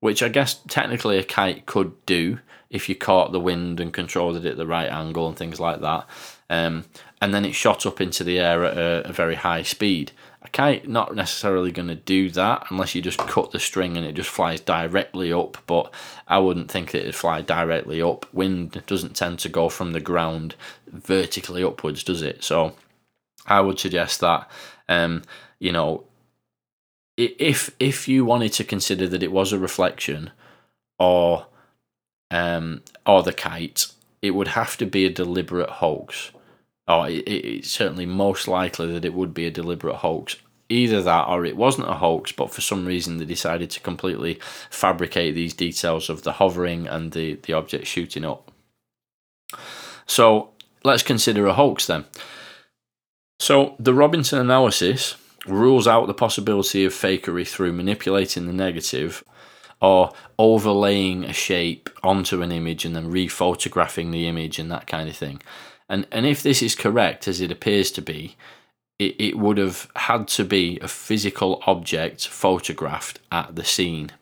which 0.00 0.22
I 0.22 0.28
guess 0.28 0.60
technically 0.68 1.18
a 1.18 1.24
kite 1.24 1.66
could 1.66 1.94
do 2.06 2.38
if 2.70 2.88
you 2.88 2.94
caught 2.94 3.32
the 3.32 3.40
wind 3.40 3.80
and 3.80 3.92
controlled 3.92 4.36
it 4.36 4.44
at 4.44 4.56
the 4.56 4.66
right 4.66 4.90
angle 4.90 5.28
and 5.28 5.36
things 5.36 5.60
like 5.60 5.80
that. 5.80 6.06
Um, 6.48 6.84
and 7.20 7.34
then 7.34 7.44
it 7.44 7.54
shot 7.54 7.84
up 7.84 8.00
into 8.00 8.24
the 8.24 8.38
air 8.38 8.64
at 8.64 8.76
a, 8.76 9.08
a 9.08 9.12
very 9.12 9.34
high 9.34 9.62
speed. 9.62 10.12
A 10.42 10.48
kite 10.48 10.88
not 10.88 11.14
necessarily 11.14 11.70
going 11.70 11.88
to 11.88 11.94
do 11.94 12.30
that 12.30 12.66
unless 12.70 12.94
you 12.94 13.02
just 13.02 13.18
cut 13.18 13.50
the 13.50 13.60
string 13.60 13.96
and 13.96 14.06
it 14.06 14.14
just 14.14 14.30
flies 14.30 14.60
directly 14.60 15.32
up. 15.32 15.58
But 15.66 15.92
I 16.26 16.38
wouldn't 16.38 16.70
think 16.70 16.92
that 16.92 17.02
it'd 17.02 17.14
fly 17.14 17.42
directly 17.42 18.00
up. 18.00 18.32
Wind 18.32 18.82
doesn't 18.86 19.16
tend 19.16 19.38
to 19.40 19.48
go 19.48 19.68
from 19.68 19.92
the 19.92 20.00
ground 20.00 20.54
vertically 20.86 21.62
upwards, 21.62 22.02
does 22.02 22.22
it? 22.22 22.42
So 22.42 22.74
I 23.46 23.60
would 23.60 23.78
suggest 23.78 24.20
that 24.20 24.50
um, 24.88 25.22
you 25.58 25.72
know 25.72 26.04
if 27.20 27.74
if 27.78 28.08
you 28.08 28.24
wanted 28.24 28.52
to 28.54 28.64
consider 28.64 29.06
that 29.08 29.22
it 29.22 29.32
was 29.32 29.52
a 29.52 29.58
reflection 29.58 30.30
or 30.98 31.46
um 32.30 32.82
or 33.06 33.22
the 33.22 33.32
kite, 33.32 33.86
it 34.22 34.32
would 34.32 34.48
have 34.48 34.76
to 34.78 34.86
be 34.86 35.04
a 35.04 35.10
deliberate 35.10 35.70
hoax. 35.70 36.30
Or 36.88 37.08
it, 37.08 37.28
it's 37.28 37.70
certainly 37.70 38.06
most 38.06 38.48
likely 38.48 38.92
that 38.92 39.04
it 39.04 39.14
would 39.14 39.34
be 39.34 39.46
a 39.46 39.50
deliberate 39.50 39.96
hoax. 39.96 40.36
Either 40.68 41.02
that 41.02 41.26
or 41.26 41.44
it 41.44 41.56
wasn't 41.56 41.88
a 41.88 41.94
hoax, 41.94 42.30
but 42.30 42.52
for 42.52 42.60
some 42.60 42.86
reason 42.86 43.16
they 43.16 43.24
decided 43.24 43.70
to 43.70 43.80
completely 43.80 44.38
fabricate 44.70 45.34
these 45.34 45.52
details 45.52 46.08
of 46.08 46.22
the 46.22 46.34
hovering 46.34 46.86
and 46.86 47.10
the, 47.10 47.34
the 47.42 47.52
object 47.52 47.86
shooting 47.86 48.24
up. 48.24 48.52
So 50.06 50.50
let's 50.84 51.02
consider 51.02 51.46
a 51.46 51.54
hoax 51.54 51.86
then. 51.86 52.04
So 53.40 53.74
the 53.80 53.94
Robinson 53.94 54.38
analysis 54.38 55.16
rules 55.46 55.86
out 55.86 56.06
the 56.06 56.14
possibility 56.14 56.84
of 56.84 56.92
fakery 56.92 57.46
through 57.46 57.72
manipulating 57.72 58.46
the 58.46 58.52
negative 58.52 59.24
or 59.80 60.12
overlaying 60.38 61.24
a 61.24 61.32
shape 61.32 61.88
onto 62.02 62.42
an 62.42 62.52
image 62.52 62.84
and 62.84 62.94
then 62.94 63.10
rephotographing 63.10 64.12
the 64.12 64.26
image 64.26 64.58
and 64.58 64.70
that 64.70 64.86
kind 64.86 65.08
of 65.08 65.16
thing. 65.16 65.40
And 65.88 66.06
and 66.12 66.26
if 66.26 66.42
this 66.42 66.62
is 66.62 66.74
correct, 66.74 67.26
as 67.26 67.40
it 67.40 67.50
appears 67.50 67.90
to 67.92 68.02
be, 68.02 68.36
it, 68.98 69.16
it 69.18 69.38
would 69.38 69.58
have 69.58 69.90
had 69.96 70.28
to 70.28 70.44
be 70.44 70.78
a 70.80 70.88
physical 70.88 71.62
object 71.66 72.28
photographed 72.28 73.18
at 73.32 73.56
the 73.56 73.64
scene. 73.64 74.12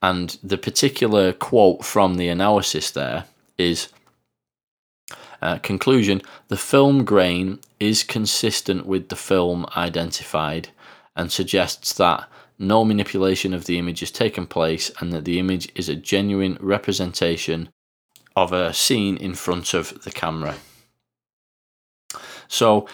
And 0.00 0.38
the 0.42 0.58
particular 0.58 1.32
quote 1.32 1.84
from 1.84 2.14
the 2.14 2.28
analysis 2.28 2.90
there 2.90 3.24
is 3.58 3.88
uh, 5.42 5.58
conclusion 5.58 6.22
The 6.48 6.56
film 6.56 7.04
grain 7.04 7.58
is 7.80 8.02
consistent 8.02 8.86
with 8.86 9.08
the 9.08 9.16
film 9.16 9.66
identified 9.76 10.68
and 11.14 11.30
suggests 11.30 11.92
that 11.94 12.28
no 12.58 12.84
manipulation 12.84 13.52
of 13.52 13.66
the 13.66 13.78
image 13.78 14.00
has 14.00 14.10
taken 14.10 14.46
place 14.46 14.90
and 15.00 15.12
that 15.12 15.24
the 15.24 15.38
image 15.38 15.68
is 15.74 15.88
a 15.88 15.94
genuine 15.94 16.56
representation 16.60 17.68
of 18.34 18.52
a 18.52 18.72
scene 18.72 19.16
in 19.16 19.34
front 19.34 19.74
of 19.74 20.02
the 20.04 20.10
camera. 20.10 20.54
So 22.48 22.86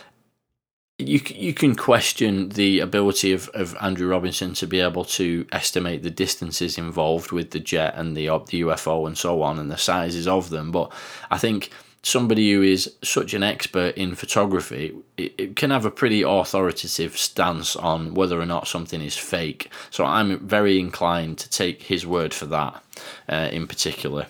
you 0.98 1.20
you 1.26 1.52
can 1.52 1.74
question 1.74 2.50
the 2.50 2.80
ability 2.80 3.32
of, 3.32 3.48
of 3.54 3.76
Andrew 3.80 4.08
Robinson 4.08 4.54
to 4.54 4.66
be 4.66 4.80
able 4.80 5.04
to 5.04 5.46
estimate 5.52 6.02
the 6.02 6.10
distances 6.10 6.78
involved 6.78 7.32
with 7.32 7.50
the 7.50 7.60
jet 7.60 7.94
and 7.96 8.16
the 8.16 8.26
the 8.26 8.62
UFO 8.62 9.06
and 9.06 9.16
so 9.18 9.42
on 9.42 9.58
and 9.58 9.70
the 9.70 9.76
sizes 9.76 10.28
of 10.28 10.50
them, 10.50 10.70
but 10.70 10.92
I 11.30 11.38
think 11.38 11.70
somebody 12.02 12.52
who 12.52 12.62
is 12.62 12.94
such 13.02 13.32
an 13.32 13.42
expert 13.42 13.96
in 13.96 14.14
photography 14.14 14.92
it, 15.16 15.34
it, 15.38 15.56
can 15.56 15.70
have 15.70 15.84
a 15.84 15.90
pretty 15.90 16.22
authoritative 16.22 17.16
stance 17.16 17.76
on 17.76 18.14
whether 18.14 18.40
or 18.40 18.46
not 18.46 18.66
something 18.66 19.00
is 19.00 19.16
fake. 19.16 19.70
So 19.90 20.04
I'm 20.04 20.46
very 20.46 20.80
inclined 20.80 21.38
to 21.38 21.50
take 21.50 21.84
his 21.84 22.04
word 22.04 22.34
for 22.34 22.46
that 22.46 22.82
uh, 23.28 23.48
in 23.52 23.68
particular. 23.68 24.26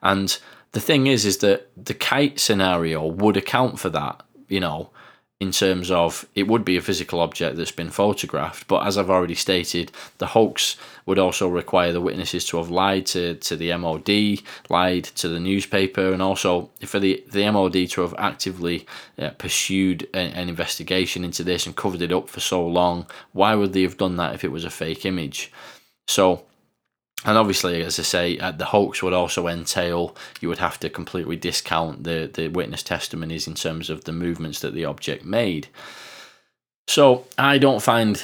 And 0.00 0.38
the 0.72 0.80
thing 0.80 1.08
is, 1.08 1.24
is 1.24 1.38
that 1.38 1.68
the 1.76 1.94
kite 1.94 2.38
scenario 2.38 3.04
would 3.04 3.36
account 3.36 3.80
for 3.80 3.88
that. 3.90 4.22
You 4.48 4.60
know, 4.60 4.90
in 5.40 5.52
terms 5.52 5.88
of 5.88 6.26
it 6.34 6.48
would 6.48 6.64
be 6.64 6.76
a 6.76 6.82
physical 6.82 7.20
object 7.20 7.56
that's 7.56 7.70
been 7.70 7.90
photographed. 7.90 8.66
But 8.66 8.84
as 8.86 8.98
I've 8.98 9.10
already 9.10 9.36
stated, 9.36 9.92
the 10.18 10.26
hoax 10.26 10.76
would 11.06 11.18
also 11.18 11.48
require 11.48 11.92
the 11.92 12.00
witnesses 12.00 12.44
to 12.46 12.56
have 12.56 12.70
lied 12.70 13.06
to, 13.06 13.34
to 13.34 13.54
the 13.54 13.76
MOD, 13.76 14.42
lied 14.68 15.04
to 15.04 15.28
the 15.28 15.38
newspaper, 15.38 16.12
and 16.12 16.20
also 16.20 16.70
for 16.84 16.98
the, 16.98 17.22
the 17.30 17.48
MOD 17.50 17.88
to 17.90 18.00
have 18.00 18.14
actively 18.18 18.84
uh, 19.16 19.30
pursued 19.30 20.08
a, 20.12 20.18
an 20.18 20.48
investigation 20.48 21.24
into 21.24 21.44
this 21.44 21.66
and 21.66 21.76
covered 21.76 22.02
it 22.02 22.12
up 22.12 22.28
for 22.28 22.40
so 22.40 22.66
long. 22.66 23.06
Why 23.32 23.54
would 23.54 23.74
they 23.74 23.82
have 23.82 23.96
done 23.96 24.16
that 24.16 24.34
if 24.34 24.42
it 24.42 24.52
was 24.52 24.64
a 24.64 24.70
fake 24.70 25.06
image? 25.06 25.52
So 26.08 26.46
and 27.24 27.36
obviously, 27.36 27.82
as 27.82 27.98
I 27.98 28.02
say, 28.02 28.38
uh, 28.38 28.52
the 28.52 28.66
hoax 28.66 29.02
would 29.02 29.12
also 29.12 29.48
entail 29.48 30.14
you 30.40 30.48
would 30.48 30.58
have 30.58 30.78
to 30.80 30.88
completely 30.88 31.36
discount 31.36 32.04
the, 32.04 32.30
the 32.32 32.48
witness 32.48 32.82
testimonies 32.82 33.46
in 33.46 33.54
terms 33.54 33.90
of 33.90 34.04
the 34.04 34.12
movements 34.12 34.60
that 34.60 34.72
the 34.72 34.84
object 34.84 35.24
made. 35.24 35.68
So 36.86 37.26
I 37.36 37.58
don't 37.58 37.82
find 37.82 38.22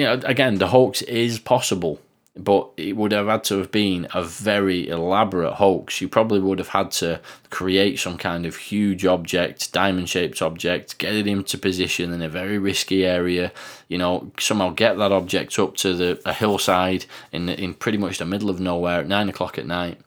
you 0.00 0.06
know, 0.06 0.20
again, 0.24 0.56
the 0.56 0.68
hoax 0.68 1.02
is 1.02 1.38
possible, 1.38 2.00
but 2.44 2.70
it 2.76 2.96
would 2.96 3.12
have 3.12 3.26
had 3.26 3.44
to 3.44 3.58
have 3.58 3.70
been 3.70 4.08
a 4.14 4.22
very 4.22 4.88
elaborate 4.88 5.54
hoax. 5.54 6.00
You 6.00 6.08
probably 6.08 6.40
would 6.40 6.58
have 6.58 6.68
had 6.68 6.90
to 6.92 7.20
create 7.50 7.98
some 7.98 8.16
kind 8.16 8.46
of 8.46 8.56
huge 8.56 9.04
object, 9.04 9.72
diamond 9.72 10.08
shaped 10.08 10.40
object, 10.40 10.98
get 10.98 11.14
it 11.14 11.26
into 11.26 11.58
position 11.58 12.12
in 12.12 12.22
a 12.22 12.28
very 12.28 12.58
risky 12.58 13.04
area, 13.04 13.52
you 13.88 13.98
know, 13.98 14.32
somehow 14.38 14.70
get 14.70 14.96
that 14.98 15.12
object 15.12 15.58
up 15.58 15.76
to 15.76 15.94
the 15.94 16.20
a 16.24 16.32
hillside 16.32 17.06
in 17.32 17.48
in 17.48 17.74
pretty 17.74 17.98
much 17.98 18.18
the 18.18 18.24
middle 18.24 18.50
of 18.50 18.60
nowhere 18.60 19.00
at 19.00 19.08
nine 19.08 19.28
o'clock 19.28 19.58
at 19.58 19.66
night. 19.66 19.98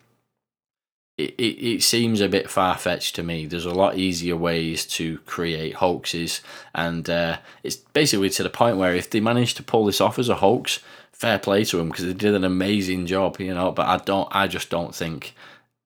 It, 1.16 1.36
it, 1.38 1.76
it 1.76 1.84
seems 1.84 2.22
a 2.22 2.28
bit 2.28 2.50
far 2.50 2.76
fetched 2.76 3.16
to 3.16 3.24
me. 3.24 3.46
There's 3.46 3.66
a 3.66 3.74
lot 3.74 3.98
easier 3.98 4.36
ways 4.36 4.84
to 4.98 5.20
create 5.20 5.76
hoaxes, 5.76 6.42
and 6.74 7.08
uh, 7.08 7.38
it's 7.62 7.76
basically 7.76 8.32
to 8.32 8.42
the 8.42 8.50
point 8.50 8.78
where 8.78 8.96
if 8.96 9.12
they 9.12 9.20
manage 9.20 9.54
to 9.56 9.64
pull 9.64 9.86
this 9.86 10.02
off 10.02 10.18
as 10.18 10.28
a 10.28 10.36
hoax, 10.36 10.80
fair 11.24 11.40
play 11.40 11.64
to 11.64 11.78
them 11.78 11.88
because 11.88 12.04
they 12.04 12.12
did 12.12 12.36
an 12.36 12.44
amazing 12.44 13.06
job, 13.06 13.40
you 13.40 13.54
know. 13.54 13.72
But 13.72 13.88
I 13.88 13.96
don't, 13.96 14.28
I 14.30 14.46
just 14.46 14.70
don't 14.70 14.94
think 14.94 15.34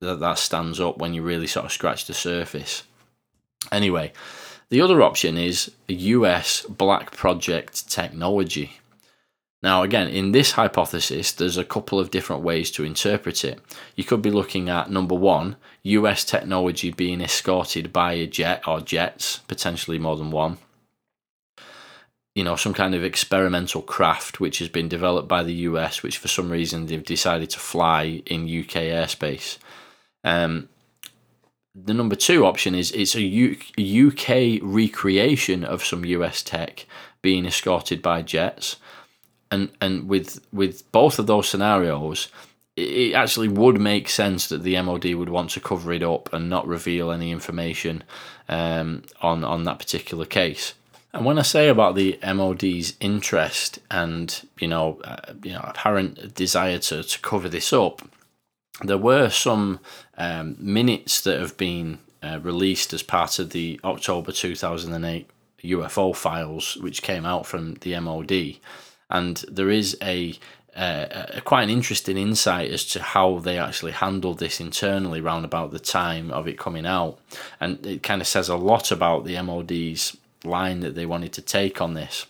that 0.02 0.20
that 0.20 0.40
stands 0.40 0.80
up 0.80 0.98
when 0.98 1.14
you 1.14 1.22
really 1.22 1.46
sort 1.46 1.68
of 1.68 1.72
scratch 1.72 2.08
the 2.08 2.16
surface. 2.16 2.82
Anyway, 3.72 4.14
the 4.70 4.82
other 4.82 5.04
option 5.04 5.38
is 5.38 5.72
US 5.88 6.64
Black 6.64 7.12
Project 7.12 7.88
technology. 7.88 8.80
Now, 9.62 9.84
again, 9.84 10.08
in 10.08 10.32
this 10.32 10.54
hypothesis, 10.54 11.32
there's 11.32 11.58
a 11.58 11.64
couple 11.64 12.00
of 12.00 12.10
different 12.10 12.42
ways 12.42 12.72
to 12.72 12.84
interpret 12.84 13.46
it. 13.46 13.60
You 13.96 14.04
could 14.04 14.24
be 14.24 14.32
looking 14.32 14.70
at 14.70 14.90
number 14.90 15.16
one, 15.16 15.56
US 15.84 16.26
technology 16.26 16.90
being 16.90 17.22
escorted 17.22 17.94
by 17.94 18.14
a 18.14 18.26
jet 18.26 18.68
or 18.68 18.82
jets, 18.82 19.38
potentially 19.48 20.00
more 20.00 20.18
than 20.18 20.32
one 20.32 20.58
you 22.38 22.44
know, 22.44 22.56
some 22.56 22.76
kind 22.76 22.94
of 22.94 23.04
experimental 23.04 23.82
craft 23.82 24.40
which 24.40 24.60
has 24.60 24.70
been 24.70 24.88
developed 24.88 25.28
by 25.28 25.42
the 25.42 25.56
US, 25.70 26.04
which 26.04 26.20
for 26.20 26.28
some 26.28 26.52
reason 26.52 26.86
they've 26.86 27.04
decided 27.04 27.50
to 27.50 27.60
fly 27.60 28.22
in 28.28 28.44
UK 28.44 28.94
airspace. 28.94 29.58
Um, 30.24 30.70
the 31.74 31.96
number 31.96 32.16
two 32.16 32.46
option 32.46 32.76
is 32.76 32.92
it's 32.92 33.16
a 33.16 33.58
UK 33.80 34.60
recreation 34.62 35.64
of 35.64 35.84
some 35.84 36.06
US 36.06 36.44
tech 36.44 36.86
being 37.24 37.48
escorted 37.48 38.04
by 38.04 38.22
jets, 38.22 38.76
and 39.50 39.72
and 39.82 40.08
with 40.08 40.40
with 40.54 40.92
both 40.92 41.18
of 41.18 41.26
those 41.26 41.50
scenarios, 41.50 42.28
it 42.76 43.16
actually 43.16 43.48
would 43.48 43.82
make 43.82 44.10
sense 44.10 44.48
that 44.50 44.62
the 44.62 44.80
MOD 44.80 45.06
would 45.16 45.30
want 45.30 45.50
to 45.52 45.60
cover 45.60 45.92
it 45.92 46.04
up 46.04 46.32
and 46.32 46.52
not 46.52 46.68
reveal 46.68 47.10
any 47.12 47.32
information 47.32 48.04
um, 48.48 49.02
on 49.24 49.44
on 49.44 49.64
that 49.64 49.80
particular 49.80 50.26
case. 50.26 50.76
And 51.18 51.26
when 51.26 51.40
I 51.40 51.42
say 51.42 51.68
about 51.68 51.96
the 51.96 52.20
MOD's 52.24 52.94
interest 53.00 53.80
and 53.90 54.40
you 54.60 54.68
know, 54.68 55.02
uh, 55.04 55.34
you 55.42 55.54
know, 55.54 55.62
apparent 55.64 56.36
desire 56.36 56.78
to, 56.78 57.02
to 57.02 57.20
cover 57.22 57.50
this 57.50 57.74
up, 57.74 58.04
there 58.84 59.00
were 59.00 59.30
some 59.32 59.80
um, 60.20 60.56
minutes 60.60 61.22
that 61.22 61.40
have 61.40 61.58
been 61.58 61.98
uh, 62.22 62.40
released 62.44 62.94
as 62.94 63.02
part 63.02 63.40
of 63.40 63.50
the 63.50 63.80
October 63.84 64.32
two 64.32 64.54
thousand 64.56 64.94
and 64.94 65.06
eight 65.06 65.28
UFO 65.64 66.16
files, 66.16 66.78
which 66.78 67.02
came 67.02 67.26
out 67.26 67.48
from 67.48 67.74
the 67.82 68.00
MOD, 68.00 68.58
and 69.10 69.38
there 69.52 69.72
is 69.72 69.98
a 70.04 70.38
uh, 70.76 71.26
a, 71.34 71.42
quite 71.42 71.64
an 71.64 71.72
interesting 71.72 72.18
insight 72.18 72.70
as 72.70 72.86
to 72.86 73.02
how 73.02 73.40
they 73.40 73.58
actually 73.58 73.94
handled 73.94 74.38
this 74.38 74.60
internally 74.60 75.20
round 75.20 75.46
about 75.46 75.72
the 75.72 75.80
time 75.80 76.30
of 76.30 76.48
it 76.48 76.60
coming 76.60 76.86
out. 76.86 77.18
And 77.60 77.84
it 77.84 78.04
kind 78.04 78.22
of 78.22 78.28
says 78.28 78.50
a 78.50 78.56
lot 78.56 78.92
about 78.92 79.26
the 79.26 79.42
MOD's 79.42 80.16
line 80.44 80.80
that 80.82 80.96
they 80.96 81.06
wanted 81.06 81.34
to 81.34 81.42
take 81.42 81.82
on 81.82 81.94
this. 81.94 82.26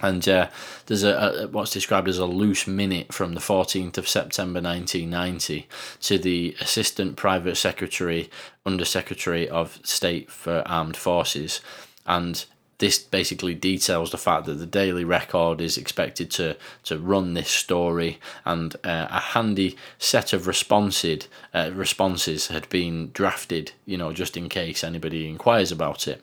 And 0.00 0.28
uh, 0.28 0.48
there's 0.86 1.02
a, 1.02 1.14
a, 1.14 1.48
what's 1.48 1.72
described 1.72 2.08
as 2.08 2.18
a 2.18 2.26
loose 2.26 2.66
minute 2.66 3.12
from 3.12 3.34
the 3.34 3.40
14th 3.40 3.98
of 3.98 4.08
September 4.08 4.60
1990 4.60 5.68
to 6.02 6.18
the 6.18 6.56
Assistant 6.60 7.16
Private 7.16 7.56
Secretary, 7.56 8.30
Under 8.64 8.84
Secretary 8.84 9.48
of 9.48 9.80
State 9.82 10.30
for 10.30 10.62
Armed 10.66 10.96
Forces, 10.96 11.60
and 12.06 12.44
this 12.78 12.98
basically 13.00 13.56
details 13.56 14.12
the 14.12 14.18
fact 14.18 14.46
that 14.46 14.54
the 14.54 14.66
Daily 14.66 15.04
Record 15.04 15.60
is 15.60 15.76
expected 15.76 16.30
to 16.32 16.56
to 16.84 16.98
run 16.98 17.34
this 17.34 17.50
story, 17.50 18.20
and 18.44 18.76
uh, 18.84 19.08
a 19.10 19.20
handy 19.20 19.76
set 19.98 20.32
of 20.32 20.46
responses 20.46 21.26
uh, 21.52 21.70
responses 21.74 22.46
had 22.46 22.68
been 22.68 23.10
drafted, 23.12 23.72
you 23.84 23.96
know, 23.96 24.12
just 24.12 24.36
in 24.36 24.48
case 24.48 24.84
anybody 24.84 25.28
inquires 25.28 25.72
about 25.72 26.06
it. 26.06 26.22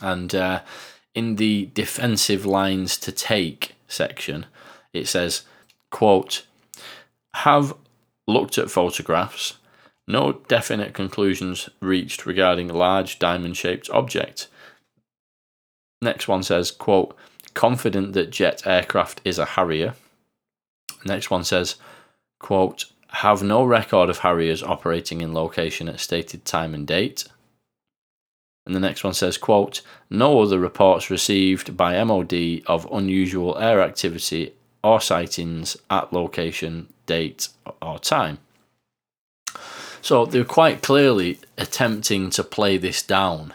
And 0.00 0.34
uh, 0.34 0.62
in 1.14 1.36
the 1.36 1.70
defensive 1.74 2.44
lines 2.44 2.96
to 2.98 3.12
take 3.12 3.74
section, 3.88 4.46
it 4.92 5.08
says, 5.08 5.42
quote, 5.90 6.44
have 7.34 7.74
looked 8.26 8.58
at 8.58 8.70
photographs, 8.70 9.54
no 10.08 10.32
definite 10.48 10.94
conclusions 10.94 11.68
reached 11.80 12.26
regarding 12.26 12.68
large 12.68 13.18
diamond 13.18 13.56
shaped 13.56 13.90
object. 13.90 14.48
Next 16.00 16.28
one 16.28 16.42
says, 16.42 16.70
quote, 16.70 17.16
confident 17.54 18.12
that 18.12 18.30
jet 18.30 18.66
aircraft 18.66 19.20
is 19.24 19.38
a 19.38 19.44
Harrier. 19.44 19.94
Next 21.04 21.30
one 21.30 21.44
says, 21.44 21.76
quote, 22.38 22.86
have 23.08 23.42
no 23.42 23.64
record 23.64 24.10
of 24.10 24.18
Harriers 24.18 24.62
operating 24.62 25.20
in 25.20 25.32
location 25.32 25.88
at 25.88 26.00
stated 26.00 26.44
time 26.44 26.74
and 26.74 26.86
date. 26.86 27.24
And 28.66 28.74
the 28.74 28.80
next 28.80 29.04
one 29.04 29.14
says, 29.14 29.38
quote, 29.38 29.80
no 30.10 30.40
other 30.42 30.58
reports 30.58 31.08
received 31.08 31.76
by 31.76 32.02
MOD 32.02 32.62
of 32.66 32.90
unusual 32.92 33.56
air 33.58 33.80
activity 33.80 34.54
or 34.82 35.00
sightings 35.00 35.76
at 35.88 36.12
location, 36.12 36.92
date, 37.06 37.48
or 37.80 37.98
time. 38.00 38.38
So 40.02 40.26
they're 40.26 40.44
quite 40.44 40.82
clearly 40.82 41.38
attempting 41.56 42.30
to 42.30 42.44
play 42.44 42.76
this 42.76 43.02
down. 43.02 43.54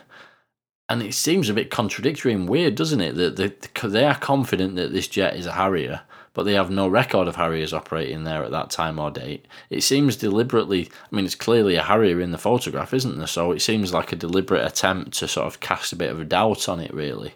And 0.89 1.01
it 1.01 1.13
seems 1.13 1.49
a 1.49 1.53
bit 1.53 1.69
contradictory 1.69 2.33
and 2.33 2.49
weird, 2.49 2.75
doesn't 2.75 2.99
it? 2.99 3.15
That 3.15 3.69
they 3.83 4.05
are 4.05 4.15
confident 4.15 4.75
that 4.75 4.91
this 4.91 5.07
jet 5.07 5.35
is 5.35 5.45
a 5.45 5.53
Harrier, 5.53 6.01
but 6.33 6.43
they 6.43 6.53
have 6.53 6.69
no 6.69 6.87
record 6.87 7.27
of 7.27 7.35
Harriers 7.35 7.73
operating 7.73 8.23
there 8.23 8.43
at 8.43 8.51
that 8.51 8.69
time 8.69 8.99
or 8.99 9.11
date. 9.11 9.45
It 9.69 9.81
seems 9.81 10.15
deliberately, 10.15 10.89
I 11.11 11.15
mean, 11.15 11.25
it's 11.25 11.35
clearly 11.35 11.75
a 11.75 11.83
Harrier 11.83 12.21
in 12.21 12.31
the 12.31 12.37
photograph, 12.37 12.93
isn't 12.93 13.17
there? 13.17 13.27
So 13.27 13.51
it 13.51 13.61
seems 13.61 13.93
like 13.93 14.11
a 14.11 14.15
deliberate 14.15 14.65
attempt 14.65 15.17
to 15.19 15.27
sort 15.27 15.47
of 15.47 15.59
cast 15.59 15.91
a 15.91 15.97
bit 15.97 16.11
of 16.11 16.19
a 16.19 16.25
doubt 16.25 16.69
on 16.69 16.79
it, 16.79 16.93
really. 16.93 17.33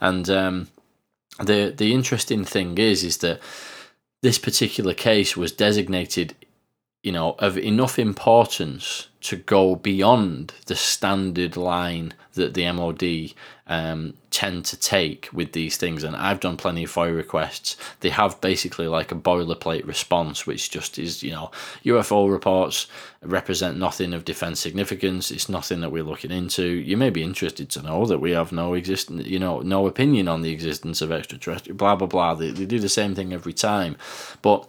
And 0.00 0.28
um, 0.30 0.68
the 1.38 1.74
the 1.76 1.92
interesting 1.92 2.44
thing 2.44 2.78
is, 2.78 3.04
is 3.04 3.18
that 3.18 3.40
this 4.22 4.38
particular 4.38 4.94
case 4.94 5.36
was 5.36 5.52
designated, 5.52 6.34
you 7.02 7.12
know, 7.12 7.34
of 7.38 7.56
enough 7.56 7.98
importance 7.98 9.08
to 9.22 9.36
go 9.36 9.74
beyond 9.74 10.52
the 10.66 10.74
standard 10.74 11.56
line 11.56 12.12
that 12.34 12.54
the 12.54 12.70
MOD 12.72 13.34
um, 13.66 14.14
tend 14.30 14.64
to 14.64 14.78
take 14.78 15.28
with 15.32 15.52
these 15.52 15.76
things. 15.76 16.04
And 16.04 16.14
I've 16.16 16.40
done 16.40 16.56
plenty 16.56 16.84
of 16.84 16.92
FOIA 16.92 17.16
requests. 17.16 17.76
They 18.00 18.10
have 18.10 18.40
basically 18.40 18.86
like 18.88 19.12
a 19.12 19.16
boilerplate 19.16 19.86
response, 19.86 20.46
which 20.46 20.70
just 20.70 20.98
is, 20.98 21.22
you 21.22 21.32
know, 21.32 21.50
UFO 21.84 22.30
reports 22.30 22.86
represent 23.22 23.78
nothing 23.78 24.12
of 24.12 24.24
defense 24.24 24.60
significance. 24.60 25.30
It's 25.30 25.48
nothing 25.48 25.80
that 25.80 25.92
we're 25.92 26.02
looking 26.02 26.30
into. 26.30 26.64
You 26.64 26.96
may 26.96 27.10
be 27.10 27.22
interested 27.22 27.70
to 27.70 27.82
know 27.82 28.06
that 28.06 28.20
we 28.20 28.32
have 28.32 28.52
no 28.52 28.74
existence, 28.74 29.26
you 29.26 29.38
know, 29.38 29.60
no 29.60 29.86
opinion 29.86 30.28
on 30.28 30.42
the 30.42 30.52
existence 30.52 31.00
of 31.00 31.12
extraterrestrial, 31.12 31.76
blah, 31.76 31.96
blah, 31.96 32.06
blah. 32.06 32.34
They, 32.34 32.50
they 32.50 32.66
do 32.66 32.78
the 32.78 32.88
same 32.88 33.14
thing 33.14 33.32
every 33.32 33.54
time. 33.54 33.96
But 34.42 34.68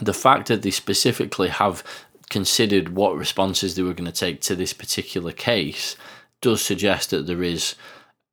the 0.00 0.14
fact 0.14 0.48
that 0.48 0.62
they 0.62 0.70
specifically 0.70 1.48
have 1.48 1.82
considered 2.30 2.90
what 2.90 3.16
responses 3.16 3.74
they 3.74 3.82
were 3.82 3.94
going 3.94 4.10
to 4.10 4.12
take 4.12 4.40
to 4.42 4.54
this 4.54 4.72
particular 4.72 5.32
case 5.32 5.96
does 6.40 6.62
suggest 6.62 7.10
that 7.10 7.26
there 7.26 7.42
is 7.42 7.74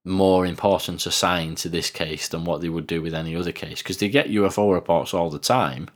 more 0.03 0.45
importance 0.45 1.05
assigned 1.05 1.57
to 1.57 1.70
this 1.70 1.89
case 1.89 2.28
than 2.28 2.45
what 2.45 2.61
they 2.61 2.70
would 2.70 2.86
do 2.86 3.01
with 3.01 3.13
any 3.13 3.36
other 3.36 3.51
case 3.51 3.82
because 3.82 3.97
they 3.97 4.09
get 4.09 4.30
UFO 4.30 4.72
reports 4.74 5.13
all 5.13 5.30
the 5.30 5.39
time. 5.39 5.89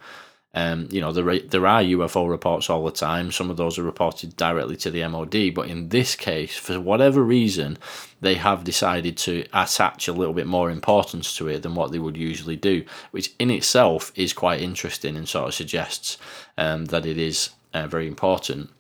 Um, 0.55 0.87
you 0.89 0.99
know, 0.99 1.11
there 1.11 1.39
there 1.39 1.67
are 1.67 1.83
UFO 1.83 2.27
reports 2.27 2.69
all 2.69 2.83
the 2.83 2.91
time. 2.91 3.31
Some 3.31 3.51
of 3.51 3.57
those 3.57 3.77
are 3.77 3.83
reported 3.83 4.35
directly 4.35 4.75
to 4.77 4.89
the 4.89 5.07
MOD, 5.07 5.53
but 5.53 5.67
in 5.67 5.89
this 5.89 6.15
case, 6.15 6.57
for 6.57 6.79
whatever 6.79 7.23
reason, 7.23 7.77
they 8.21 8.35
have 8.35 8.63
decided 8.63 9.15
to 9.17 9.45
attach 9.53 10.07
a 10.07 10.13
little 10.13 10.33
bit 10.33 10.47
more 10.47 10.71
importance 10.71 11.35
to 11.37 11.47
it 11.47 11.61
than 11.61 11.75
what 11.75 11.91
they 11.91 11.99
would 11.99 12.17
usually 12.17 12.55
do, 12.55 12.83
which 13.11 13.33
in 13.37 13.51
itself 13.51 14.11
is 14.15 14.33
quite 14.33 14.61
interesting 14.61 15.15
and 15.15 15.29
sort 15.29 15.49
of 15.49 15.53
suggests 15.53 16.17
um, 16.57 16.85
that 16.85 17.05
it 17.05 17.17
is 17.17 17.51
uh, 17.73 17.85
very 17.85 18.07
important. 18.07 18.71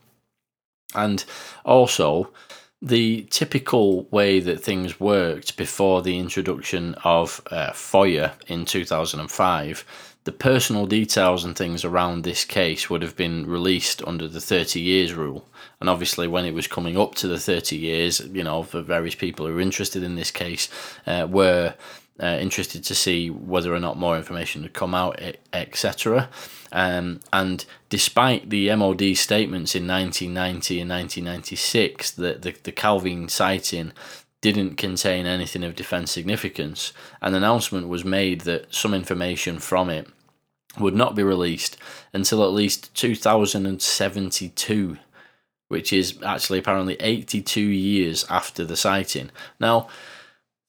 And 0.95 1.23
also, 1.63 2.31
the 2.81 3.27
typical 3.29 4.03
way 4.05 4.39
that 4.39 4.63
things 4.63 4.99
worked 4.99 5.57
before 5.57 6.01
the 6.01 6.17
introduction 6.17 6.95
of 7.03 7.41
uh, 7.51 7.71
FOIA 7.71 8.33
in 8.47 8.65
2005, 8.65 10.08
the 10.29 10.33
personal 10.33 10.85
details 10.85 11.43
and 11.43 11.55
things 11.55 11.83
around 11.83 12.21
this 12.21 12.45
case 12.45 12.87
would 12.87 13.01
have 13.01 13.15
been 13.15 13.47
released 13.47 14.03
under 14.03 14.27
the 14.27 14.39
30 14.39 14.79
years 14.79 15.11
rule. 15.11 15.43
And 15.79 15.89
obviously, 15.89 16.27
when 16.27 16.45
it 16.45 16.53
was 16.53 16.67
coming 16.67 16.99
up 16.99 17.15
to 17.15 17.27
the 17.27 17.39
30 17.39 17.75
years, 17.75 18.19
you 18.31 18.43
know, 18.43 18.61
for 18.61 18.83
various 18.83 19.15
people 19.15 19.47
who 19.47 19.55
were 19.55 19.59
interested 19.59 20.03
in 20.03 20.13
this 20.13 20.29
case, 20.29 20.69
uh, 21.07 21.25
were 21.27 21.73
uh, 22.21 22.37
interested 22.39 22.83
to 22.83 22.93
see 22.93 23.31
whether 23.31 23.73
or 23.73 23.79
not 23.79 23.97
more 23.97 24.17
information 24.17 24.61
had 24.61 24.73
come 24.73 24.93
out, 24.93 25.19
etc. 25.51 26.29
Um, 26.71 27.21
and 27.33 27.65
despite 27.89 28.51
the 28.51 28.75
MOD 28.75 29.17
statements 29.17 29.73
in 29.73 29.87
1990 29.87 30.79
and 30.79 30.91
1996 30.91 32.11
that 32.11 32.43
the, 32.43 32.53
the 32.61 32.71
Calvine 32.71 33.29
sighting 33.29 33.93
didn't 34.41 34.75
contain 34.75 35.25
anything 35.25 35.63
of 35.63 35.75
defence 35.75 36.11
significance, 36.11 36.93
an 37.19 37.33
announcement 37.33 37.87
was 37.87 38.05
made 38.05 38.41
that 38.41 38.71
some 38.71 38.93
information 38.93 39.57
from 39.57 39.89
it 39.89 40.07
would 40.79 40.95
not 40.95 41.15
be 41.15 41.23
released 41.23 41.77
until 42.13 42.43
at 42.43 42.51
least 42.51 42.93
2072, 42.95 44.97
which 45.67 45.93
is 45.93 46.17
actually 46.23 46.59
apparently 46.59 46.95
82 46.99 47.61
years 47.61 48.25
after 48.29 48.65
the 48.65 48.77
sighting. 48.77 49.31
Now, 49.59 49.87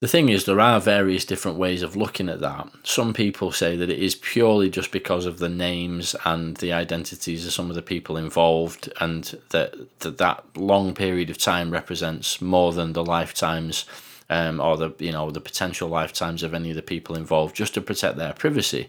the 0.01 0.09
thing 0.09 0.31
is, 0.31 0.47
there 0.47 0.61
are 0.61 0.81
various 0.81 1.27
different 1.27 1.59
ways 1.59 1.83
of 1.83 1.95
looking 1.95 2.31
at 2.31 2.41
that. 2.41 2.71
Some 2.85 3.13
people 3.13 3.53
say 3.53 3.77
that 3.77 3.91
it 3.91 3.99
is 3.99 4.15
purely 4.15 4.71
just 4.71 4.93
because 4.93 5.27
of 5.27 5.39
the 5.39 5.51
names 5.51 6.17
and 6.25 6.57
the 6.57 6.73
identities 6.73 7.47
of 7.47 7.53
some 7.53 7.69
of 7.69 7.77
the 7.77 7.83
people 7.83 8.17
involved, 8.17 8.91
and 8.99 9.39
that 9.51 9.75
that, 10.01 10.17
that 10.17 10.45
long 10.57 10.95
period 10.95 11.29
of 11.29 11.37
time 11.37 11.71
represents 11.71 12.41
more 12.41 12.73
than 12.73 12.95
the 12.95 13.05
lifetimes 13.05 13.85
um, 14.31 14.59
or 14.59 14.79
the 14.79 14.95
you 14.99 15.13
know 15.13 15.31
the 15.31 15.41
potential 15.41 15.89
lifetimes 15.89 16.43
of 16.43 16.55
any 16.55 16.71
of 16.71 16.77
the 16.77 16.83
people 16.83 17.15
involved, 17.15 17.55
just 17.55 17.75
to 17.75 17.83
protect 17.83 18.17
their 18.17 18.33
privacy. 18.33 18.89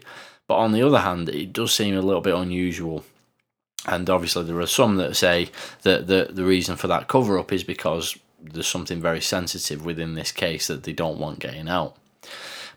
But 0.52 0.58
on 0.58 0.72
the 0.72 0.82
other 0.82 0.98
hand, 0.98 1.30
it 1.30 1.54
does 1.54 1.72
seem 1.72 1.96
a 1.96 2.02
little 2.02 2.20
bit 2.20 2.34
unusual 2.34 3.06
and 3.86 4.10
obviously 4.10 4.44
there 4.44 4.60
are 4.60 4.66
some 4.66 4.96
that 4.96 5.16
say 5.16 5.48
that 5.80 6.06
the 6.06 6.28
the 6.30 6.44
reason 6.44 6.76
for 6.76 6.88
that 6.88 7.08
cover 7.08 7.38
up 7.38 7.50
is 7.54 7.64
because 7.64 8.18
there's 8.38 8.66
something 8.66 9.00
very 9.00 9.22
sensitive 9.22 9.82
within 9.82 10.12
this 10.12 10.30
case 10.30 10.66
that 10.66 10.82
they 10.82 10.92
don't 10.92 11.18
want 11.18 11.38
getting 11.38 11.70
out. 11.70 11.96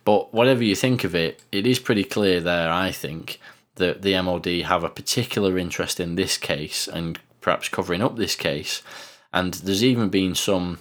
But 0.06 0.34
whatever 0.34 0.64
you 0.64 0.74
think 0.74 1.04
of 1.04 1.14
it, 1.14 1.42
it 1.52 1.68
is 1.68 1.80
pretty 1.80 2.06
clear 2.06 2.40
there, 2.40 2.72
I 2.72 2.92
think, 2.92 3.42
that 3.76 4.04
the 4.04 4.22
MOD 4.22 4.46
have 4.46 4.86
a 4.86 4.90
particular 4.90 5.58
interest 5.58 6.00
in 6.00 6.16
this 6.16 6.38
case 6.38 6.88
and 6.88 7.20
perhaps 7.42 7.68
covering 7.68 8.02
up 8.02 8.16
this 8.16 8.38
case. 8.38 8.82
And 9.34 9.56
there's 9.56 9.84
even 9.84 10.08
been 10.08 10.34
some 10.34 10.80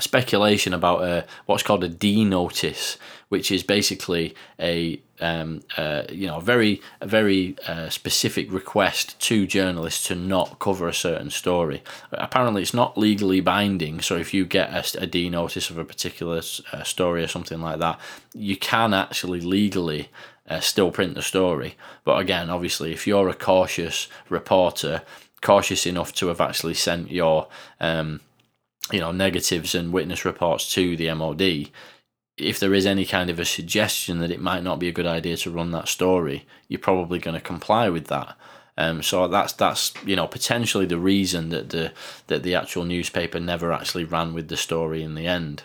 speculation 0.00 0.72
about 0.72 1.02
a, 1.02 1.26
what's 1.46 1.62
called 1.62 1.84
a 1.84 1.88
D 1.88 2.24
notice, 2.24 2.96
which 3.28 3.50
is 3.50 3.62
basically 3.62 4.34
a 4.58 5.00
um, 5.20 5.62
uh, 5.76 6.02
you 6.10 6.26
know, 6.26 6.38
a 6.38 6.40
very 6.40 6.82
a 7.00 7.06
very 7.06 7.56
uh, 7.66 7.88
specific 7.88 8.52
request 8.52 9.18
to 9.20 9.46
journalists 9.46 10.06
to 10.08 10.14
not 10.14 10.58
cover 10.58 10.88
a 10.88 10.94
certain 10.94 11.30
story. 11.30 11.82
Apparently, 12.10 12.62
it's 12.62 12.74
not 12.74 12.98
legally 12.98 13.40
binding. 13.40 14.00
So 14.00 14.16
if 14.16 14.34
you 14.34 14.44
get 14.44 14.70
a, 14.70 15.02
a 15.02 15.06
D 15.06 15.30
notice 15.30 15.70
of 15.70 15.78
a 15.78 15.84
particular 15.84 16.42
uh, 16.72 16.82
story 16.82 17.22
or 17.22 17.28
something 17.28 17.60
like 17.60 17.78
that, 17.78 18.00
you 18.34 18.56
can 18.56 18.92
actually 18.92 19.40
legally 19.40 20.08
uh, 20.48 20.60
still 20.60 20.90
print 20.90 21.14
the 21.14 21.22
story. 21.22 21.76
But 22.04 22.18
again, 22.18 22.50
obviously, 22.50 22.92
if 22.92 23.06
you're 23.06 23.28
a 23.28 23.34
cautious 23.34 24.08
reporter, 24.28 25.02
cautious 25.40 25.86
enough 25.86 26.12
to 26.14 26.26
have 26.28 26.40
actually 26.40 26.74
sent 26.74 27.10
your 27.10 27.46
um, 27.78 28.20
you 28.90 29.00
know 29.00 29.12
negatives 29.12 29.74
and 29.74 29.92
witness 29.92 30.24
reports 30.24 30.72
to 30.74 30.96
the 30.96 31.12
MOD, 31.14 31.70
if 32.36 32.58
there 32.58 32.74
is 32.74 32.86
any 32.86 33.04
kind 33.04 33.30
of 33.30 33.38
a 33.38 33.44
suggestion 33.44 34.18
that 34.20 34.30
it 34.30 34.40
might 34.40 34.62
not 34.62 34.78
be 34.78 34.88
a 34.88 34.92
good 34.92 35.06
idea 35.06 35.36
to 35.38 35.50
run 35.50 35.70
that 35.70 35.88
story, 35.88 36.46
you're 36.68 36.80
probably 36.80 37.18
going 37.18 37.34
to 37.34 37.40
comply 37.40 37.88
with 37.88 38.06
that. 38.06 38.36
Um, 38.78 39.02
so 39.02 39.28
that's 39.28 39.52
that's 39.52 39.92
you 40.04 40.16
know 40.16 40.26
potentially 40.26 40.86
the 40.86 40.98
reason 40.98 41.50
that 41.50 41.70
the 41.70 41.92
that 42.28 42.42
the 42.42 42.54
actual 42.54 42.84
newspaper 42.84 43.38
never 43.38 43.72
actually 43.72 44.04
ran 44.04 44.32
with 44.32 44.48
the 44.48 44.56
story 44.56 45.02
in 45.02 45.14
the 45.14 45.26
end. 45.26 45.62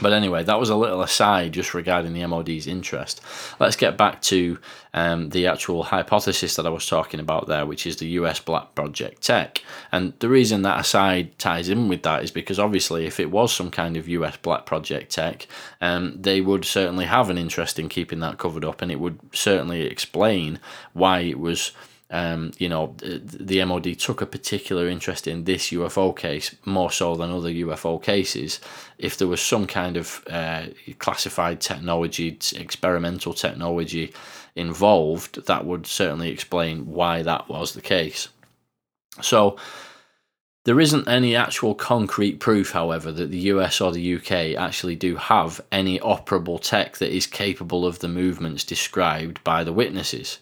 But 0.00 0.12
anyway, 0.12 0.44
that 0.44 0.60
was 0.60 0.70
a 0.70 0.76
little 0.76 1.02
aside 1.02 1.52
just 1.52 1.74
regarding 1.74 2.12
the 2.12 2.26
MOD's 2.26 2.66
interest. 2.66 3.20
Let's 3.58 3.76
get 3.76 3.96
back 3.96 4.22
to 4.22 4.58
um, 4.94 5.30
the 5.30 5.46
actual 5.46 5.84
hypothesis 5.84 6.56
that 6.56 6.66
I 6.66 6.70
was 6.70 6.86
talking 6.86 7.20
about 7.20 7.46
there, 7.46 7.66
which 7.66 7.86
is 7.86 7.96
the 7.96 8.06
US 8.08 8.40
Black 8.40 8.74
Project 8.74 9.22
Tech. 9.22 9.62
And 9.90 10.12
the 10.20 10.28
reason 10.28 10.62
that 10.62 10.80
aside 10.80 11.38
ties 11.38 11.68
in 11.68 11.88
with 11.88 12.02
that 12.04 12.22
is 12.22 12.30
because 12.30 12.58
obviously, 12.58 13.06
if 13.06 13.18
it 13.18 13.30
was 13.30 13.52
some 13.52 13.70
kind 13.70 13.96
of 13.96 14.08
US 14.08 14.36
Black 14.36 14.66
Project 14.66 15.12
Tech, 15.12 15.46
um, 15.80 16.16
they 16.20 16.40
would 16.40 16.64
certainly 16.64 17.06
have 17.06 17.30
an 17.30 17.38
interest 17.38 17.78
in 17.78 17.88
keeping 17.88 18.20
that 18.20 18.38
covered 18.38 18.64
up, 18.64 18.82
and 18.82 18.90
it 18.92 19.00
would 19.00 19.18
certainly 19.32 19.82
explain 19.82 20.58
why 20.92 21.20
it 21.20 21.38
was 21.38 21.72
um, 22.10 22.52
you 22.58 22.68
know, 22.68 22.94
the 22.98 23.62
MOD 23.64 23.98
took 23.98 24.22
a 24.22 24.26
particular 24.26 24.88
interest 24.88 25.26
in 25.26 25.44
this 25.44 25.70
UFO 25.70 26.16
case 26.16 26.54
more 26.64 26.90
so 26.90 27.14
than 27.14 27.30
other 27.30 27.50
UFO 27.50 28.02
cases. 28.02 28.60
If 28.96 29.18
there 29.18 29.28
was 29.28 29.42
some 29.42 29.66
kind 29.66 29.96
of 29.98 30.24
uh, 30.30 30.66
classified 30.98 31.60
technology, 31.60 32.38
experimental 32.56 33.34
technology 33.34 34.14
involved, 34.56 35.46
that 35.46 35.66
would 35.66 35.86
certainly 35.86 36.30
explain 36.30 36.86
why 36.86 37.22
that 37.22 37.48
was 37.48 37.74
the 37.74 37.82
case. 37.82 38.28
So, 39.20 39.58
there 40.64 40.80
isn't 40.80 41.08
any 41.08 41.34
actual 41.34 41.74
concrete 41.74 42.40
proof, 42.40 42.72
however, 42.72 43.10
that 43.12 43.30
the 43.30 43.48
US 43.52 43.80
or 43.80 43.90
the 43.90 44.16
UK 44.16 44.54
actually 44.58 44.96
do 44.96 45.16
have 45.16 45.62
any 45.72 45.98
operable 46.00 46.60
tech 46.60 46.98
that 46.98 47.14
is 47.14 47.26
capable 47.26 47.86
of 47.86 48.00
the 48.00 48.08
movements 48.08 48.64
described 48.64 49.42
by 49.44 49.64
the 49.64 49.72
witnesses. 49.72 50.38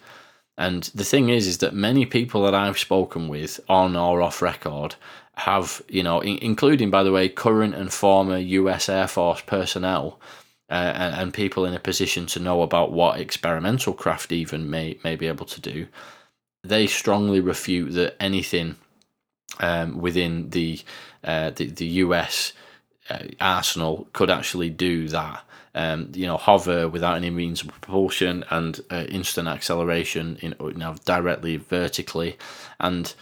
And 0.59 0.85
the 0.95 1.05
thing 1.05 1.29
is, 1.29 1.47
is 1.47 1.59
that 1.59 1.75
many 1.75 2.07
people 2.07 2.43
that 2.45 2.55
I've 2.55 2.79
spoken 2.79 3.29
with 3.29 3.61
on 3.69 3.95
or 3.97 4.23
off 4.23 4.41
record 4.41 4.97
have, 5.35 5.83
you 5.89 6.03
know, 6.03 6.21
in, 6.21 6.39
including, 6.39 6.91
by 6.91 7.03
the 7.03 7.13
way, 7.13 7.29
current 7.29 7.75
and 7.75 7.93
former 7.93 8.39
US 8.39 8.89
Air 8.89 9.07
Force 9.07 9.43
personnel 9.43 10.19
uh, 10.71 10.93
and, 10.95 11.15
and, 11.15 11.35
people 11.35 11.65
in 11.65 11.75
a 11.75 11.79
position 11.79 12.27
to 12.27 12.41
know 12.41 12.63
about 12.63 12.91
what 12.91 13.21
experimental 13.21 13.93
craft 13.93 14.33
even 14.33 14.69
may, 14.69 14.99
may 15.05 15.15
be 15.15 15.29
able 15.29 15.47
to 15.47 15.61
do, 15.61 15.87
they 16.65 16.87
strongly 16.89 17.39
refute 17.39 17.93
that 17.93 18.17
anything 18.19 18.75
um, 19.61 19.99
within 19.99 20.51
the, 20.51 20.81
uh, 21.23 21.51
the, 21.51 21.67
the 21.67 21.87
US 21.87 22.53
uh, 23.09 23.19
arsenal 23.41 24.09
could 24.13 24.31
actually 24.31 24.71
do 24.71 25.07
that 25.09 25.45
um, 25.77 26.11
you 26.15 26.27
know, 26.27 26.39
hover 26.39 26.89
without 26.89 27.17
any 27.17 27.31
means 27.31 27.61
of 27.61 27.69
propulsion 27.69 28.45
and 28.51 28.81
uh, 28.91 29.05
instant 29.09 29.47
acceleration, 29.47 30.39
in, 30.41 30.55
you 30.61 30.73
know, 30.73 30.97
directly 31.05 31.59
vertically, 31.59 32.39
and 32.81 33.15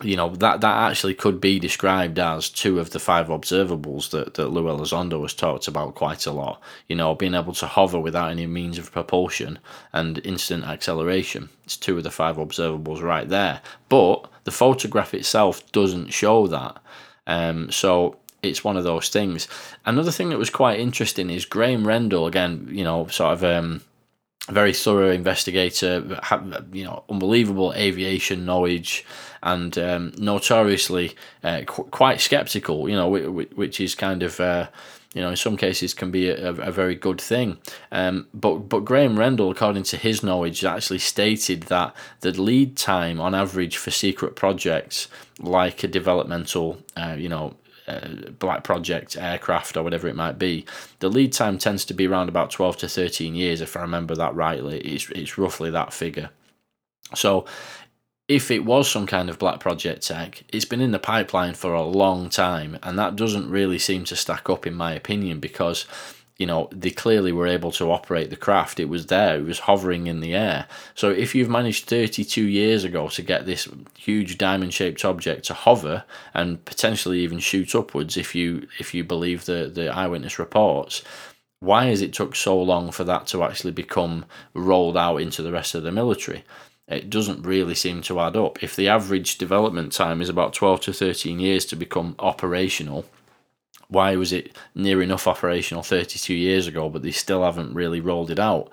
you 0.00 0.16
know 0.16 0.34
that 0.36 0.62
that 0.62 0.90
actually 0.90 1.14
could 1.14 1.40
be 1.40 1.58
described 1.58 2.18
as 2.18 2.48
two 2.48 2.80
of 2.80 2.90
the 2.90 2.98
five 2.98 3.26
observables 3.26 4.10
that 4.10 4.34
that 4.34 4.48
Lou 4.48 4.64
Elizondo 4.64 5.20
has 5.20 5.34
talked 5.34 5.68
about 5.68 5.94
quite 5.94 6.24
a 6.24 6.32
lot. 6.32 6.60
You 6.88 6.96
know, 6.96 7.14
being 7.14 7.34
able 7.34 7.52
to 7.54 7.66
hover 7.66 8.00
without 8.00 8.30
any 8.30 8.46
means 8.46 8.78
of 8.78 8.90
propulsion 8.90 9.58
and 9.92 10.24
instant 10.24 10.64
acceleration. 10.64 11.50
It's 11.64 11.76
two 11.76 11.98
of 11.98 12.04
the 12.04 12.10
five 12.10 12.36
observables 12.36 13.02
right 13.02 13.28
there. 13.28 13.60
But 13.90 14.26
the 14.44 14.50
photograph 14.50 15.12
itself 15.12 15.70
doesn't 15.70 16.14
show 16.14 16.46
that. 16.46 16.78
Um, 17.26 17.70
so 17.70 18.16
it's 18.42 18.64
one 18.64 18.76
of 18.76 18.84
those 18.84 19.08
things. 19.08 19.46
Another 19.86 20.10
thing 20.10 20.30
that 20.30 20.38
was 20.38 20.50
quite 20.50 20.80
interesting 20.80 21.30
is 21.30 21.44
Graham 21.44 21.86
Rendell, 21.86 22.26
again, 22.26 22.68
you 22.70 22.82
know, 22.82 23.06
sort 23.06 23.34
of 23.34 23.44
um, 23.44 23.82
very 24.48 24.72
thorough 24.72 25.12
investigator, 25.12 26.20
you 26.72 26.84
know, 26.84 27.04
unbelievable 27.08 27.72
aviation 27.74 28.44
knowledge, 28.44 29.04
and 29.44 29.78
um, 29.78 30.12
notoriously 30.18 31.14
uh, 31.44 31.62
qu- 31.66 31.84
quite 31.84 32.20
skeptical, 32.20 32.88
you 32.88 32.96
know, 32.96 33.08
which 33.08 33.80
is 33.80 33.94
kind 33.94 34.22
of. 34.22 34.38
Uh, 34.40 34.66
you 35.14 35.20
know, 35.20 35.28
in 35.28 35.36
some 35.36 35.58
cases, 35.58 35.92
can 35.92 36.10
be 36.10 36.30
a, 36.30 36.52
a 36.52 36.72
very 36.72 36.94
good 36.94 37.20
thing. 37.20 37.58
Um, 37.90 38.28
but 38.32 38.60
but 38.60 38.86
Graham 38.86 39.18
Rendell, 39.18 39.50
according 39.50 39.82
to 39.82 39.98
his 39.98 40.22
knowledge, 40.22 40.64
actually 40.64 41.00
stated 41.00 41.64
that 41.64 41.94
the 42.20 42.32
lead 42.32 42.78
time 42.78 43.20
on 43.20 43.34
average 43.34 43.76
for 43.76 43.90
secret 43.90 44.36
projects 44.36 45.08
like 45.38 45.84
a 45.84 45.88
developmental, 45.88 46.78
uh, 46.96 47.14
you 47.18 47.28
know, 47.28 47.54
uh, 47.86 48.30
Black 48.38 48.64
Project 48.64 49.16
aircraft 49.16 49.76
or 49.76 49.82
whatever 49.82 50.08
it 50.08 50.16
might 50.16 50.38
be, 50.38 50.64
the 51.00 51.08
lead 51.08 51.32
time 51.32 51.58
tends 51.58 51.84
to 51.86 51.94
be 51.94 52.06
around 52.06 52.28
about 52.28 52.50
12 52.50 52.78
to 52.78 52.88
13 52.88 53.34
years, 53.34 53.60
if 53.60 53.76
I 53.76 53.80
remember 53.80 54.14
that 54.14 54.34
rightly. 54.34 54.78
It's, 54.80 55.10
it's 55.10 55.38
roughly 55.38 55.70
that 55.70 55.92
figure. 55.92 56.30
So, 57.14 57.44
if 58.28 58.50
it 58.50 58.64
was 58.64 58.90
some 58.90 59.06
kind 59.06 59.28
of 59.28 59.38
Black 59.38 59.60
Project 59.60 60.06
tech, 60.06 60.44
it's 60.52 60.64
been 60.64 60.80
in 60.80 60.92
the 60.92 60.98
pipeline 60.98 61.54
for 61.54 61.74
a 61.74 61.82
long 61.82 62.30
time, 62.30 62.78
and 62.82 62.98
that 62.98 63.16
doesn't 63.16 63.50
really 63.50 63.78
seem 63.78 64.04
to 64.04 64.16
stack 64.16 64.48
up, 64.48 64.66
in 64.66 64.74
my 64.74 64.92
opinion, 64.92 65.40
because 65.40 65.86
you 66.42 66.46
know, 66.46 66.68
they 66.72 66.90
clearly 66.90 67.30
were 67.30 67.46
able 67.46 67.70
to 67.70 67.92
operate 67.92 68.28
the 68.28 68.36
craft. 68.36 68.80
It 68.80 68.88
was 68.88 69.06
there, 69.06 69.36
it 69.36 69.44
was 69.44 69.60
hovering 69.60 70.08
in 70.08 70.18
the 70.18 70.34
air. 70.34 70.66
So 70.96 71.08
if 71.08 71.36
you've 71.36 71.48
managed 71.48 71.84
32 71.84 72.42
years 72.42 72.82
ago 72.82 73.08
to 73.10 73.22
get 73.22 73.46
this 73.46 73.68
huge 73.96 74.38
diamond 74.38 74.74
shaped 74.74 75.04
object 75.04 75.44
to 75.44 75.54
hover 75.54 76.02
and 76.34 76.64
potentially 76.64 77.20
even 77.20 77.38
shoot 77.38 77.76
upwards 77.76 78.16
if 78.16 78.34
you 78.34 78.66
if 78.80 78.92
you 78.92 79.04
believe 79.04 79.44
the, 79.44 79.70
the 79.72 79.86
eyewitness 79.94 80.40
reports, 80.40 81.04
why 81.60 81.84
has 81.84 82.02
it 82.02 82.12
took 82.12 82.34
so 82.34 82.60
long 82.60 82.90
for 82.90 83.04
that 83.04 83.28
to 83.28 83.44
actually 83.44 83.70
become 83.70 84.24
rolled 84.52 84.96
out 84.96 85.18
into 85.18 85.42
the 85.42 85.52
rest 85.52 85.76
of 85.76 85.84
the 85.84 85.92
military? 85.92 86.44
It 86.88 87.08
doesn't 87.08 87.46
really 87.46 87.76
seem 87.76 88.02
to 88.02 88.18
add 88.18 88.36
up. 88.36 88.64
If 88.64 88.74
the 88.74 88.88
average 88.88 89.38
development 89.38 89.92
time 89.92 90.20
is 90.20 90.28
about 90.28 90.54
12 90.54 90.80
to 90.80 90.92
13 90.92 91.38
years 91.38 91.64
to 91.66 91.76
become 91.76 92.16
operational, 92.18 93.04
why 93.92 94.16
was 94.16 94.32
it 94.32 94.56
near 94.74 95.02
enough 95.02 95.26
operational 95.26 95.82
32 95.82 96.34
years 96.34 96.66
ago, 96.66 96.88
but 96.88 97.02
they 97.02 97.10
still 97.10 97.44
haven't 97.44 97.74
really 97.74 98.00
rolled 98.00 98.30
it 98.30 98.38
out? 98.38 98.70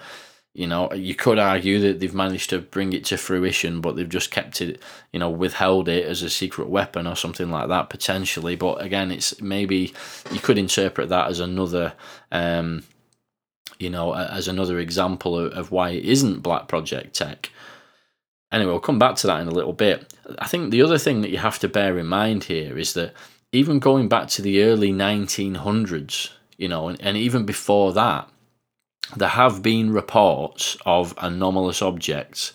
You 0.54 0.66
know, 0.66 0.92
you 0.94 1.14
could 1.14 1.38
argue 1.38 1.80
that 1.80 2.00
they've 2.00 2.14
managed 2.14 2.50
to 2.50 2.60
bring 2.60 2.94
it 2.94 3.06
to 3.06 3.18
fruition, 3.18 3.82
but 3.82 3.96
they've 3.96 4.10
just 4.10 4.32
kept 4.32 4.62
it, 4.62 4.82
you 5.14 5.20
know, 5.20 5.30
withheld 5.30 5.88
it 5.88 6.06
as 6.06 6.24
a 6.24 6.30
secret 6.30 6.70
weapon 6.70 7.06
or 7.06 7.16
something 7.16 7.52
like 7.52 7.68
that 7.68 7.90
potentially. 7.90 8.56
But 8.56 8.82
again, 8.82 9.12
it's 9.12 9.40
maybe 9.42 9.94
you 10.32 10.40
could 10.40 10.58
interpret 10.58 11.10
that 11.10 11.30
as 11.30 11.40
another, 11.40 11.94
um, 12.32 12.84
you 13.78 13.90
know, 13.90 14.16
as 14.16 14.48
another 14.48 14.80
example 14.80 15.38
of, 15.38 15.52
of 15.54 15.72
why 15.72 15.92
it 15.92 16.06
isn't 16.06 16.42
Black 16.42 16.68
Project 16.68 17.14
tech. 17.14 17.52
Anyway, 18.52 18.72
we'll 18.72 18.80
come 18.80 19.00
back 19.00 19.16
to 19.18 19.28
that 19.28 19.42
in 19.42 19.48
a 19.48 19.52
little 19.52 19.74
bit. 19.74 20.12
I 20.40 20.48
think 20.48 20.72
the 20.72 20.82
other 20.82 20.98
thing 20.98 21.22
that 21.22 21.30
you 21.30 21.38
have 21.38 21.60
to 21.60 21.70
bear 21.70 22.00
in 22.00 22.08
mind 22.08 22.46
here 22.46 22.78
is 22.78 22.94
that 22.94 23.14
even 23.52 23.80
going 23.80 24.08
back 24.08 24.28
to 24.30 24.42
the 24.42 24.64
early 24.64 24.92
1900s, 24.92 26.32
you 26.58 26.68
know, 26.68 26.88
and, 26.88 27.02
and 27.02 27.18
even 27.18 27.46
before 27.46 27.94
that, 27.94 28.30
there 29.16 29.30
have 29.30 29.64
been 29.64 29.92
reports 29.92 30.78
of 30.86 31.16
anomalous 31.18 31.82
objects 31.82 32.54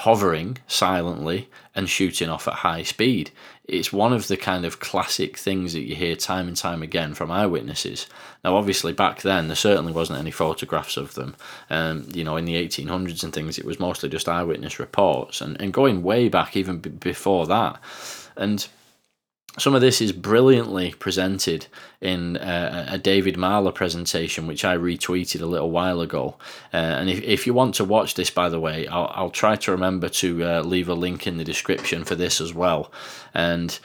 hovering 0.00 0.58
silently 0.66 1.48
and 1.74 1.88
shooting 1.88 2.28
off 2.28 2.46
at 2.46 2.54
high 2.54 2.82
speed. 2.82 3.30
It's 3.64 3.92
one 3.92 4.12
of 4.12 4.28
the 4.28 4.36
kind 4.36 4.64
of 4.64 4.78
classic 4.78 5.38
things 5.38 5.72
that 5.72 5.80
you 5.80 5.96
hear 5.96 6.14
time 6.14 6.48
and 6.48 6.56
time 6.56 6.82
again 6.82 7.14
from 7.14 7.32
eyewitnesses. 7.32 8.06
Now, 8.44 8.56
obviously, 8.56 8.92
back 8.92 9.22
then 9.22 9.48
there 9.48 9.56
certainly 9.56 9.92
wasn't 9.92 10.20
any 10.20 10.30
photographs 10.30 10.96
of 10.96 11.14
them. 11.14 11.34
Um, 11.70 12.06
you 12.12 12.22
know, 12.22 12.36
in 12.36 12.44
the 12.44 12.54
1800s 12.54 13.24
and 13.24 13.32
things, 13.32 13.58
it 13.58 13.64
was 13.64 13.80
mostly 13.80 14.10
just 14.10 14.28
eyewitness 14.28 14.78
reports, 14.78 15.40
and, 15.40 15.60
and 15.60 15.72
going 15.72 16.02
way 16.02 16.28
back 16.28 16.56
even 16.56 16.78
b- 16.78 16.90
before 16.90 17.46
that. 17.46 17.80
And 18.36 18.68
some 19.58 19.74
of 19.74 19.80
this 19.80 20.00
is 20.00 20.12
brilliantly 20.12 20.92
presented 20.92 21.66
in 22.00 22.36
uh, 22.36 22.86
a 22.90 22.98
David 22.98 23.36
Marler 23.36 23.74
presentation, 23.74 24.46
which 24.46 24.64
I 24.64 24.76
retweeted 24.76 25.40
a 25.40 25.46
little 25.46 25.70
while 25.70 26.00
ago. 26.00 26.36
Uh, 26.74 26.76
and 26.76 27.08
if, 27.08 27.22
if 27.22 27.46
you 27.46 27.54
want 27.54 27.74
to 27.76 27.84
watch 27.84 28.14
this, 28.14 28.30
by 28.30 28.48
the 28.48 28.60
way, 28.60 28.86
I'll, 28.86 29.10
I'll 29.14 29.30
try 29.30 29.56
to 29.56 29.70
remember 29.70 30.08
to 30.10 30.44
uh, 30.44 30.62
leave 30.62 30.88
a 30.88 30.94
link 30.94 31.26
in 31.26 31.38
the 31.38 31.44
description 31.44 32.04
for 32.04 32.14
this 32.14 32.40
as 32.40 32.52
well. 32.52 32.92
And 33.32 33.78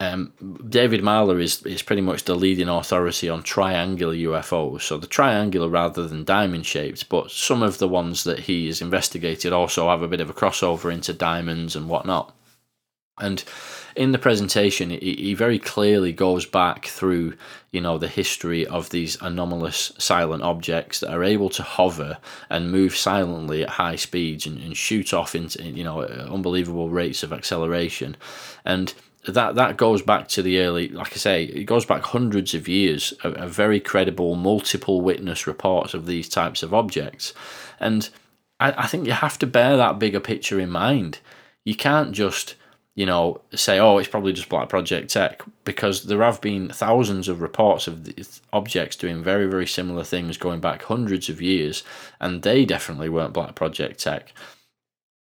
um, 0.00 0.32
David 0.66 1.02
Marler 1.02 1.40
is, 1.40 1.62
is 1.64 1.82
pretty 1.82 2.00
much 2.00 2.24
the 2.24 2.34
leading 2.34 2.70
authority 2.70 3.28
on 3.28 3.42
triangular 3.42 4.14
UFOs. 4.14 4.80
So 4.82 4.96
the 4.96 5.06
triangular 5.06 5.68
rather 5.68 6.08
than 6.08 6.24
diamond 6.24 6.64
shaped, 6.64 7.10
but 7.10 7.30
some 7.30 7.62
of 7.62 7.76
the 7.76 7.88
ones 7.88 8.24
that 8.24 8.40
he 8.40 8.68
has 8.68 8.80
investigated 8.80 9.52
also 9.52 9.90
have 9.90 10.00
a 10.00 10.08
bit 10.08 10.22
of 10.22 10.30
a 10.30 10.34
crossover 10.34 10.90
into 10.90 11.12
diamonds 11.12 11.76
and 11.76 11.90
whatnot. 11.90 12.34
And 13.18 13.44
in 13.96 14.12
the 14.12 14.18
presentation, 14.18 14.90
he 14.90 15.34
very 15.34 15.58
clearly 15.58 16.12
goes 16.12 16.46
back 16.46 16.86
through, 16.86 17.34
you 17.72 17.80
know, 17.80 17.98
the 17.98 18.08
history 18.08 18.66
of 18.66 18.90
these 18.90 19.20
anomalous 19.20 19.92
silent 19.98 20.42
objects 20.42 21.00
that 21.00 21.12
are 21.12 21.24
able 21.24 21.50
to 21.50 21.62
hover 21.62 22.18
and 22.48 22.70
move 22.70 22.96
silently 22.96 23.62
at 23.62 23.70
high 23.70 23.96
speeds 23.96 24.46
and, 24.46 24.58
and 24.60 24.76
shoot 24.76 25.12
off 25.12 25.34
into, 25.34 25.62
you 25.62 25.84
know, 25.84 26.02
unbelievable 26.02 26.90
rates 26.90 27.22
of 27.22 27.32
acceleration. 27.32 28.16
And 28.64 28.94
that 29.28 29.54
that 29.56 29.76
goes 29.76 30.02
back 30.02 30.28
to 30.28 30.42
the 30.42 30.60
early, 30.60 30.88
like 30.88 31.12
I 31.12 31.16
say, 31.16 31.44
it 31.44 31.64
goes 31.64 31.84
back 31.84 32.02
hundreds 32.02 32.54
of 32.54 32.68
years 32.68 33.12
of, 33.22 33.34
of 33.34 33.50
very 33.50 33.80
credible 33.80 34.34
multiple 34.34 35.00
witness 35.00 35.46
reports 35.46 35.92
of 35.92 36.06
these 36.06 36.28
types 36.28 36.62
of 36.62 36.72
objects, 36.72 37.34
and 37.78 38.08
I, 38.58 38.84
I 38.84 38.86
think 38.86 39.06
you 39.06 39.12
have 39.12 39.38
to 39.40 39.46
bear 39.46 39.76
that 39.76 39.98
bigger 39.98 40.20
picture 40.20 40.58
in 40.58 40.70
mind. 40.70 41.18
You 41.64 41.74
can't 41.74 42.12
just 42.12 42.54
you 43.00 43.06
know, 43.06 43.40
say, 43.54 43.78
oh, 43.78 43.96
it's 43.96 44.10
probably 44.10 44.34
just 44.34 44.50
Black 44.50 44.68
Project 44.68 45.08
Tech, 45.10 45.40
because 45.64 46.02
there 46.02 46.22
have 46.22 46.38
been 46.42 46.68
thousands 46.68 47.28
of 47.28 47.40
reports 47.40 47.86
of 47.86 48.06
objects 48.52 48.94
doing 48.94 49.22
very, 49.22 49.46
very 49.46 49.66
similar 49.66 50.04
things 50.04 50.36
going 50.36 50.60
back 50.60 50.82
hundreds 50.82 51.30
of 51.30 51.40
years, 51.40 51.82
and 52.20 52.42
they 52.42 52.66
definitely 52.66 53.08
weren't 53.08 53.32
Black 53.32 53.54
Project 53.54 54.00
Tech. 54.00 54.34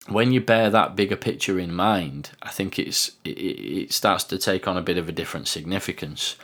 When 0.08 0.32
you 0.32 0.40
bear 0.40 0.70
that 0.70 0.96
bigger 0.96 1.14
picture 1.14 1.56
in 1.56 1.72
mind, 1.72 2.30
I 2.42 2.50
think 2.50 2.80
it's 2.80 3.12
it, 3.24 3.38
it 3.38 3.92
starts 3.92 4.24
to 4.24 4.38
take 4.38 4.66
on 4.66 4.76
a 4.76 4.82
bit 4.82 4.98
of 4.98 5.08
a 5.08 5.12
different 5.12 5.46
significance. 5.46 6.34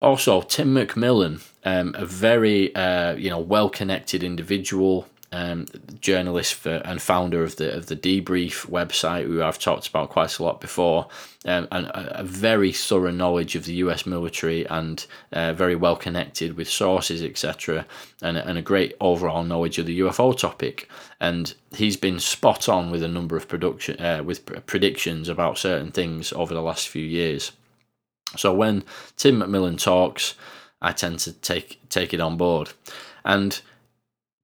Also, 0.00 0.40
Tim 0.40 0.74
McMillan, 0.74 1.46
um, 1.62 1.94
a 1.94 2.06
very 2.06 2.74
uh, 2.74 3.16
you 3.16 3.28
know 3.28 3.38
well 3.38 3.68
connected 3.68 4.24
individual, 4.24 5.08
um, 5.32 5.66
journalist 6.00 6.54
for, 6.54 6.82
and 6.84 7.00
founder 7.00 7.42
of 7.42 7.56
the 7.56 7.74
of 7.74 7.86
the 7.86 7.96
Debrief 7.96 8.66
website, 8.66 9.26
who 9.26 9.42
I've 9.42 9.58
talked 9.58 9.88
about 9.88 10.10
quite 10.10 10.38
a 10.38 10.44
lot 10.44 10.60
before, 10.60 11.08
um, 11.46 11.66
and 11.72 11.86
a, 11.86 12.20
a, 12.20 12.22
very 12.22 12.70
thorough 12.70 13.10
knowledge 13.10 13.56
of 13.56 13.64
the 13.64 13.72
U.S. 13.74 14.04
military 14.04 14.66
and 14.68 15.04
uh, 15.32 15.54
very 15.54 15.74
well 15.74 15.96
connected 15.96 16.56
with 16.56 16.68
sources, 16.68 17.22
etc., 17.22 17.86
and 18.20 18.36
and 18.36 18.58
a 18.58 18.62
great 18.62 18.94
overall 19.00 19.42
knowledge 19.42 19.78
of 19.78 19.86
the 19.86 20.00
UFO 20.00 20.36
topic. 20.36 20.88
And 21.18 21.54
he's 21.74 21.96
been 21.96 22.20
spot 22.20 22.68
on 22.68 22.90
with 22.90 23.02
a 23.02 23.08
number 23.08 23.36
of 23.36 23.48
production 23.48 23.98
uh, 24.00 24.22
with 24.22 24.44
predictions 24.66 25.28
about 25.28 25.56
certain 25.56 25.92
things 25.92 26.32
over 26.34 26.52
the 26.52 26.62
last 26.62 26.88
few 26.88 27.04
years. 27.04 27.52
So 28.36 28.52
when 28.52 28.84
Tim 29.16 29.40
McMillan 29.40 29.82
talks, 29.82 30.34
I 30.82 30.92
tend 30.92 31.20
to 31.20 31.32
take 31.32 31.80
take 31.88 32.12
it 32.12 32.20
on 32.20 32.36
board, 32.36 32.72
and 33.24 33.60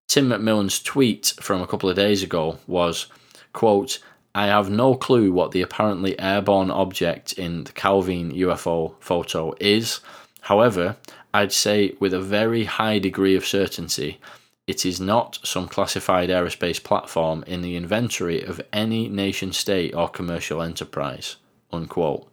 Tim 0.09 0.31
McMillan's 0.31 0.81
tweet 0.81 1.35
from 1.39 1.61
a 1.61 1.67
couple 1.67 1.91
of 1.91 1.97
days 1.97 2.23
ago 2.23 2.59
was, 2.67 3.07
quote, 3.53 3.99
I 4.35 4.47
have 4.47 4.71
no 4.71 4.95
clue 4.95 5.31
what 5.33 5.51
the 5.51 5.61
apparently 5.61 6.19
airborne 6.19 6.71
object 6.71 7.35
in 7.35 7.65
the 7.65 7.73
Calvine 7.73 8.33
UFO 8.33 8.95
photo 9.01 9.55
is. 9.61 10.01
However, 10.43 10.97
I'd 11.35 11.53
say 11.53 11.95
with 12.01 12.15
a 12.15 12.21
very 12.21 12.65
high 12.65 12.99
degree 12.99 13.37
of 13.37 13.47
certainty, 13.47 14.19
it 14.67 14.87
is 14.87 14.99
not 14.99 15.41
some 15.43 15.69
classified 15.69 16.31
aerospace 16.31 16.83
platform 16.83 17.45
in 17.47 17.61
the 17.61 17.77
inventory 17.77 18.43
of 18.43 18.63
any 18.73 19.09
nation 19.09 19.53
state 19.53 19.95
or 19.95 20.09
commercial 20.09 20.63
enterprise. 20.63 21.37
Unquote. 21.71 22.31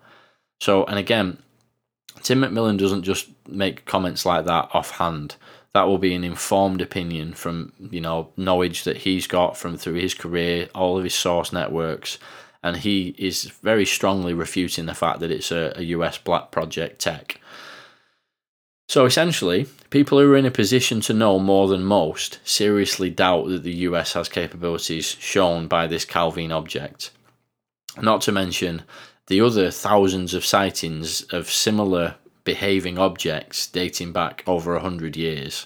So, 0.61 0.85
and 0.85 0.97
again, 0.97 1.39
Tim 2.21 2.41
McMillan 2.41 2.77
doesn't 2.77 3.03
just 3.03 3.27
make 3.47 3.85
comments 3.85 4.25
like 4.25 4.45
that 4.45 4.69
offhand 4.73 5.35
that 5.75 5.87
will 5.89 5.97
be 5.97 6.15
an 6.15 6.23
informed 6.23 6.81
opinion 6.81 7.33
from 7.33 7.73
you 7.91 7.99
know 7.99 8.29
knowledge 8.37 8.85
that 8.85 8.95
he's 8.95 9.27
got 9.27 9.57
from 9.57 9.75
through 9.75 9.95
his 9.95 10.13
career, 10.13 10.69
all 10.73 10.97
of 10.97 11.03
his 11.03 11.13
source 11.13 11.51
networks, 11.51 12.17
and 12.63 12.77
he 12.77 13.13
is 13.17 13.43
very 13.61 13.85
strongly 13.85 14.33
refuting 14.33 14.85
the 14.85 14.93
fact 14.93 15.19
that 15.19 15.31
it's 15.31 15.51
a, 15.51 15.73
a 15.75 15.83
US 15.83 16.17
black 16.17 16.49
project 16.49 16.99
tech. 16.99 17.41
So 18.87 19.03
essentially, 19.03 19.67
people 19.89 20.17
who 20.17 20.31
are 20.31 20.37
in 20.37 20.45
a 20.45 20.51
position 20.51 21.01
to 21.01 21.13
know 21.13 21.39
more 21.39 21.67
than 21.67 21.83
most 21.83 22.39
seriously 22.45 23.09
doubt 23.09 23.49
that 23.49 23.63
the 23.63 23.83
US 23.89 24.13
has 24.13 24.29
capabilities 24.29 25.17
shown 25.19 25.67
by 25.67 25.87
this 25.87 26.05
Calvine 26.05 26.53
object. 26.53 27.11
Not 28.01 28.21
to 28.21 28.31
mention 28.31 28.83
the 29.27 29.41
other 29.41 29.71
thousands 29.71 30.33
of 30.33 30.45
sightings 30.45 31.23
of 31.33 31.49
similar 31.49 32.15
behaving 32.45 32.97
objects 32.97 33.67
dating 33.67 34.13
back 34.13 34.43
over 34.47 34.73
100 34.73 35.17
years. 35.17 35.65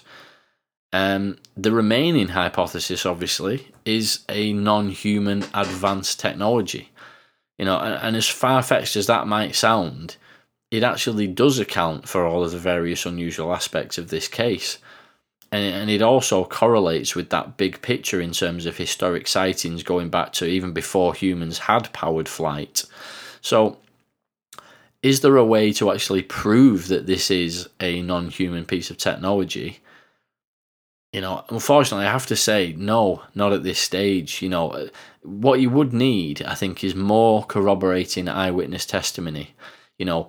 Um, 0.92 1.38
the 1.56 1.70
remaining 1.70 2.28
hypothesis, 2.28 3.06
obviously, 3.06 3.68
is 3.84 4.24
a 4.28 4.52
non 4.52 4.88
human 4.88 5.44
advanced 5.54 6.18
technology. 6.18 6.90
You 7.58 7.66
know, 7.66 7.78
and, 7.78 7.94
and 7.94 8.16
as 8.16 8.26
far 8.26 8.62
fetched 8.62 8.96
as 8.96 9.06
that 9.06 9.28
might 9.28 9.54
sound, 9.54 10.16
it 10.70 10.82
actually 10.82 11.26
does 11.26 11.58
account 11.58 12.08
for 12.08 12.26
all 12.26 12.42
of 12.42 12.52
the 12.52 12.58
various 12.58 13.06
unusual 13.06 13.52
aspects 13.52 13.98
of 13.98 14.08
this 14.08 14.26
case. 14.26 14.78
And, 15.52 15.74
and 15.74 15.90
it 15.90 16.02
also 16.02 16.44
correlates 16.44 17.14
with 17.14 17.30
that 17.30 17.56
big 17.56 17.82
picture 17.82 18.20
in 18.20 18.32
terms 18.32 18.66
of 18.66 18.76
historic 18.76 19.28
sightings 19.28 19.82
going 19.82 20.08
back 20.08 20.32
to 20.34 20.46
even 20.46 20.72
before 20.72 21.14
humans 21.14 21.58
had 21.58 21.92
powered 21.92 22.28
flight. 22.28 22.84
So 23.40 23.78
is 25.02 25.20
there 25.20 25.36
a 25.36 25.44
way 25.44 25.72
to 25.72 25.90
actually 25.90 26.22
prove 26.22 26.88
that 26.88 27.06
this 27.06 27.30
is 27.30 27.68
a 27.80 28.02
non 28.02 28.28
human 28.28 28.64
piece 28.64 28.90
of 28.90 28.98
technology? 28.98 29.80
You 31.12 31.22
know, 31.22 31.44
unfortunately, 31.48 32.06
I 32.06 32.12
have 32.12 32.26
to 32.26 32.36
say, 32.36 32.74
no, 32.76 33.22
not 33.34 33.52
at 33.52 33.64
this 33.64 33.78
stage. 33.78 34.42
You 34.42 34.48
know, 34.48 34.88
what 35.22 35.60
you 35.60 35.70
would 35.70 35.92
need, 35.92 36.42
I 36.42 36.54
think, 36.54 36.84
is 36.84 36.94
more 36.94 37.44
corroborating 37.44 38.28
eyewitness 38.28 38.86
testimony. 38.86 39.54
You 39.98 40.04
know, 40.04 40.28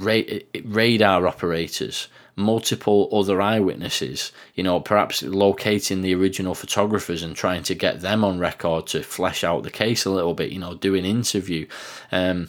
ra- 0.00 0.22
radar 0.64 1.26
operators, 1.26 2.08
multiple 2.34 3.08
other 3.12 3.40
eyewitnesses, 3.40 4.32
you 4.54 4.64
know, 4.64 4.80
perhaps 4.80 5.22
locating 5.22 6.02
the 6.02 6.14
original 6.14 6.54
photographers 6.54 7.22
and 7.22 7.36
trying 7.36 7.62
to 7.64 7.74
get 7.74 8.00
them 8.00 8.24
on 8.24 8.38
record 8.38 8.86
to 8.88 9.02
flesh 9.02 9.44
out 9.44 9.62
the 9.62 9.70
case 9.70 10.04
a 10.04 10.10
little 10.10 10.34
bit, 10.34 10.50
you 10.50 10.58
know, 10.58 10.74
do 10.74 10.94
an 10.94 11.04
interview. 11.04 11.66
Um, 12.10 12.48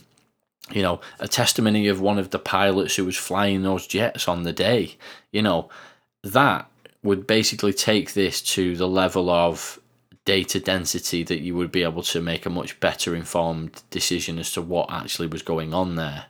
you 0.72 0.82
know, 0.82 0.99
a 1.20 1.28
testimony 1.28 1.88
of 1.88 2.01
one 2.01 2.20
of 2.20 2.32
the 2.32 2.39
pilots 2.39 2.95
who 2.95 3.05
was 3.05 3.18
flying 3.18 3.63
those 3.63 3.88
jets 3.88 4.28
on 4.28 4.43
the 4.43 4.53
day, 4.53 4.97
you 5.32 5.41
know, 5.41 5.70
that 6.24 6.70
would 7.03 7.26
basically 7.26 7.74
take 7.74 8.13
this 8.13 8.41
to 8.41 8.76
the 8.76 8.88
level 8.88 9.30
of 9.30 9.80
data 10.26 10.59
density 10.59 11.24
that 11.24 11.39
you 11.39 11.55
would 11.55 11.72
be 11.72 11.84
able 11.84 12.03
to 12.03 12.22
make 12.22 12.45
a 12.45 12.49
much 12.49 12.78
better 12.82 13.15
informed 13.15 13.82
decision 13.89 14.38
as 14.38 14.51
to 14.51 14.61
what 14.61 14.91
actually 14.91 15.28
was 15.28 15.41
going 15.41 15.74
on 15.74 15.95
there. 15.95 16.26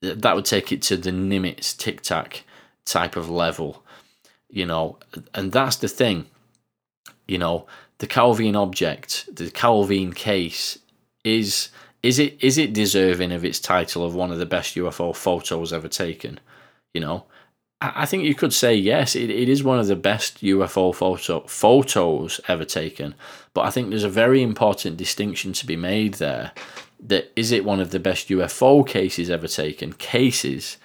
that 0.00 0.34
would 0.34 0.44
take 0.44 0.72
it 0.72 0.82
to 0.82 0.96
the 0.96 1.10
Nimitz 1.10 1.76
tic 1.76 2.02
tac 2.02 2.44
type 2.84 3.16
of 3.16 3.30
level, 3.30 3.84
you 4.48 4.66
know, 4.66 4.98
and 5.34 5.52
that's 5.52 5.76
the 5.76 5.88
thing, 5.88 6.26
you 7.26 7.38
know, 7.38 7.66
the 7.98 8.06
Calvine 8.06 8.56
object, 8.56 9.28
the 9.32 9.50
Calvine 9.50 10.12
case 10.12 10.78
is 11.24 11.68
is 12.02 12.18
it 12.18 12.42
is 12.42 12.58
it 12.58 12.72
deserving 12.72 13.32
of 13.32 13.44
its 13.44 13.60
title 13.60 14.04
of 14.04 14.14
one 14.14 14.30
of 14.30 14.38
the 14.38 14.46
best 14.46 14.76
UFO 14.76 15.14
photos 15.14 15.72
ever 15.72 15.88
taken? 15.88 16.38
You 16.94 17.00
know, 17.00 17.24
I 17.80 18.06
think 18.06 18.24
you 18.24 18.34
could 18.34 18.52
say 18.52 18.74
yes, 18.74 19.14
it, 19.14 19.30
it 19.30 19.48
is 19.48 19.62
one 19.62 19.78
of 19.78 19.86
the 19.86 19.96
best 19.96 20.42
UFO 20.42 20.94
photo, 20.94 21.40
photos 21.46 22.40
ever 22.48 22.64
taken. 22.64 23.14
But 23.54 23.62
I 23.62 23.70
think 23.70 23.90
there's 23.90 24.04
a 24.04 24.08
very 24.08 24.42
important 24.42 24.96
distinction 24.96 25.52
to 25.54 25.66
be 25.66 25.76
made 25.76 26.14
there. 26.14 26.52
That 27.00 27.30
is 27.36 27.52
it 27.52 27.64
one 27.64 27.78
of 27.78 27.90
the 27.90 28.00
best 28.00 28.28
UFO 28.28 28.86
cases 28.86 29.30
ever 29.30 29.46
taken? 29.46 29.92
Cases, 29.92 30.78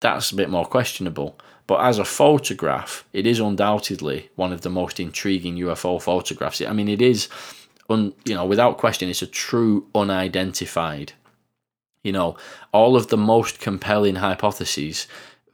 that's 0.00 0.32
a 0.32 0.36
bit 0.36 0.48
more 0.48 0.64
questionable. 0.64 1.38
But 1.66 1.80
as 1.80 1.98
a 1.98 2.04
photograph, 2.04 3.04
it 3.12 3.26
is 3.26 3.40
undoubtedly 3.40 4.30
one 4.36 4.52
of 4.52 4.62
the 4.62 4.70
most 4.70 5.00
intriguing 5.00 5.56
UFO 5.56 6.00
photographs. 6.00 6.62
I 6.62 6.72
mean, 6.72 6.88
it 6.88 7.02
is, 7.02 7.28
un, 7.88 8.12
you 8.24 8.34
know, 8.34 8.44
without 8.44 8.78
question, 8.78 9.08
it's 9.08 9.22
a 9.22 9.26
true 9.26 9.86
unidentified. 9.94 11.12
You 12.02 12.12
know, 12.12 12.36
all 12.72 12.96
of 12.96 13.08
the 13.08 13.16
most 13.16 13.58
compelling 13.58 14.16
hypotheses 14.16 15.06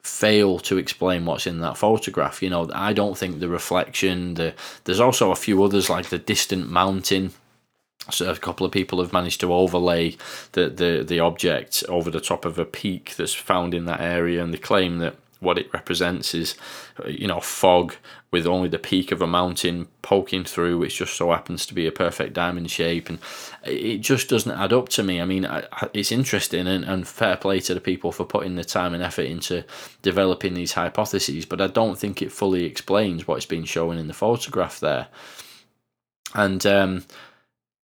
fail 0.03 0.59
to 0.59 0.79
explain 0.79 1.25
what's 1.25 1.47
in 1.47 1.61
that 1.61 1.77
photograph. 1.77 2.43
You 2.43 2.51
know, 2.51 2.71
I 2.75 2.93
don't 2.93 3.17
think 3.17 3.39
the 3.39 3.49
reflection, 3.49 4.35
the 4.35 4.55
there's 4.85 5.01
also 5.01 5.31
a 5.31 5.37
few 5.37 5.63
others 5.63 5.89
like 5.89 6.07
the 6.07 6.19
distant 6.19 6.69
mountain. 6.69 7.33
So 8.11 8.29
a 8.29 8.37
couple 8.37 8.67
of 8.67 8.73
people 8.73 9.01
have 9.01 9.13
managed 9.13 9.41
to 9.41 9.55
overlay 9.55 10.17
the, 10.53 10.69
the, 10.69 11.05
the 11.07 11.21
object 11.21 11.85
over 11.89 12.11
the 12.11 12.21
top 12.21 12.45
of 12.45 12.59
a 12.59 12.65
peak 12.65 13.15
that's 13.17 13.33
found 13.33 13.75
in 13.75 13.85
that 13.85 14.01
area, 14.01 14.43
and 14.43 14.53
they 14.53 14.59
claim 14.59 14.99
that 14.99 15.15
what 15.43 15.59
it 15.59 15.73
represents 15.75 16.35
is, 16.35 16.55
you 17.07 17.27
know, 17.27 17.41
fog 17.41 17.95
with 18.31 18.47
only 18.47 18.69
the 18.69 18.79
peak 18.79 19.13
of 19.13 19.21
a 19.21 19.27
mountain 19.27 19.89
poking 20.01 20.45
through, 20.45 20.79
which 20.79 20.97
just 20.97 21.15
so 21.17 21.31
happens 21.31 21.67
to 21.67 21.75
be 21.75 21.87
a 21.87 21.93
perfect 21.93 22.33
diamond 22.33 22.71
shape, 22.71 23.09
and 23.09 23.19
it 23.65 23.99
just 23.99 24.29
doesn't 24.29 24.59
add 24.59 24.73
up 24.73 24.89
to 24.89 25.03
me. 25.03 25.21
I 25.21 25.25
mean, 25.27 25.47
it's 25.93 26.13
interesting 26.13 26.67
and, 26.67 26.85
and 26.85 27.07
fair 27.07 27.37
play 27.37 27.61
to 27.61 27.75
the 27.75 27.81
people 27.81 28.13
for 28.13 28.25
putting 28.25 28.55
the 28.55 28.65
time 28.65 28.95
and 28.95 29.03
effort 29.03 29.27
into 29.27 29.65
developing 30.01 30.55
these 30.55 30.73
hypotheses, 30.73 31.45
but 31.45 31.61
I 31.61 31.67
don't 31.67 31.99
think 31.99 32.23
it 32.23 32.33
fully 32.33 32.65
explains 32.65 33.27
what's 33.27 33.47
been 33.47 33.65
shown 33.65 33.99
in 33.99 34.07
the 34.07 34.15
photograph 34.15 34.81
there. 34.81 35.09
And 36.35 36.65
um, 36.65 37.05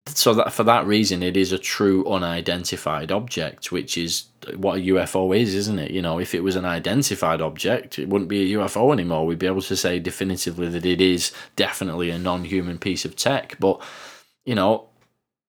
so 0.09 0.35
that 0.35 0.53
for 0.53 0.63
that 0.65 0.87
reason, 0.87 1.23
it 1.23 1.37
is 1.37 1.53
a 1.53 1.59
true 1.59 2.07
unidentified 2.07 3.11
object, 3.11 3.73
which 3.73 3.99
is 3.99 4.27
what 4.55 4.79
a 4.79 4.83
UFO 4.83 5.37
is, 5.37 5.55
isn't 5.55 5.79
it? 5.79 5.91
You 5.91 6.01
know, 6.01 6.19
if 6.19 6.35
it 6.35 6.45
was 6.45 6.57
an 6.57 6.65
identified 6.65 7.41
object, 7.41 7.99
it 7.99 8.09
wouldn't 8.09 8.31
be 8.31 8.53
a 8.53 8.59
UFO 8.59 8.93
anymore. 8.93 9.27
We'd 9.27 9.39
be 9.39 9.47
able 9.47 9.63
to 9.63 9.77
say 9.77 9.99
definitively 9.99 10.69
that 10.69 10.87
it 10.87 11.01
is 11.01 11.33
definitely 11.57 12.11
a 12.11 12.19
non-human 12.19 12.79
piece 12.79 13.05
of 13.05 13.17
tech. 13.17 13.57
But 13.59 13.83
you 14.45 14.55
know, 14.55 14.89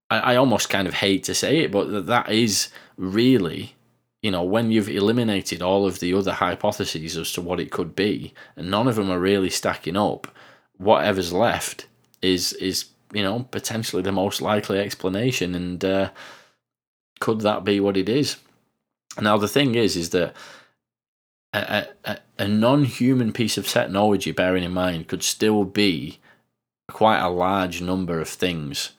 I, 0.09 0.19
I 0.19 0.35
almost 0.35 0.69
kind 0.69 0.87
of 0.87 0.95
hate 0.95 1.23
to 1.25 1.35
say 1.35 1.59
it, 1.59 1.71
but 1.71 2.07
that 2.07 2.31
is 2.31 2.69
really, 2.97 3.75
you 4.21 4.31
know, 4.31 4.43
when 4.43 4.71
you've 4.71 4.89
eliminated 4.89 5.61
all 5.61 5.85
of 5.85 5.99
the 5.99 6.13
other 6.13 6.33
hypotheses 6.33 7.15
as 7.15 7.31
to 7.33 7.41
what 7.41 7.59
it 7.59 7.71
could 7.71 7.95
be, 7.95 8.33
and 8.55 8.71
none 8.71 8.87
of 8.87 8.95
them 8.95 9.11
are 9.11 9.19
really 9.19 9.51
stacking 9.51 9.95
up, 9.95 10.27
whatever's 10.77 11.31
left 11.31 11.85
is 12.21 12.53
is 12.53 12.85
you 13.13 13.23
know, 13.23 13.47
potentially 13.51 14.01
the 14.01 14.11
most 14.11 14.41
likely 14.41 14.79
explanation. 14.79 15.55
And 15.55 15.83
uh, 15.83 16.09
could 17.19 17.41
that 17.41 17.63
be 17.63 17.79
what 17.79 17.97
it 17.97 18.09
is? 18.09 18.37
Now, 19.19 19.37
the 19.37 19.47
thing 19.47 19.75
is, 19.75 19.95
is 19.95 20.11
that 20.11 20.35
a, 21.53 21.87
a, 22.05 22.17
a 22.39 22.47
non 22.47 22.85
human 22.85 23.31
piece 23.31 23.57
of 23.57 23.67
technology, 23.67 24.31
bearing 24.31 24.63
in 24.63 24.73
mind, 24.73 25.07
could 25.07 25.23
still 25.23 25.63
be 25.63 26.19
quite 26.89 27.19
a 27.19 27.29
large 27.29 27.81
number 27.81 28.19
of 28.19 28.29
things. 28.29 28.91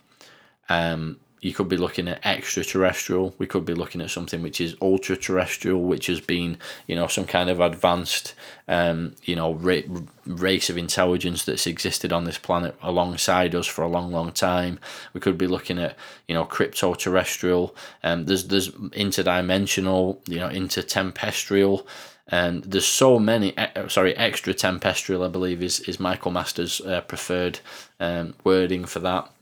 Um, 0.68 1.20
you 1.40 1.54
could 1.54 1.68
be 1.68 1.76
looking 1.76 2.08
at 2.08 2.24
extraterrestrial. 2.24 3.34
We 3.38 3.46
could 3.46 3.64
be 3.64 3.74
looking 3.74 4.00
at 4.00 4.10
something 4.10 4.42
which 4.42 4.60
is 4.60 4.76
ultra 4.82 5.16
terrestrial, 5.16 5.82
which 5.82 6.06
has 6.08 6.20
been, 6.20 6.58
you 6.86 6.96
know, 6.96 7.06
some 7.06 7.24
kind 7.24 7.48
of 7.48 7.60
advanced, 7.60 8.34
um, 8.66 9.14
you 9.22 9.36
know, 9.36 9.54
ra- 9.54 9.82
race 10.26 10.68
of 10.68 10.76
intelligence 10.76 11.44
that's 11.44 11.66
existed 11.66 12.12
on 12.12 12.24
this 12.24 12.38
planet 12.38 12.76
alongside 12.82 13.54
us 13.54 13.66
for 13.66 13.82
a 13.82 13.88
long, 13.88 14.10
long 14.10 14.32
time. 14.32 14.80
We 15.14 15.20
could 15.20 15.38
be 15.38 15.46
looking 15.46 15.78
at, 15.78 15.96
you 16.26 16.34
know, 16.34 16.44
crypto 16.44 16.94
terrestrial. 16.94 17.74
Um, 18.02 18.26
there's 18.26 18.48
there's 18.48 18.70
interdimensional, 18.70 20.18
you 20.28 20.38
know, 20.38 20.48
intertempestrial. 20.48 21.86
And 22.30 22.62
there's 22.64 22.86
so 22.86 23.18
many, 23.18 23.54
sorry, 23.88 24.14
extra 24.14 24.52
tempestrial, 24.52 25.24
I 25.24 25.28
believe, 25.28 25.62
is, 25.62 25.80
is 25.80 25.98
Michael 25.98 26.30
Masters' 26.30 26.78
uh, 26.82 27.00
preferred 27.00 27.60
um, 28.00 28.34
wording 28.44 28.84
for 28.84 28.98
that 28.98 29.32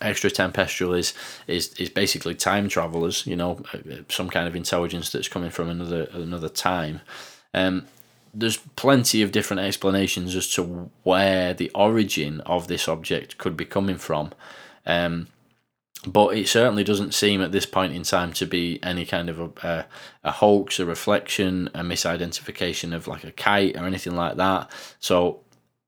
extra 0.00 0.30
tempestrial 0.30 0.98
is 0.98 1.14
is 1.46 1.72
is 1.74 1.88
basically 1.88 2.34
time 2.34 2.68
travelers 2.68 3.26
you 3.26 3.36
know 3.36 3.60
uh, 3.72 3.78
some 4.08 4.28
kind 4.28 4.46
of 4.46 4.54
intelligence 4.56 5.10
that's 5.10 5.28
coming 5.28 5.50
from 5.50 5.68
another 5.68 6.08
another 6.12 6.48
time 6.48 7.00
um 7.54 7.86
there's 8.34 8.58
plenty 8.76 9.22
of 9.22 9.32
different 9.32 9.60
explanations 9.60 10.36
as 10.36 10.52
to 10.52 10.90
where 11.02 11.54
the 11.54 11.70
origin 11.74 12.40
of 12.42 12.68
this 12.68 12.88
object 12.88 13.38
could 13.38 13.56
be 13.56 13.64
coming 13.64 13.96
from 13.96 14.32
um 14.84 15.28
but 16.06 16.36
it 16.36 16.46
certainly 16.46 16.84
doesn't 16.84 17.14
seem 17.14 17.42
at 17.42 17.50
this 17.50 17.66
point 17.66 17.92
in 17.92 18.04
time 18.04 18.32
to 18.34 18.46
be 18.46 18.78
any 18.82 19.04
kind 19.04 19.28
of 19.28 19.40
a, 19.40 19.50
a, 19.66 19.86
a 20.24 20.30
hoax, 20.30 20.78
a 20.78 20.86
reflection, 20.86 21.68
a 21.74 21.80
misidentification 21.80 22.94
of 22.94 23.08
like 23.08 23.24
a 23.24 23.32
kite 23.32 23.76
or 23.76 23.86
anything 23.86 24.14
like 24.14 24.36
that. 24.36 24.70
So 25.00 25.40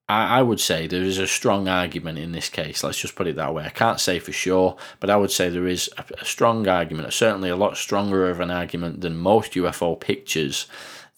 I, 0.08 0.38
I 0.38 0.42
would 0.42 0.60
say 0.60 0.86
there 0.86 1.02
is 1.02 1.18
a 1.18 1.26
strong 1.26 1.68
argument 1.68 2.18
in 2.18 2.32
this 2.32 2.48
case. 2.48 2.82
Let's 2.82 3.00
just 3.00 3.14
put 3.14 3.26
it 3.26 3.36
that 3.36 3.54
way. 3.54 3.64
I 3.64 3.70
can't 3.70 4.00
say 4.00 4.18
for 4.18 4.32
sure, 4.32 4.76
but 5.00 5.10
I 5.10 5.16
would 5.16 5.30
say 5.30 5.48
there 5.48 5.66
is 5.66 5.90
a, 5.98 6.04
a 6.20 6.24
strong 6.24 6.66
argument, 6.66 7.12
certainly 7.12 7.50
a 7.50 7.56
lot 7.56 7.76
stronger 7.76 8.30
of 8.30 8.40
an 8.40 8.50
argument 8.50 9.00
than 9.00 9.16
most 9.16 9.52
UFO 9.52 9.98
pictures, 9.98 10.66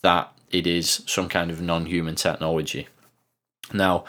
that 0.03 0.33
it 0.51 0.67
is 0.67 1.03
some 1.07 1.29
kind 1.29 1.51
of 1.51 1.61
non 1.61 1.87
human 1.87 2.17
technology. 2.17 2.89
Now, 3.73 4.05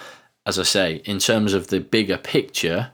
as 0.46 0.58
I 0.58 0.64
say, 0.64 1.02
in 1.06 1.20
terms 1.20 1.54
of 1.54 1.68
the 1.68 1.80
bigger 1.80 2.18
picture, 2.18 2.90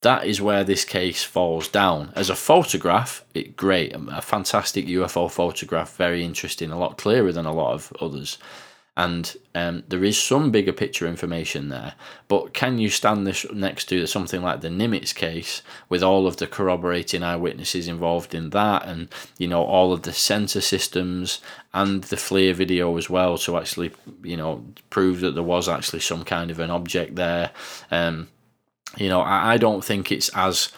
that 0.00 0.26
is 0.26 0.40
where 0.40 0.64
this 0.64 0.84
case 0.84 1.22
falls 1.22 1.68
down. 1.68 2.12
As 2.16 2.28
a 2.28 2.34
photograph, 2.34 3.24
it 3.34 3.56
great, 3.56 3.94
a 3.94 4.20
fantastic 4.20 4.86
UFO 4.86 5.30
photograph, 5.30 5.96
very 5.96 6.24
interesting, 6.24 6.72
a 6.72 6.78
lot 6.78 6.98
clearer 6.98 7.30
than 7.30 7.46
a 7.46 7.54
lot 7.54 7.74
of 7.74 7.92
others 8.00 8.36
and 8.96 9.36
um, 9.54 9.84
there 9.88 10.04
is 10.04 10.18
some 10.18 10.50
bigger 10.50 10.72
picture 10.72 11.06
information 11.06 11.70
there. 11.70 11.94
But 12.28 12.52
can 12.52 12.76
you 12.76 12.90
stand 12.90 13.26
this 13.26 13.46
next 13.52 13.86
to 13.86 14.06
something 14.06 14.42
like 14.42 14.60
the 14.60 14.68
Nimitz 14.68 15.14
case 15.14 15.62
with 15.88 16.02
all 16.02 16.26
of 16.26 16.36
the 16.36 16.46
corroborating 16.46 17.22
eyewitnesses 17.22 17.88
involved 17.88 18.34
in 18.34 18.50
that, 18.50 18.84
and 18.84 19.08
you 19.38 19.48
know 19.48 19.64
all 19.64 19.92
of 19.92 20.02
the 20.02 20.12
sensor 20.12 20.60
systems 20.60 21.40
and 21.72 22.04
the 22.04 22.16
FLIR 22.16 22.54
video 22.54 22.96
as 22.98 23.08
well 23.08 23.38
to 23.38 23.56
actually 23.56 23.92
you 24.22 24.36
know 24.36 24.64
prove 24.90 25.20
that 25.20 25.34
there 25.34 25.42
was 25.42 25.68
actually 25.68 26.00
some 26.00 26.24
kind 26.24 26.50
of 26.50 26.58
an 26.58 26.70
object 26.70 27.16
there. 27.16 27.50
Um, 27.90 28.28
you 28.98 29.08
know, 29.08 29.22
I, 29.22 29.54
I 29.54 29.56
don't 29.56 29.84
think 29.84 30.12
it's 30.12 30.28
as 30.34 30.70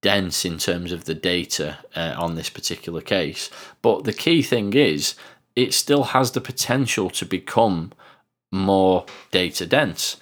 dense 0.00 0.44
in 0.44 0.58
terms 0.58 0.92
of 0.92 1.04
the 1.04 1.14
data 1.14 1.78
uh, 1.94 2.14
on 2.16 2.34
this 2.34 2.50
particular 2.50 3.00
case. 3.00 3.50
But 3.82 4.04
the 4.04 4.12
key 4.12 4.42
thing 4.42 4.72
is 4.74 5.14
it 5.58 5.74
still 5.74 6.04
has 6.04 6.30
the 6.30 6.40
potential 6.40 7.10
to 7.10 7.26
become 7.26 7.92
more 8.52 9.04
data 9.32 9.66
dense. 9.66 10.16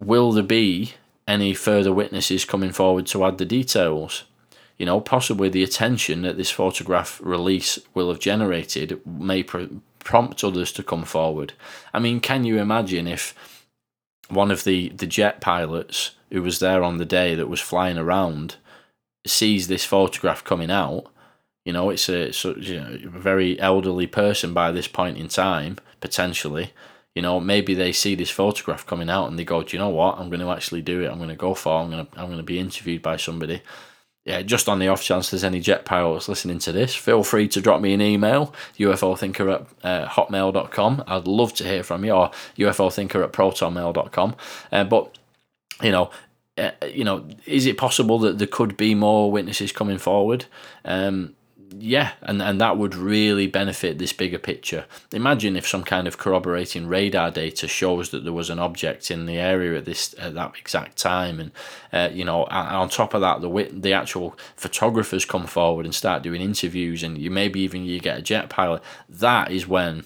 Will 0.00 0.32
there 0.32 0.42
be 0.42 0.94
any 1.28 1.54
further 1.54 1.92
witnesses 1.92 2.44
coming 2.44 2.72
forward 2.72 3.06
to 3.06 3.24
add 3.24 3.38
the 3.38 3.44
details? 3.44 4.24
You 4.78 4.86
know, 4.86 5.00
possibly 5.00 5.48
the 5.48 5.62
attention 5.62 6.22
that 6.22 6.36
this 6.36 6.50
photograph 6.50 7.20
release 7.22 7.78
will 7.94 8.08
have 8.08 8.18
generated 8.18 9.00
may 9.06 9.44
pr- 9.44 9.76
prompt 10.00 10.42
others 10.42 10.72
to 10.72 10.82
come 10.82 11.04
forward. 11.04 11.52
I 11.94 12.00
mean, 12.00 12.18
can 12.18 12.42
you 12.44 12.58
imagine 12.58 13.06
if 13.06 13.32
one 14.28 14.50
of 14.50 14.64
the, 14.64 14.88
the 14.88 15.06
jet 15.06 15.40
pilots 15.40 16.16
who 16.32 16.42
was 16.42 16.58
there 16.58 16.82
on 16.82 16.98
the 16.98 17.04
day 17.04 17.36
that 17.36 17.48
was 17.48 17.60
flying 17.60 17.96
around 17.96 18.56
sees 19.24 19.68
this 19.68 19.84
photograph 19.84 20.42
coming 20.42 20.72
out 20.72 21.06
you 21.66 21.72
know, 21.72 21.90
it's 21.90 22.08
a, 22.08 22.28
you 22.60 22.80
know, 22.80 22.98
a 23.04 23.08
very 23.08 23.58
elderly 23.58 24.06
person 24.06 24.54
by 24.54 24.70
this 24.70 24.86
point 24.86 25.18
in 25.18 25.26
time, 25.26 25.78
potentially. 26.00 26.72
You 27.16 27.22
know, 27.22 27.40
maybe 27.40 27.74
they 27.74 27.90
see 27.90 28.14
this 28.14 28.30
photograph 28.30 28.86
coming 28.86 29.10
out 29.10 29.26
and 29.26 29.36
they 29.36 29.44
go, 29.44 29.64
Do 29.64 29.76
you 29.76 29.80
know 29.80 29.88
what? 29.88 30.16
I'm 30.16 30.30
going 30.30 30.40
to 30.40 30.52
actually 30.52 30.82
do 30.82 31.02
it. 31.02 31.10
I'm 31.10 31.16
going 31.16 31.28
to 31.28 31.34
go 31.34 31.54
for. 31.54 31.80
It. 31.80 31.84
I'm 31.84 31.90
going 31.90 32.06
to 32.06 32.20
I'm 32.20 32.26
going 32.26 32.38
to 32.38 32.44
be 32.44 32.60
interviewed 32.60 33.02
by 33.02 33.16
somebody. 33.16 33.62
Yeah, 34.24 34.42
just 34.42 34.68
on 34.68 34.78
the 34.78 34.88
off 34.88 35.02
chance 35.02 35.30
there's 35.30 35.44
any 35.44 35.58
jet 35.60 35.84
pilots 35.84 36.28
listening 36.28 36.58
to 36.60 36.72
this, 36.72 36.96
feel 36.96 37.22
free 37.22 37.46
to 37.48 37.60
drop 37.60 37.80
me 37.80 37.94
an 37.94 38.00
email, 38.00 38.52
ufothinker 38.76 39.54
at 39.54 39.66
uh, 39.84 40.08
hotmail.com. 40.08 41.04
I'd 41.06 41.28
love 41.28 41.54
to 41.54 41.64
hear 41.64 41.84
from 41.84 42.04
you, 42.04 42.10
or 42.10 42.30
ufothinker 42.58 43.22
at 43.22 43.32
protonmail.com. 43.32 44.34
Uh, 44.72 44.82
but, 44.82 45.16
you 45.80 45.92
know, 45.92 46.10
uh, 46.58 46.72
you 46.92 47.04
know, 47.04 47.24
is 47.44 47.66
it 47.66 47.78
possible 47.78 48.18
that 48.18 48.38
there 48.38 48.48
could 48.48 48.76
be 48.76 48.96
more 48.96 49.30
witnesses 49.30 49.70
coming 49.70 49.98
forward? 49.98 50.46
Um, 50.84 51.35
yeah, 51.78 52.12
and, 52.22 52.40
and 52.40 52.60
that 52.60 52.78
would 52.78 52.94
really 52.94 53.46
benefit 53.46 53.98
this 53.98 54.12
bigger 54.12 54.38
picture. 54.38 54.86
Imagine 55.12 55.56
if 55.56 55.66
some 55.66 55.82
kind 55.82 56.06
of 56.06 56.18
corroborating 56.18 56.86
radar 56.86 57.30
data 57.30 57.68
shows 57.68 58.10
that 58.10 58.24
there 58.24 58.32
was 58.32 58.50
an 58.50 58.58
object 58.58 59.10
in 59.10 59.26
the 59.26 59.38
area 59.38 59.78
at 59.78 59.84
this 59.84 60.14
at 60.18 60.34
that 60.34 60.52
exact 60.58 60.96
time, 60.96 61.40
and 61.40 61.50
uh, 61.92 62.08
you 62.12 62.24
know, 62.24 62.44
on 62.44 62.88
top 62.88 63.14
of 63.14 63.20
that, 63.20 63.40
the 63.40 63.68
the 63.72 63.92
actual 63.92 64.36
photographers 64.56 65.24
come 65.24 65.46
forward 65.46 65.84
and 65.84 65.94
start 65.94 66.22
doing 66.22 66.40
interviews, 66.40 67.02
and 67.02 67.18
you 67.18 67.30
maybe 67.30 67.60
even 67.60 67.84
you 67.84 68.00
get 68.00 68.18
a 68.18 68.22
jet 68.22 68.48
pilot. 68.48 68.82
That 69.08 69.50
is 69.50 69.66
when 69.66 70.04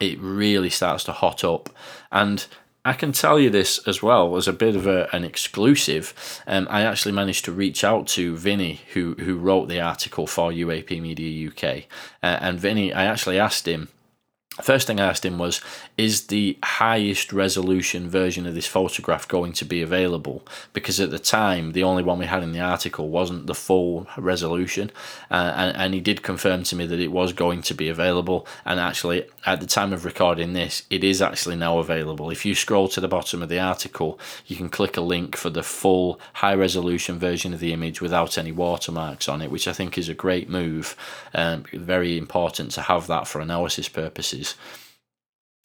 it 0.00 0.18
really 0.20 0.70
starts 0.70 1.04
to 1.04 1.12
hot 1.12 1.44
up, 1.44 1.70
and 2.12 2.46
I 2.86 2.92
can 2.92 3.10
tell 3.10 3.40
you 3.40 3.50
this 3.50 3.78
as 3.88 4.00
well 4.00 4.36
as 4.36 4.46
a 4.46 4.52
bit 4.52 4.76
of 4.76 4.86
a, 4.86 5.08
an 5.12 5.24
exclusive. 5.24 6.14
Um, 6.46 6.68
I 6.70 6.82
actually 6.82 7.10
managed 7.10 7.44
to 7.46 7.52
reach 7.52 7.82
out 7.82 8.06
to 8.08 8.36
Vinny, 8.36 8.80
who 8.92 9.14
who 9.14 9.36
wrote 9.36 9.68
the 9.68 9.80
article 9.80 10.28
for 10.28 10.52
UAP 10.52 11.02
Media 11.02 11.48
UK, 11.48 11.86
uh, 12.22 12.38
and 12.40 12.60
Vinny, 12.60 12.92
I 12.92 13.06
actually 13.06 13.40
asked 13.40 13.66
him 13.66 13.88
First 14.62 14.86
thing 14.86 14.98
I 14.98 15.06
asked 15.06 15.24
him 15.24 15.38
was, 15.38 15.60
is 15.98 16.28
the 16.28 16.58
highest 16.62 17.30
resolution 17.30 18.08
version 18.08 18.46
of 18.46 18.54
this 18.54 18.66
photograph 18.66 19.28
going 19.28 19.52
to 19.52 19.66
be 19.66 19.82
available? 19.82 20.42
Because 20.72 20.98
at 20.98 21.10
the 21.10 21.18
time, 21.18 21.72
the 21.72 21.82
only 21.82 22.02
one 22.02 22.18
we 22.18 22.24
had 22.24 22.42
in 22.42 22.52
the 22.52 22.60
article 22.60 23.10
wasn't 23.10 23.46
the 23.46 23.54
full 23.54 24.06
resolution. 24.16 24.90
Uh, 25.30 25.52
and, 25.56 25.76
and 25.76 25.94
he 25.94 26.00
did 26.00 26.22
confirm 26.22 26.62
to 26.64 26.76
me 26.76 26.86
that 26.86 27.00
it 27.00 27.12
was 27.12 27.34
going 27.34 27.60
to 27.62 27.74
be 27.74 27.88
available. 27.90 28.46
And 28.64 28.80
actually, 28.80 29.26
at 29.44 29.60
the 29.60 29.66
time 29.66 29.92
of 29.92 30.06
recording 30.06 30.54
this, 30.54 30.84
it 30.88 31.04
is 31.04 31.20
actually 31.20 31.56
now 31.56 31.78
available. 31.78 32.30
If 32.30 32.46
you 32.46 32.54
scroll 32.54 32.88
to 32.88 33.00
the 33.00 33.08
bottom 33.08 33.42
of 33.42 33.50
the 33.50 33.60
article, 33.60 34.18
you 34.46 34.56
can 34.56 34.70
click 34.70 34.96
a 34.96 35.02
link 35.02 35.36
for 35.36 35.50
the 35.50 35.62
full 35.62 36.18
high 36.34 36.54
resolution 36.54 37.18
version 37.18 37.52
of 37.52 37.60
the 37.60 37.74
image 37.74 38.00
without 38.00 38.38
any 38.38 38.52
watermarks 38.52 39.28
on 39.28 39.42
it, 39.42 39.50
which 39.50 39.68
I 39.68 39.74
think 39.74 39.98
is 39.98 40.08
a 40.08 40.14
great 40.14 40.48
move. 40.48 40.96
Um, 41.34 41.64
very 41.74 42.16
important 42.16 42.70
to 42.72 42.82
have 42.82 43.06
that 43.08 43.28
for 43.28 43.40
analysis 43.42 43.88
purposes. 43.88 44.45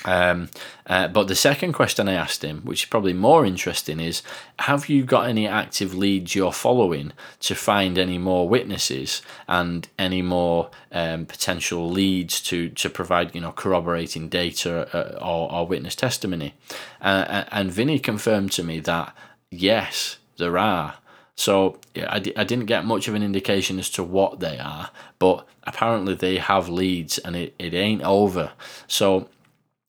Um, 0.04 0.50
uh, 0.88 1.08
but 1.10 1.28
the 1.28 1.36
second 1.36 1.74
question 1.74 2.08
I 2.08 2.14
asked 2.14 2.44
him, 2.44 2.62
which 2.62 2.84
is 2.84 2.90
probably 2.90 3.14
more 3.14 3.46
interesting, 3.46 4.00
is 4.00 4.24
Have 4.60 4.90
you 4.90 5.04
got 5.04 5.30
any 5.30 5.48
active 5.48 5.94
leads 5.94 6.34
you're 6.34 6.52
following 6.52 7.14
to 7.42 7.56
find 7.56 7.98
any 7.98 8.18
more 8.18 8.50
witnesses 8.50 9.22
and 9.48 9.88
any 10.00 10.22
more 10.22 10.72
um, 10.92 11.26
potential 11.26 11.90
leads 11.90 12.42
to, 12.42 12.70
to 12.70 12.90
provide 12.90 13.36
you 13.36 13.42
know 13.42 13.52
corroborating 13.52 14.28
data 14.28 14.90
uh, 14.96 15.24
or, 15.24 15.52
or 15.52 15.68
witness 15.68 15.96
testimony? 15.96 16.56
Uh, 17.00 17.44
and 17.52 17.72
Vinny 17.72 18.00
confirmed 18.00 18.52
to 18.54 18.64
me 18.64 18.80
that 18.80 19.16
yes, 19.52 20.18
there 20.38 20.58
are. 20.58 20.96
So 21.42 21.80
I 22.08 22.20
d- 22.20 22.34
I 22.38 22.44
didn't 22.44 22.68
get 22.68 22.86
much 22.86 23.08
of 23.08 23.16
an 23.16 23.24
indication 23.24 23.80
as 23.80 23.90
to 23.92 24.04
what 24.04 24.40
they 24.40 24.60
are, 24.60 24.92
but 25.18 25.48
apparently 25.64 26.14
they 26.14 26.38
have 26.38 26.70
leads 26.70 27.18
and 27.18 27.36
it, 27.36 27.56
it 27.58 27.74
ain't 27.74 28.04
over. 28.04 28.52
So 28.88 29.28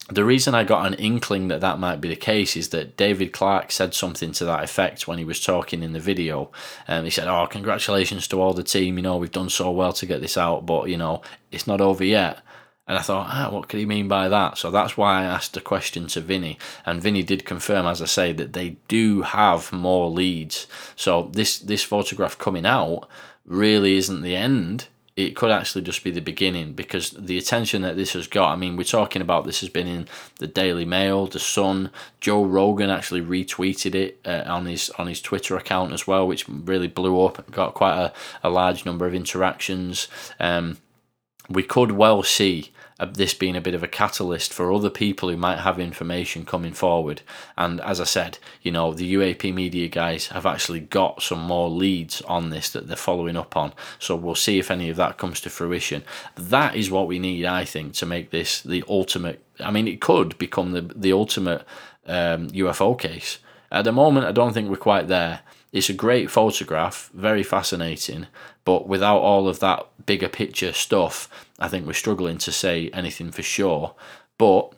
the 0.09 0.25
reason 0.25 0.55
I 0.55 0.63
got 0.63 0.87
an 0.87 0.95
inkling 0.95 1.47
that 1.49 1.61
that 1.61 1.77
might 1.79 2.01
be 2.01 2.09
the 2.09 2.15
case 2.15 2.57
is 2.57 2.69
that 2.69 2.97
David 2.97 3.31
Clarke 3.33 3.71
said 3.71 3.93
something 3.93 4.31
to 4.33 4.45
that 4.45 4.63
effect 4.63 5.07
when 5.07 5.19
he 5.19 5.25
was 5.25 5.39
talking 5.39 5.83
in 5.83 5.93
the 5.93 5.99
video. 5.99 6.51
Um, 6.87 7.05
he 7.05 7.11
said, 7.11 7.27
"Oh, 7.27 7.45
congratulations 7.45 8.27
to 8.29 8.41
all 8.41 8.53
the 8.53 8.63
team. 8.63 8.97
You 8.97 9.03
know, 9.03 9.17
we've 9.17 9.31
done 9.31 9.49
so 9.49 9.69
well 9.69 9.93
to 9.93 10.05
get 10.07 10.21
this 10.21 10.37
out, 10.37 10.65
but 10.65 10.89
you 10.89 10.97
know, 10.97 11.21
it's 11.51 11.67
not 11.67 11.81
over 11.81 12.03
yet." 12.03 12.39
And 12.85 12.97
I 12.97 13.01
thought, 13.01 13.27
ah, 13.29 13.49
what 13.49 13.69
could 13.69 13.79
he 13.79 13.85
mean 13.85 14.09
by 14.09 14.27
that? 14.27 14.57
So 14.57 14.69
that's 14.69 14.97
why 14.97 15.21
I 15.21 15.23
asked 15.23 15.53
the 15.53 15.61
question 15.61 16.07
to 16.07 16.21
Vinny. 16.21 16.57
And 16.85 17.01
Vinny 17.01 17.23
did 17.23 17.45
confirm, 17.45 17.85
as 17.85 18.01
I 18.01 18.05
say, 18.05 18.33
that 18.33 18.53
they 18.53 18.75
do 18.89 19.21
have 19.21 19.71
more 19.71 20.09
leads. 20.09 20.67
So 20.95 21.29
this 21.31 21.59
this 21.59 21.83
photograph 21.83 22.37
coming 22.37 22.65
out 22.65 23.07
really 23.45 23.95
isn't 23.95 24.21
the 24.21 24.35
end. 24.35 24.87
It 25.15 25.35
could 25.35 25.51
actually 25.51 25.83
just 25.83 26.03
be 26.03 26.09
the 26.09 26.21
beginning 26.21 26.73
because 26.73 27.11
the 27.11 27.37
attention 27.37 27.83
that 27.83 27.95
this 27.95 28.13
has 28.13 28.27
got. 28.27 28.51
I 28.51 28.55
mean, 28.57 28.75
we're 28.75 28.83
talking 28.83 29.21
about 29.21 29.45
this 29.45 29.61
has 29.61 29.69
been 29.69 29.87
in 29.87 30.07
the 30.39 30.47
Daily 30.47 30.85
Mail, 30.85 31.27
the 31.27 31.39
Sun. 31.39 31.91
Joe 32.19 32.43
Rogan 32.43 32.89
actually 32.89 33.21
retweeted 33.21 33.95
it 33.95 34.19
uh, 34.25 34.43
on 34.47 34.65
his 34.65 34.89
on 34.97 35.07
his 35.07 35.21
Twitter 35.21 35.55
account 35.55 35.93
as 35.93 36.05
well, 36.05 36.27
which 36.27 36.49
really 36.49 36.87
blew 36.87 37.23
up. 37.23 37.49
Got 37.49 37.75
quite 37.75 37.97
a, 37.97 38.13
a 38.43 38.49
large 38.49 38.85
number 38.85 39.05
of 39.05 39.13
interactions. 39.13 40.09
Um, 40.37 40.79
we 41.49 41.63
could 41.63 41.91
well 41.91 42.23
see 42.23 42.71
this 43.13 43.33
being 43.33 43.55
a 43.55 43.61
bit 43.61 43.73
of 43.73 43.83
a 43.83 43.87
catalyst 43.87 44.53
for 44.53 44.71
other 44.71 44.89
people 44.89 45.29
who 45.29 45.37
might 45.37 45.59
have 45.59 45.79
information 45.79 46.45
coming 46.45 46.73
forward. 46.73 47.21
And 47.57 47.81
as 47.81 47.99
I 47.99 48.05
said, 48.05 48.37
you 48.61 48.71
know, 48.71 48.93
the 48.93 49.13
UAP 49.15 49.53
media 49.53 49.87
guys 49.87 50.27
have 50.27 50.45
actually 50.45 50.79
got 50.79 51.21
some 51.21 51.41
more 51.41 51.69
leads 51.69 52.21
on 52.21 52.49
this 52.49 52.69
that 52.71 52.87
they're 52.87 52.95
following 52.95 53.37
up 53.37 53.57
on. 53.57 53.73
So 53.99 54.15
we'll 54.15 54.35
see 54.35 54.59
if 54.59 54.71
any 54.71 54.89
of 54.89 54.97
that 54.97 55.17
comes 55.17 55.41
to 55.41 55.49
fruition. 55.49 56.03
That 56.35 56.75
is 56.75 56.91
what 56.91 57.07
we 57.07 57.19
need, 57.19 57.45
I 57.45 57.65
think, 57.65 57.93
to 57.95 58.05
make 58.05 58.29
this 58.29 58.61
the 58.61 58.83
ultimate. 58.87 59.43
I 59.59 59.71
mean, 59.71 59.87
it 59.87 60.01
could 60.01 60.37
become 60.37 60.71
the 60.71 60.81
the 60.81 61.13
ultimate 61.13 61.65
um, 62.05 62.49
UFO 62.49 62.97
case. 62.97 63.39
At 63.71 63.85
the 63.85 63.91
moment, 63.91 64.27
I 64.27 64.31
don't 64.31 64.53
think 64.53 64.69
we're 64.69 64.77
quite 64.77 65.07
there. 65.07 65.41
It's 65.71 65.89
a 65.89 65.93
great 65.93 66.29
photograph, 66.29 67.09
very 67.15 67.41
fascinating, 67.41 68.27
but 68.63 68.87
without 68.87 69.19
all 69.19 69.47
of 69.47 69.59
that 69.59 69.87
bigger 70.05 70.29
picture 70.29 70.71
stuff, 70.71 71.27
I 71.59 71.67
think 71.67 71.85
we're 71.85 71.93
struggling 71.93 72.37
to 72.39 72.51
say 72.51 72.89
anything 72.89 73.31
for 73.31 73.43
sure. 73.43 73.95
But 74.37 74.73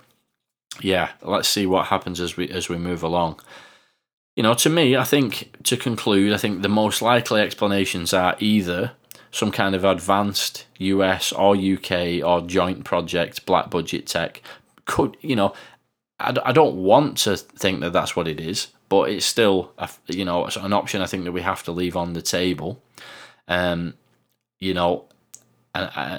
yeah, 0.81 1.11
let's 1.21 1.47
see 1.47 1.65
what 1.65 1.87
happens 1.87 2.19
as 2.19 2.37
we 2.37 2.49
as 2.49 2.69
we 2.69 2.77
move 2.77 3.03
along. 3.03 3.39
You 4.35 4.43
know, 4.43 4.53
to 4.55 4.69
me, 4.69 4.97
I 4.97 5.05
think 5.05 5.53
to 5.63 5.77
conclude, 5.77 6.33
I 6.33 6.37
think 6.37 6.61
the 6.61 6.69
most 6.69 7.01
likely 7.01 7.41
explanations 7.41 8.13
are 8.13 8.35
either 8.39 8.91
some 9.31 9.51
kind 9.51 9.75
of 9.75 9.83
advanced 9.83 10.65
US 10.77 11.31
or 11.31 11.55
UK 11.55 12.23
or 12.23 12.41
joint 12.41 12.83
project 12.83 13.45
black 13.45 13.69
budget 13.69 14.07
tech. 14.07 14.41
Could 14.85 15.17
you 15.21 15.35
know? 15.35 15.53
I, 16.19 16.33
I 16.45 16.51
don't 16.51 16.75
want 16.77 17.17
to 17.19 17.35
think 17.35 17.81
that 17.81 17.91
that's 17.91 18.15
what 18.15 18.27
it 18.27 18.39
is 18.39 18.67
but 18.89 19.09
it's 19.09 19.25
still 19.25 19.71
a, 19.77 19.89
you 20.07 20.25
know 20.25 20.47
an 20.61 20.73
option 20.73 21.01
I 21.01 21.05
think 21.05 21.23
that 21.25 21.31
we 21.31 21.41
have 21.41 21.63
to 21.63 21.71
leave 21.71 21.95
on 21.95 22.13
the 22.13 22.21
table. 22.21 22.81
Um, 23.47 23.95
you 24.59 24.73
know, 24.73 25.05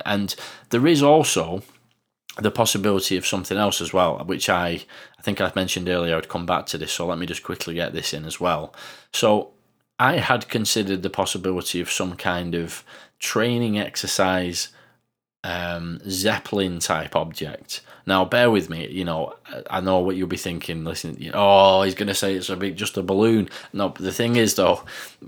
and, 0.05 0.35
there 0.71 0.87
is 0.87 1.03
also 1.03 1.63
the 2.39 2.51
possibility 2.51 3.17
of 3.17 3.27
something 3.27 3.57
else 3.57 3.81
as 3.81 3.93
well, 3.93 4.19
which 4.25 4.49
I 4.49 4.85
I 5.19 5.23
think 5.23 5.41
I 5.41 5.51
mentioned 5.55 5.89
earlier. 5.89 6.17
I'd 6.17 6.29
come 6.29 6.47
back 6.47 6.67
to 6.67 6.79
this, 6.79 6.93
so 6.93 7.07
let 7.07 7.19
me 7.19 7.27
just 7.27 7.43
quickly 7.43 7.75
get 7.75 7.93
this 7.93 8.13
in 8.13 8.25
as 8.25 8.41
well. 8.41 8.75
So 9.13 9.53
I 9.99 10.19
had 10.19 10.49
considered 10.49 11.03
the 11.03 11.11
possibility 11.11 11.81
of 11.81 11.91
some 11.91 12.17
kind 12.17 12.55
of 12.55 12.85
training 13.19 13.79
exercise 13.79 14.69
um, 15.43 16.01
Zeppelin 16.09 16.81
type 16.81 17.17
object. 17.17 17.81
Now, 18.07 18.25
bear 18.25 18.53
with 18.53 18.71
me. 18.71 18.87
You 18.89 19.05
know, 19.05 19.35
I 19.69 19.81
know 19.81 19.99
what 19.99 20.15
you'll 20.15 20.29
be 20.29 20.37
thinking. 20.37 20.85
Listen, 20.85 21.19
oh, 21.35 21.83
he's 21.83 21.97
going 21.97 22.07
to 22.07 22.15
say 22.15 22.35
it's 22.35 22.49
a 22.49 22.57
big, 22.57 22.77
just 22.77 22.97
a 22.97 23.03
balloon. 23.03 23.49
No, 23.73 23.89
the 23.89 24.13
thing 24.13 24.37
is, 24.37 24.55
though, 24.55 24.83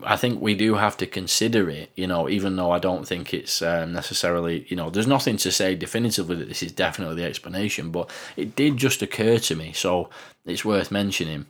I 0.04 0.16
think 0.16 0.40
we 0.40 0.54
do 0.54 0.76
have 0.76 0.96
to 0.98 1.06
consider 1.06 1.68
it. 1.68 1.90
You 1.96 2.06
know, 2.06 2.28
even 2.28 2.54
though 2.54 2.70
I 2.70 2.78
don't 2.78 3.06
think 3.06 3.34
it's 3.34 3.62
um, 3.62 3.92
necessarily, 3.92 4.64
you 4.68 4.76
know, 4.76 4.90
there's 4.90 5.08
nothing 5.08 5.36
to 5.38 5.50
say 5.50 5.74
definitively 5.74 6.36
that 6.36 6.48
this 6.48 6.62
is 6.62 6.70
definitely 6.70 7.16
the 7.16 7.24
explanation, 7.24 7.90
but 7.90 8.10
it 8.36 8.54
did 8.54 8.76
just 8.76 9.02
occur 9.02 9.38
to 9.38 9.56
me, 9.56 9.72
so 9.72 10.08
it's 10.46 10.64
worth 10.64 10.92
mentioning. 10.92 11.46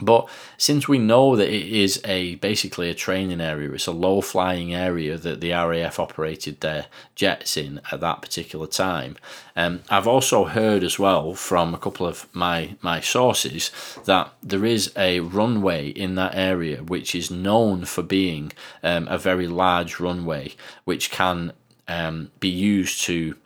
But 0.00 0.26
since 0.56 0.88
we 0.88 0.98
know 0.98 1.36
that 1.36 1.50
it 1.50 1.66
is 1.68 2.00
a 2.04 2.36
basically 2.36 2.88
a 2.88 2.94
training 2.94 3.42
area, 3.42 3.70
it's 3.72 3.86
a 3.86 3.92
low 3.92 4.22
flying 4.22 4.74
area 4.74 5.18
that 5.18 5.42
the 5.42 5.50
RAF 5.52 6.00
operated 6.00 6.60
their 6.60 6.86
jets 7.14 7.58
in 7.58 7.80
at 7.92 8.00
that 8.00 8.22
particular 8.22 8.66
time. 8.66 9.16
Um, 9.54 9.82
I've 9.90 10.06
also 10.06 10.44
heard 10.44 10.82
as 10.82 10.98
well 10.98 11.34
from 11.34 11.74
a 11.74 11.78
couple 11.78 12.06
of 12.06 12.26
my 12.32 12.76
my 12.80 13.00
sources 13.00 13.70
that 14.06 14.32
there 14.42 14.64
is 14.64 14.92
a 14.96 15.20
runway 15.20 15.88
in 15.88 16.14
that 16.14 16.34
area 16.34 16.82
which 16.82 17.14
is 17.14 17.30
known 17.30 17.84
for 17.84 18.02
being 18.02 18.52
um, 18.82 19.06
a 19.08 19.18
very 19.18 19.46
large 19.46 20.00
runway, 20.00 20.54
which 20.84 21.10
can 21.10 21.52
um, 21.86 22.30
be 22.40 22.48
used 22.48 23.02
to 23.02 23.36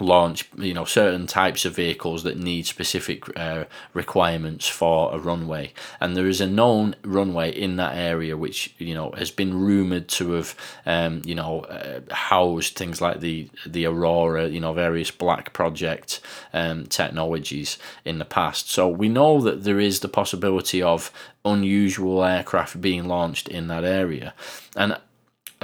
launch 0.00 0.48
you 0.56 0.74
know 0.74 0.84
certain 0.84 1.26
types 1.26 1.64
of 1.64 1.74
vehicles 1.74 2.22
that 2.22 2.36
need 2.36 2.66
specific 2.66 3.24
uh, 3.36 3.64
requirements 3.94 4.68
for 4.68 5.14
a 5.14 5.18
runway. 5.18 5.72
And 6.00 6.16
there 6.16 6.26
is 6.26 6.40
a 6.40 6.46
known 6.46 6.94
runway 7.02 7.50
in 7.50 7.76
that 7.76 7.96
area 7.96 8.36
which 8.36 8.74
you 8.78 8.94
know 8.94 9.12
has 9.12 9.30
been 9.30 9.58
rumored 9.58 10.08
to 10.08 10.32
have 10.32 10.54
um, 10.86 11.22
you 11.24 11.34
know 11.34 11.60
uh, 11.60 12.00
housed 12.12 12.76
things 12.76 13.00
like 13.00 13.20
the 13.20 13.48
the 13.66 13.86
aurora 13.86 14.48
you 14.48 14.60
know 14.60 14.72
various 14.72 15.10
black 15.10 15.52
project 15.52 16.20
um, 16.52 16.86
technologies 16.86 17.78
in 18.04 18.18
the 18.18 18.24
past. 18.24 18.70
So 18.70 18.88
we 18.88 19.08
know 19.08 19.40
that 19.40 19.64
there 19.64 19.80
is 19.80 20.00
the 20.00 20.08
possibility 20.08 20.82
of 20.82 21.10
unusual 21.44 22.24
aircraft 22.24 22.80
being 22.80 23.06
launched 23.06 23.48
in 23.48 23.68
that 23.68 23.84
area. 23.84 24.34
And 24.76 24.96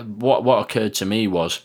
what 0.02 0.44
what 0.44 0.58
occurred 0.58 0.94
to 0.94 1.06
me 1.06 1.26
was 1.26 1.62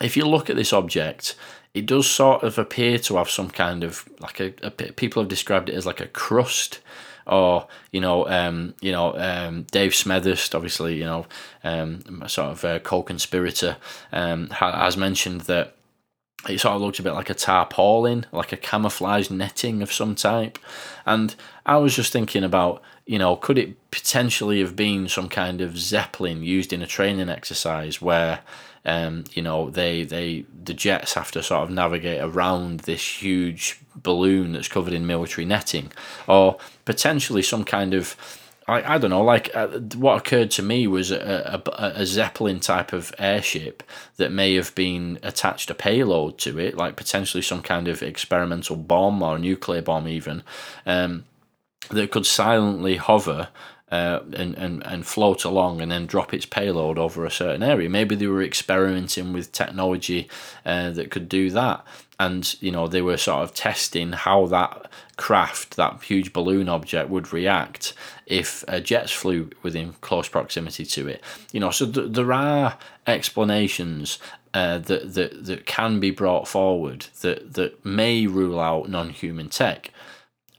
if 0.00 0.16
you 0.16 0.24
look 0.26 0.48
at 0.48 0.56
this 0.56 0.72
object 0.72 1.34
it 1.74 1.86
does 1.86 2.08
sort 2.08 2.42
of 2.42 2.58
appear 2.58 2.98
to 2.98 3.16
have 3.16 3.30
some 3.30 3.50
kind 3.50 3.84
of 3.84 4.08
like 4.20 4.40
a, 4.40 4.52
a 4.62 4.70
people 4.70 5.22
have 5.22 5.28
described 5.28 5.68
it 5.68 5.74
as 5.74 5.86
like 5.86 6.00
a 6.00 6.06
crust 6.06 6.80
or 7.28 7.68
you 7.92 8.00
know, 8.00 8.26
um, 8.26 8.74
you 8.80 8.90
know, 8.90 9.14
um, 9.16 9.64
Dave 9.70 9.92
Smethurst, 9.92 10.54
obviously, 10.54 10.96
you 10.96 11.04
know, 11.04 11.26
um, 11.62 12.00
sort 12.26 12.50
of 12.50 12.64
a 12.64 12.80
co-conspirator, 12.80 13.76
um, 14.12 14.48
has 14.50 14.96
mentioned 14.96 15.42
that 15.42 15.76
it 16.48 16.60
sort 16.60 16.74
of 16.74 16.80
looked 16.80 16.98
a 16.98 17.02
bit 17.02 17.12
like 17.12 17.30
a 17.30 17.34
tarpaulin, 17.34 18.24
like 18.32 18.52
a 18.52 18.56
camouflage 18.56 19.28
netting 19.28 19.82
of 19.82 19.92
some 19.92 20.14
type. 20.14 20.58
And 21.04 21.34
I 21.66 21.76
was 21.78 21.94
just 21.94 22.12
thinking 22.12 22.44
about, 22.44 22.80
you 23.06 23.18
know, 23.18 23.36
could 23.36 23.58
it 23.58 23.90
potentially 23.90 24.60
have 24.60 24.76
been 24.76 25.08
some 25.08 25.28
kind 25.28 25.60
of 25.60 25.78
zeppelin 25.78 26.42
used 26.42 26.72
in 26.72 26.80
a 26.80 26.86
training 26.86 27.28
exercise 27.28 28.00
where, 28.00 28.40
um, 28.88 29.24
you 29.34 29.42
know, 29.42 29.68
they 29.68 30.02
they 30.02 30.46
the 30.64 30.72
jets 30.72 31.12
have 31.12 31.30
to 31.32 31.42
sort 31.42 31.62
of 31.62 31.70
navigate 31.70 32.22
around 32.22 32.80
this 32.80 33.22
huge 33.22 33.78
balloon 33.94 34.52
that's 34.52 34.68
covered 34.68 34.94
in 34.94 35.06
military 35.06 35.44
netting, 35.44 35.92
or 36.26 36.56
potentially 36.86 37.42
some 37.42 37.64
kind 37.64 37.92
of 37.92 38.16
I, 38.66 38.94
I 38.94 38.98
don't 38.98 39.10
know, 39.10 39.22
like 39.22 39.54
uh, 39.54 39.68
what 39.96 40.16
occurred 40.16 40.50
to 40.52 40.62
me 40.62 40.86
was 40.86 41.10
a, 41.10 41.62
a, 41.66 42.00
a, 42.00 42.06
Zeppelin 42.06 42.60
type 42.60 42.92
of 42.92 43.14
airship 43.18 43.82
that 44.16 44.32
may 44.32 44.54
have 44.54 44.74
been 44.74 45.18
attached 45.22 45.70
a 45.70 45.74
payload 45.74 46.38
to 46.38 46.58
it, 46.58 46.76
like 46.76 46.96
potentially 46.96 47.42
some 47.42 47.62
kind 47.62 47.88
of 47.88 48.02
experimental 48.02 48.76
bomb 48.76 49.22
or 49.22 49.38
nuclear 49.38 49.80
bomb, 49.80 50.06
even, 50.06 50.42
um, 50.84 51.24
that 51.90 52.10
could 52.10 52.26
silently 52.26 52.96
hover 52.96 53.48
uh, 53.90 54.20
and, 54.34 54.54
and, 54.56 54.84
and 54.84 55.06
float 55.06 55.44
along 55.44 55.80
and 55.80 55.90
then 55.90 56.06
drop 56.06 56.34
its 56.34 56.46
payload 56.46 56.98
over 56.98 57.24
a 57.24 57.30
certain 57.30 57.62
area. 57.62 57.88
Maybe 57.88 58.14
they 58.14 58.26
were 58.26 58.42
experimenting 58.42 59.32
with 59.32 59.52
technology 59.52 60.28
uh, 60.66 60.90
that 60.90 61.10
could 61.10 61.28
do 61.28 61.50
that. 61.50 61.84
And, 62.20 62.60
you 62.60 62.72
know, 62.72 62.88
they 62.88 63.00
were 63.00 63.16
sort 63.16 63.44
of 63.44 63.54
testing 63.54 64.12
how 64.12 64.46
that 64.46 64.90
craft, 65.16 65.76
that 65.76 66.02
huge 66.02 66.32
balloon 66.32 66.68
object, 66.68 67.08
would 67.10 67.32
react 67.32 67.94
if 68.26 68.64
uh, 68.66 68.80
jets 68.80 69.12
flew 69.12 69.50
within 69.62 69.94
close 70.00 70.28
proximity 70.28 70.84
to 70.84 71.06
it. 71.06 71.22
You 71.52 71.60
know, 71.60 71.70
so 71.70 71.90
th- 71.90 72.12
there 72.12 72.32
are 72.32 72.76
explanations 73.06 74.18
uh, 74.52 74.78
that, 74.78 75.14
that, 75.14 75.44
that 75.44 75.66
can 75.66 76.00
be 76.00 76.10
brought 76.10 76.48
forward 76.48 77.06
that, 77.20 77.54
that 77.54 77.84
may 77.84 78.26
rule 78.26 78.58
out 78.58 78.88
non 78.88 79.10
human 79.10 79.48
tech 79.48 79.92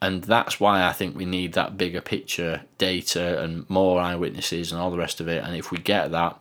and 0.02 0.24
that's 0.24 0.60
why 0.60 0.86
I 0.86 0.93
think 0.93 1.16
we 1.16 1.26
need 1.26 1.54
that 1.54 1.78
bigger 1.78 2.02
picture 2.02 2.62
data 2.78 3.41
and 3.41 3.70
more 3.70 4.00
eyewitnesses 4.00 4.72
and 4.72 4.80
all 4.80 4.91
the 4.91 4.97
rest 4.97 5.20
of 5.20 5.28
it. 5.28 5.43
And 5.43 5.56
if 5.56 5.72
we 5.72 5.78
get 5.78 6.12
that, 6.12 6.39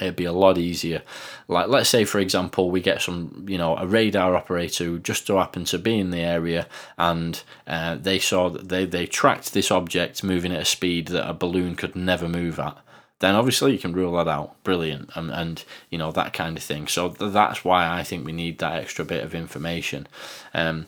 it'd 0.00 0.14
be 0.14 0.24
a 0.24 0.32
lot 0.32 0.58
easier. 0.58 1.02
Like, 1.48 1.68
let's 1.68 1.88
say, 1.88 2.04
for 2.04 2.20
example, 2.20 2.70
we 2.70 2.80
get 2.80 3.02
some, 3.02 3.46
you 3.48 3.58
know, 3.58 3.76
a 3.76 3.86
radar 3.86 4.36
operator 4.36 4.84
who 4.84 4.98
just 4.98 5.26
so 5.26 5.38
happened 5.38 5.66
to 5.68 5.78
be 5.78 5.98
in 5.98 6.10
the 6.10 6.20
area 6.20 6.68
and 6.96 7.42
uh, 7.66 7.96
they 7.96 8.18
saw 8.18 8.50
that 8.50 8.68
they, 8.68 8.84
they 8.84 9.06
tracked 9.06 9.52
this 9.52 9.70
object 9.70 10.22
moving 10.22 10.52
at 10.52 10.62
a 10.62 10.66
speed 10.66 11.08
that 11.08 11.28
a 11.28 11.34
balloon 11.34 11.74
could 11.74 11.96
never 11.96 12.28
move 12.28 12.60
at. 12.60 12.76
Then 13.18 13.34
obviously 13.34 13.72
you 13.72 13.78
can 13.78 13.94
rule 13.94 14.12
that 14.12 14.28
out. 14.28 14.62
Brilliant, 14.62 15.10
and 15.14 15.30
and 15.30 15.64
you 15.88 15.96
know 15.96 16.12
that 16.12 16.34
kind 16.34 16.54
of 16.54 16.62
thing. 16.62 16.86
So 16.86 17.08
that's 17.08 17.64
why 17.64 17.88
I 17.88 18.02
think 18.02 18.26
we 18.26 18.32
need 18.32 18.58
that 18.58 18.74
extra 18.74 19.06
bit 19.06 19.24
of 19.24 19.34
information. 19.34 20.06
Um, 20.52 20.86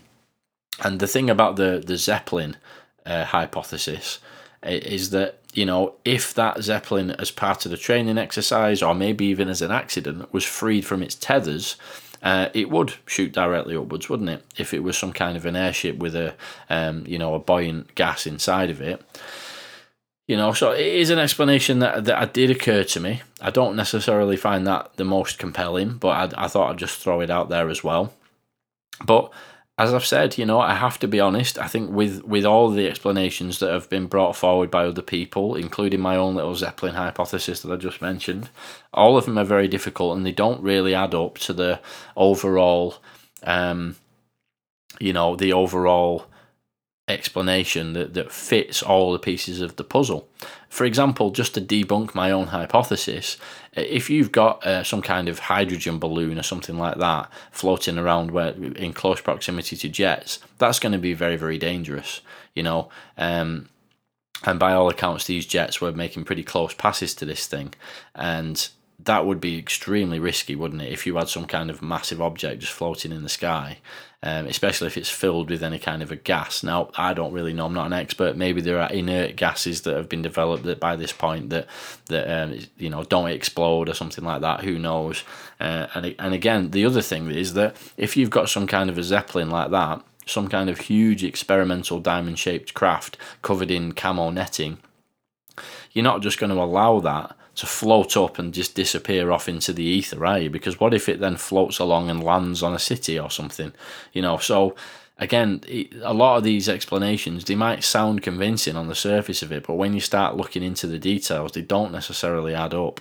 and 0.83 1.01
the 1.01 1.07
thing 1.07 1.31
about 1.31 1.57
the 1.57 1.83
the 1.85 1.97
Zeppelin 1.97 2.57
uh, 3.05 3.25
hypothesis 3.25 4.19
is 4.63 5.11
that 5.11 5.41
you 5.53 5.65
know 5.65 5.95
if 6.05 6.35
that 6.35 6.63
Zeppelin, 6.63 7.13
as 7.13 7.31
part 7.31 7.65
of 7.65 7.71
the 7.71 7.77
training 7.77 8.19
exercise, 8.19 8.83
or 8.83 8.95
maybe 8.95 9.27
even 9.27 9.49
as 9.49 9.63
an 9.63 9.71
accident, 9.71 10.33
was 10.33 10.45
freed 10.45 10.85
from 10.85 11.03
its 11.03 11.15
tethers. 11.15 11.77
Uh, 12.21 12.49
it 12.53 12.69
would 12.69 12.95
shoot 13.07 13.31
directly 13.33 13.77
upwards, 13.77 14.09
wouldn't 14.09 14.29
it? 14.29 14.45
If 14.57 14.75
it 14.75 14.83
was 14.83 14.99
some 14.99 15.13
kind 15.13 15.37
of 15.37 15.47
an 15.47 15.55
airship 15.55 15.99
with 15.99 16.17
a, 16.17 16.35
um, 16.69 17.05
you 17.07 17.17
know, 17.17 17.37
a 17.37 17.39
buoyant 17.39 17.95
gas 17.95 18.27
inside 18.27 18.71
of 18.71 18.81
it, 18.81 19.01
you 20.27 20.37
know. 20.37 20.53
So 20.53 20.73
it 20.73 20.87
is 20.87 21.11
an 21.11 21.21
explanation 21.21 21.79
that 21.79 22.07
that 22.07 22.35
did 22.35 22.51
occur 22.51 22.83
to 22.83 23.01
me. 23.01 23.23
I 23.41 23.51
don't 23.51 23.77
necessarily 23.77 24.37
find 24.37 24.67
that 24.67 24.97
the 24.97 25.05
most 25.05 25.39
compelling, 25.39 25.93
but 25.99 26.35
I, 26.37 26.45
I 26.45 26.49
thought 26.49 26.73
I'd 26.73 26.79
just 26.79 27.01
throw 27.01 27.21
it 27.21 27.31
out 27.31 27.51
there 27.51 27.69
as 27.69 27.85
well. 27.85 28.13
But 29.07 29.33
as 29.79 29.95
I've 29.95 30.05
said, 30.05 30.37
you 30.37 30.45
know, 30.45 30.59
I 30.59 30.75
have 30.75 30.99
to 30.99 31.09
be 31.09 31.21
honest. 31.21 31.57
I 31.57 31.69
think 31.69 31.91
with 31.91 32.25
with 32.25 32.45
all 32.45 32.69
the 32.69 32.89
explanations 32.89 33.61
that 33.61 33.71
have 33.71 33.89
been 33.89 34.07
brought 34.07 34.35
forward 34.35 34.73
by 34.73 34.85
other 34.85 35.03
people, 35.03 35.55
including 35.55 36.01
my 36.01 36.17
own 36.17 36.35
little 36.35 36.57
Zeppelin 36.57 36.97
hypothesis 36.97 37.63
that 37.63 37.73
I 37.73 37.77
just 37.77 38.03
mentioned, 38.03 38.51
all 38.93 39.17
of 39.17 39.25
them 39.25 39.39
are 39.39 39.45
very 39.45 39.69
difficult 39.69 40.17
and 40.17 40.27
they 40.27 40.33
don't 40.33 40.61
really 40.63 40.95
add 40.95 41.15
up 41.15 41.39
to 41.39 41.53
the 41.53 41.81
overall, 42.17 42.97
um, 43.45 43.95
you 44.99 45.13
know, 45.13 45.37
the 45.37 45.53
overall 45.53 46.27
explanation 47.09 47.95
that, 47.95 48.15
that 48.15 48.31
fits 48.31 48.83
all 48.83 49.13
the 49.13 49.19
pieces 49.19 49.61
of 49.61 49.77
the 49.77 49.85
puzzle. 49.85 50.29
For 50.69 50.85
example, 50.85 51.31
just 51.31 51.55
to 51.55 51.61
debunk 51.61 52.15
my 52.15 52.31
own 52.31 52.49
hypothesis, 52.49 53.39
if 53.73 54.11
you've 54.11 54.33
got 54.33 54.65
uh, 54.67 54.85
some 54.85 55.03
kind 55.03 55.29
of 55.29 55.39
hydrogen 55.39 55.99
balloon 55.99 56.39
or 56.39 56.43
something 56.43 56.79
like 56.79 56.99
that 56.99 57.31
floating 57.51 57.99
around 57.99 58.31
where 58.31 58.51
in 58.51 58.93
close 58.93 59.21
proximity 59.21 59.77
to 59.77 59.89
jets, 59.89 60.41
that's 60.59 60.79
going 60.79 60.93
to 60.93 60.99
be 60.99 61.15
very, 61.15 61.37
very 61.37 61.59
dangerous, 61.59 62.21
you 62.55 62.63
know. 62.63 62.91
Um, 63.17 63.69
and 64.45 64.59
by 64.59 64.73
all 64.73 64.89
accounts, 64.89 65.25
these 65.25 65.47
jets 65.47 65.81
were 65.81 65.93
making 65.93 66.25
pretty 66.25 66.45
close 66.45 66.75
passes 66.75 67.15
to 67.17 67.25
this 67.25 67.47
thing, 67.47 67.75
and 68.15 68.69
that 69.01 69.27
would 69.27 69.41
be 69.41 69.59
extremely 69.59 70.19
risky, 70.19 70.55
wouldn't 70.55 70.83
it? 70.83 70.93
If 70.93 71.07
you 71.07 71.17
had 71.17 71.29
some 71.29 71.47
kind 71.47 71.71
of 71.71 71.83
massive 71.83 72.21
object 72.21 72.61
just 72.61 72.73
floating 72.73 73.13
in 73.13 73.23
the 73.23 73.29
sky, 73.29 73.79
um, 74.23 74.47
especially 74.47 74.89
if 74.89 74.97
it's 74.97 75.09
filled 75.09 75.49
with 75.49 75.63
any 75.63 75.79
kind 75.79 76.03
of 76.03 76.11
a 76.11 76.17
gas. 76.17 76.65
Now, 76.65 76.91
I 76.97 77.15
don't 77.15 77.33
really 77.33 77.53
know. 77.53 77.67
I'm 77.67 77.75
not 77.75 77.87
an 77.87 77.93
expert. 77.93 78.37
Maybe 78.37 78.61
there 78.61 78.81
are 78.81 78.91
inert 78.91 79.37
gases 79.37 79.83
that 79.83 79.97
have 79.97 80.09
been 80.09 80.23
developed 80.23 80.65
that 80.65 80.81
by 80.81 80.97
this 80.97 81.13
point 81.13 81.51
that 81.51 81.67
that 82.07 82.29
um, 82.29 82.59
you 82.77 82.91
know 82.91 83.05
don't 83.05 83.29
explode 83.31 83.89
or 83.89 83.95
something 83.95 84.25
like 84.25 84.41
that. 84.41 84.65
Who 84.65 84.79
knows? 84.79 85.23
Uh, 85.61 85.87
and 85.95 86.17
and 86.19 86.35
again, 86.35 86.73
the 86.73 86.85
other 86.85 87.03
thing 87.03 87.31
is 87.31 87.55
that 87.55 87.77
if 87.97 88.17
you've 88.17 88.31
got 88.31 88.49
some 88.49 88.67
kind 88.67 88.91
of 88.91 88.99
a 88.99 89.05
zeppelin 89.05 89.51
like 89.51 89.71
that, 89.71 90.03
some 90.27 90.49
kind 90.49 90.69
of 90.69 90.81
huge 90.81 91.23
experimental 91.23 92.01
diamond-shaped 92.01 92.75
craft 92.75 93.17
covered 93.43 93.71
in 93.71 93.93
camo 93.93 94.31
netting, 94.31 94.79
you're 95.93 96.03
not 96.03 96.23
just 96.23 96.41
going 96.41 96.51
to 96.51 96.61
allow 96.61 96.99
that 97.01 97.37
to 97.59 97.67
float 97.67 98.17
up 98.17 98.39
and 98.39 98.55
just 98.55 98.77
disappear 98.77 99.33
off 99.33 99.49
into 99.49 99.73
the 99.73 99.83
ether, 99.83 100.17
right? 100.17 100.51
Because 100.51 100.79
what 100.79 100.95
if 100.95 101.09
it 101.09 101.19
then 101.19 101.37
floats 101.37 101.81
along 101.81 102.09
and 102.09 102.23
lands 102.23 102.63
on 102.63 102.73
a 102.73 102.79
city 102.79 103.19
or 103.19 103.31
something? 103.31 103.73
You 104.13 104.23
know, 104.23 104.39
so 104.39 104.77
again, 105.19 105.63
a 106.03 106.15
lot 106.15 106.37
of 106.37 106.45
these 106.45 106.69
explanations 106.69 107.45
they 107.45 107.57
might 107.57 107.83
sound 107.83 108.23
convincing 108.23 108.77
on 108.77 108.87
the 108.87 108.95
surface 108.95 109.43
of 109.43 109.51
it, 109.51 109.67
but 109.67 109.75
when 109.75 109.93
you 109.93 109.99
start 110.01 110.37
looking 110.37 110.63
into 110.63 110.87
the 110.87 111.01
details, 111.01 111.51
they 111.51 111.63
don't 111.63 111.91
necessarily 111.91 112.55
add 112.55 112.75
up. 112.75 113.01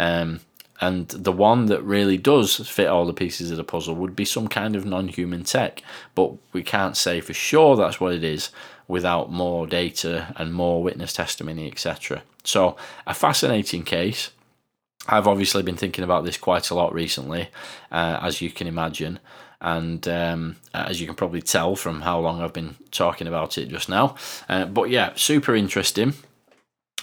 Um, 0.00 0.40
and 0.80 1.06
the 1.10 1.30
one 1.30 1.66
that 1.66 1.80
really 1.84 2.18
does 2.18 2.56
fit 2.68 2.88
all 2.88 3.06
the 3.06 3.12
pieces 3.12 3.52
of 3.52 3.56
the 3.56 3.62
puzzle 3.62 3.94
would 3.94 4.16
be 4.16 4.24
some 4.24 4.48
kind 4.48 4.74
of 4.74 4.84
non 4.84 5.06
human 5.06 5.44
tech. 5.44 5.80
But 6.16 6.32
we 6.52 6.64
can't 6.64 6.96
say 6.96 7.20
for 7.20 7.34
sure 7.34 7.76
that's 7.76 8.00
what 8.00 8.14
it 8.14 8.24
is 8.24 8.50
without 8.88 9.30
more 9.30 9.68
data 9.68 10.34
and 10.36 10.52
more 10.52 10.82
witness 10.82 11.12
testimony, 11.12 11.70
etc. 11.70 12.22
So, 12.44 12.76
a 13.06 13.14
fascinating 13.14 13.84
case. 13.84 14.30
I've 15.08 15.26
obviously 15.26 15.62
been 15.62 15.76
thinking 15.76 16.04
about 16.04 16.24
this 16.24 16.36
quite 16.36 16.70
a 16.70 16.74
lot 16.74 16.94
recently, 16.94 17.48
uh, 17.90 18.20
as 18.22 18.40
you 18.40 18.50
can 18.50 18.66
imagine. 18.66 19.18
And 19.60 20.06
um, 20.08 20.56
as 20.74 21.00
you 21.00 21.06
can 21.06 21.16
probably 21.16 21.42
tell 21.42 21.76
from 21.76 22.00
how 22.00 22.18
long 22.20 22.40
I've 22.40 22.52
been 22.52 22.76
talking 22.90 23.26
about 23.26 23.58
it 23.58 23.68
just 23.68 23.88
now. 23.88 24.16
Uh, 24.48 24.64
but 24.64 24.90
yeah, 24.90 25.12
super 25.14 25.54
interesting. 25.54 26.14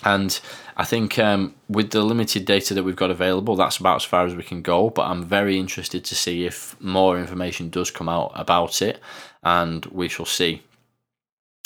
And 0.04 0.40
I 0.78 0.86
think 0.86 1.20
um, 1.20 1.56
with 1.68 1.92
the 1.92 2.02
limited 2.02 2.46
data 2.46 2.74
that 2.74 2.84
we've 2.84 2.96
got 2.96 3.12
available, 3.12 3.56
that's 3.56 3.78
about 3.78 3.98
as 3.98 4.04
far 4.04 4.26
as 4.26 4.36
we 4.36 4.44
can 4.44 4.62
go. 4.62 4.90
But 4.90 5.08
I'm 5.08 5.24
very 5.24 5.58
interested 5.58 6.06
to 6.06 6.16
see 6.16 6.46
if 6.46 6.80
more 6.80 7.20
information 7.20 7.70
does 7.70 7.92
come 7.92 8.08
out 8.08 8.32
about 8.36 8.82
it, 8.82 9.00
and 9.44 9.86
we 9.88 10.08
shall 10.08 10.26
see. 10.26 10.62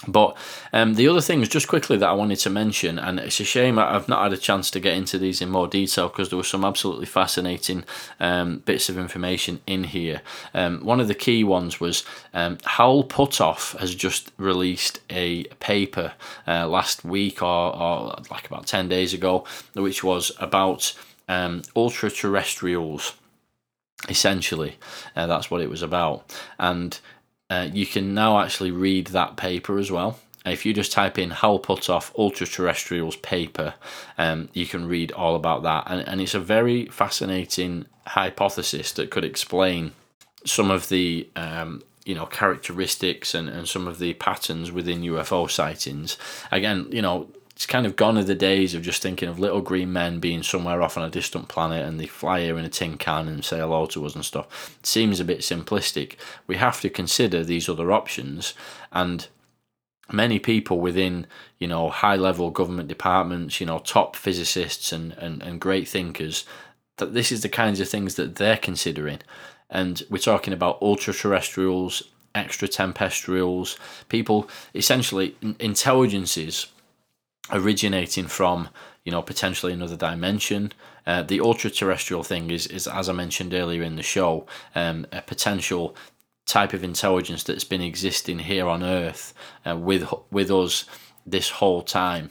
But 0.08 0.36
um, 0.74 0.96
the 0.96 1.08
other 1.08 1.22
things, 1.22 1.48
just 1.48 1.68
quickly, 1.68 1.98
that 1.98 2.10
I 2.10 2.14
wanted 2.14 2.40
to 2.40 2.50
mention, 2.50 3.00
and 3.00 3.20
it's 3.20 3.40
a 3.40 3.46
shame 3.46 3.80
I've 3.80 4.10
not 4.10 4.24
had 4.24 4.34
a 4.34 4.38
chance 4.38 4.70
to 4.72 4.80
get 4.80 4.98
into 4.98 5.18
these 5.18 5.42
in 5.42 5.50
more 5.50 5.68
detail 5.68 6.10
because 6.10 6.30
there 6.30 6.38
were 6.38 6.44
some 6.44 6.66
absolutely 6.66 7.06
fascinating 7.06 7.84
um, 8.20 8.60
bits 8.60 8.90
of 8.90 8.98
information 8.98 9.62
in 9.66 9.86
here. 9.86 10.22
Um, 10.54 10.84
one 10.84 11.00
of 11.00 11.08
the 11.08 11.16
key 11.16 11.44
ones 11.44 11.80
was 11.80 12.04
um, 12.34 12.58
Hal 12.66 13.04
Puthoff 13.04 13.78
has 13.80 13.96
just 13.96 14.32
released 14.38 15.00
a 15.10 15.46
paper 15.60 16.14
uh, 16.48 16.68
last 16.68 17.06
week 17.06 17.42
or, 17.42 17.76
or 17.76 18.16
like 18.30 18.48
about 18.48 18.68
10 18.68 18.90
days 18.90 19.14
ago, 19.14 19.46
which 19.74 20.04
was 20.04 20.32
about 20.40 20.94
um, 21.30 21.62
ultra 21.76 22.12
terrestrials 22.12 23.14
essentially 24.10 24.76
uh, 25.16 25.26
that's 25.28 25.50
what 25.50 25.62
it 25.62 25.70
was 25.70 25.82
about 25.82 26.36
and 26.60 27.00
uh, 27.50 27.70
you 27.72 27.86
can 27.86 28.14
now 28.14 28.40
actually 28.40 28.72
read 28.72 29.08
that 29.08 29.38
paper 29.38 29.78
as 29.78 29.92
well. 29.92 30.20
If 30.46 30.66
you 30.66 30.74
just 30.74 30.92
type 30.92 31.18
in 31.18 31.30
Hal 31.30 31.60
Puthoff 31.60 32.12
ultra 32.18 32.46
terrestrials 32.46 33.16
paper, 33.16 33.76
um, 34.18 34.50
you 34.54 34.66
can 34.66 34.88
read 34.88 35.12
all 35.14 35.36
about 35.36 35.64
that. 35.64 35.86
And, 35.88 36.08
and 36.08 36.20
it's 36.20 36.34
a 36.34 36.40
very 36.40 36.88
fascinating 36.88 37.86
hypothesis 38.08 38.92
that 38.94 39.10
could 39.10 39.24
explain 39.24 39.94
some 40.46 40.70
of 40.70 40.90
the 40.90 41.30
um, 41.38 41.82
you 42.06 42.14
know 42.14 42.26
characteristics 42.26 43.34
and, 43.34 43.48
and 43.48 43.68
some 43.68 43.88
of 43.88 44.00
the 44.00 44.14
patterns 44.16 44.72
within 44.72 45.02
UFO 45.02 45.50
sightings. 45.50 46.18
Again, 46.52 46.88
you 46.92 47.02
know, 47.02 47.30
it's 47.56 47.68
kind 47.68 47.86
of 47.86 47.96
gone 47.96 48.18
are 48.18 48.24
the 48.24 48.34
days 48.34 48.74
of 48.74 48.82
just 48.82 49.02
thinking 49.02 49.30
of 49.30 49.40
little 49.40 49.62
green 49.62 49.94
men 49.94 50.20
being 50.20 50.42
somewhere 50.42 50.82
off 50.82 50.98
on 50.98 51.04
a 51.04 51.10
distant 51.10 51.48
planet 51.48 51.86
and 51.86 52.00
they 52.00 52.08
fly 52.08 52.42
here 52.42 52.58
in 52.58 52.66
a 52.66 52.70
tin 52.70 52.98
can 52.98 53.28
and 53.28 53.46
say 53.46 53.60
hello 53.60 53.86
to 53.86 54.06
us 54.06 54.16
and 54.16 54.26
stuff. 54.26 54.76
It 54.80 54.88
seems 54.88 55.20
a 55.20 55.26
bit 55.26 55.40
simplistic. 55.40 56.16
We 56.48 56.56
have 56.56 56.82
to 56.82 56.90
consider 56.90 57.44
these 57.44 57.70
other 57.70 57.92
options 57.92 58.56
and 58.92 59.28
many 60.12 60.40
people 60.40 60.80
within 60.80 61.28
you 61.60 61.68
know 61.68 61.90
high 61.90 62.16
level 62.16 62.50
government 62.52 62.90
departments 62.90 63.60
you 63.62 63.66
know 63.66 63.80
top 63.80 64.16
physicists 64.16 64.92
and, 64.92 65.14
and, 65.14 65.42
and 65.42 65.62
great 65.62 65.88
thinkers 65.88 66.46
that 66.98 67.14
this 67.14 67.32
is 67.32 67.42
the 67.42 67.50
kinds 67.50 67.80
of 67.80 67.88
things 67.88 68.16
that 68.16 68.36
they're 68.36 68.58
considering 68.58 69.20
and 69.70 70.04
we're 70.10 70.18
talking 70.18 70.54
about 70.54 70.82
ultra 70.82 71.14
terrestrials 71.14 72.04
extra 72.36 72.68
tempestrials 72.68 73.78
people 74.10 74.50
essentially 74.76 75.36
intelligences 75.60 76.68
originating 77.52 78.28
from 78.28 78.70
you 79.04 79.12
know 79.12 79.22
potentially 79.22 79.74
another 79.74 79.98
dimension. 79.98 80.72
Uh, 81.06 81.22
the 81.22 81.42
ultra 81.42 81.70
terrestrial 81.70 82.24
thing 82.24 82.50
is 82.50 82.68
is 82.68 82.88
as 82.88 83.10
I 83.10 83.14
mentioned 83.14 83.54
earlier 83.54 83.84
in 83.84 83.96
the 83.96 84.04
show, 84.04 84.46
um, 84.76 85.06
a 85.12 85.22
potential 85.22 85.96
type 86.46 86.74
of 86.74 86.84
intelligence 86.84 87.44
that's 87.44 87.64
been 87.64 87.82
existing 87.82 88.40
here 88.40 88.68
on 88.68 88.84
Earth 88.84 89.34
uh, 89.66 89.78
with 89.78 90.08
with 90.32 90.52
us 90.52 90.86
this 91.26 91.50
whole 91.50 91.82
time, 91.82 92.30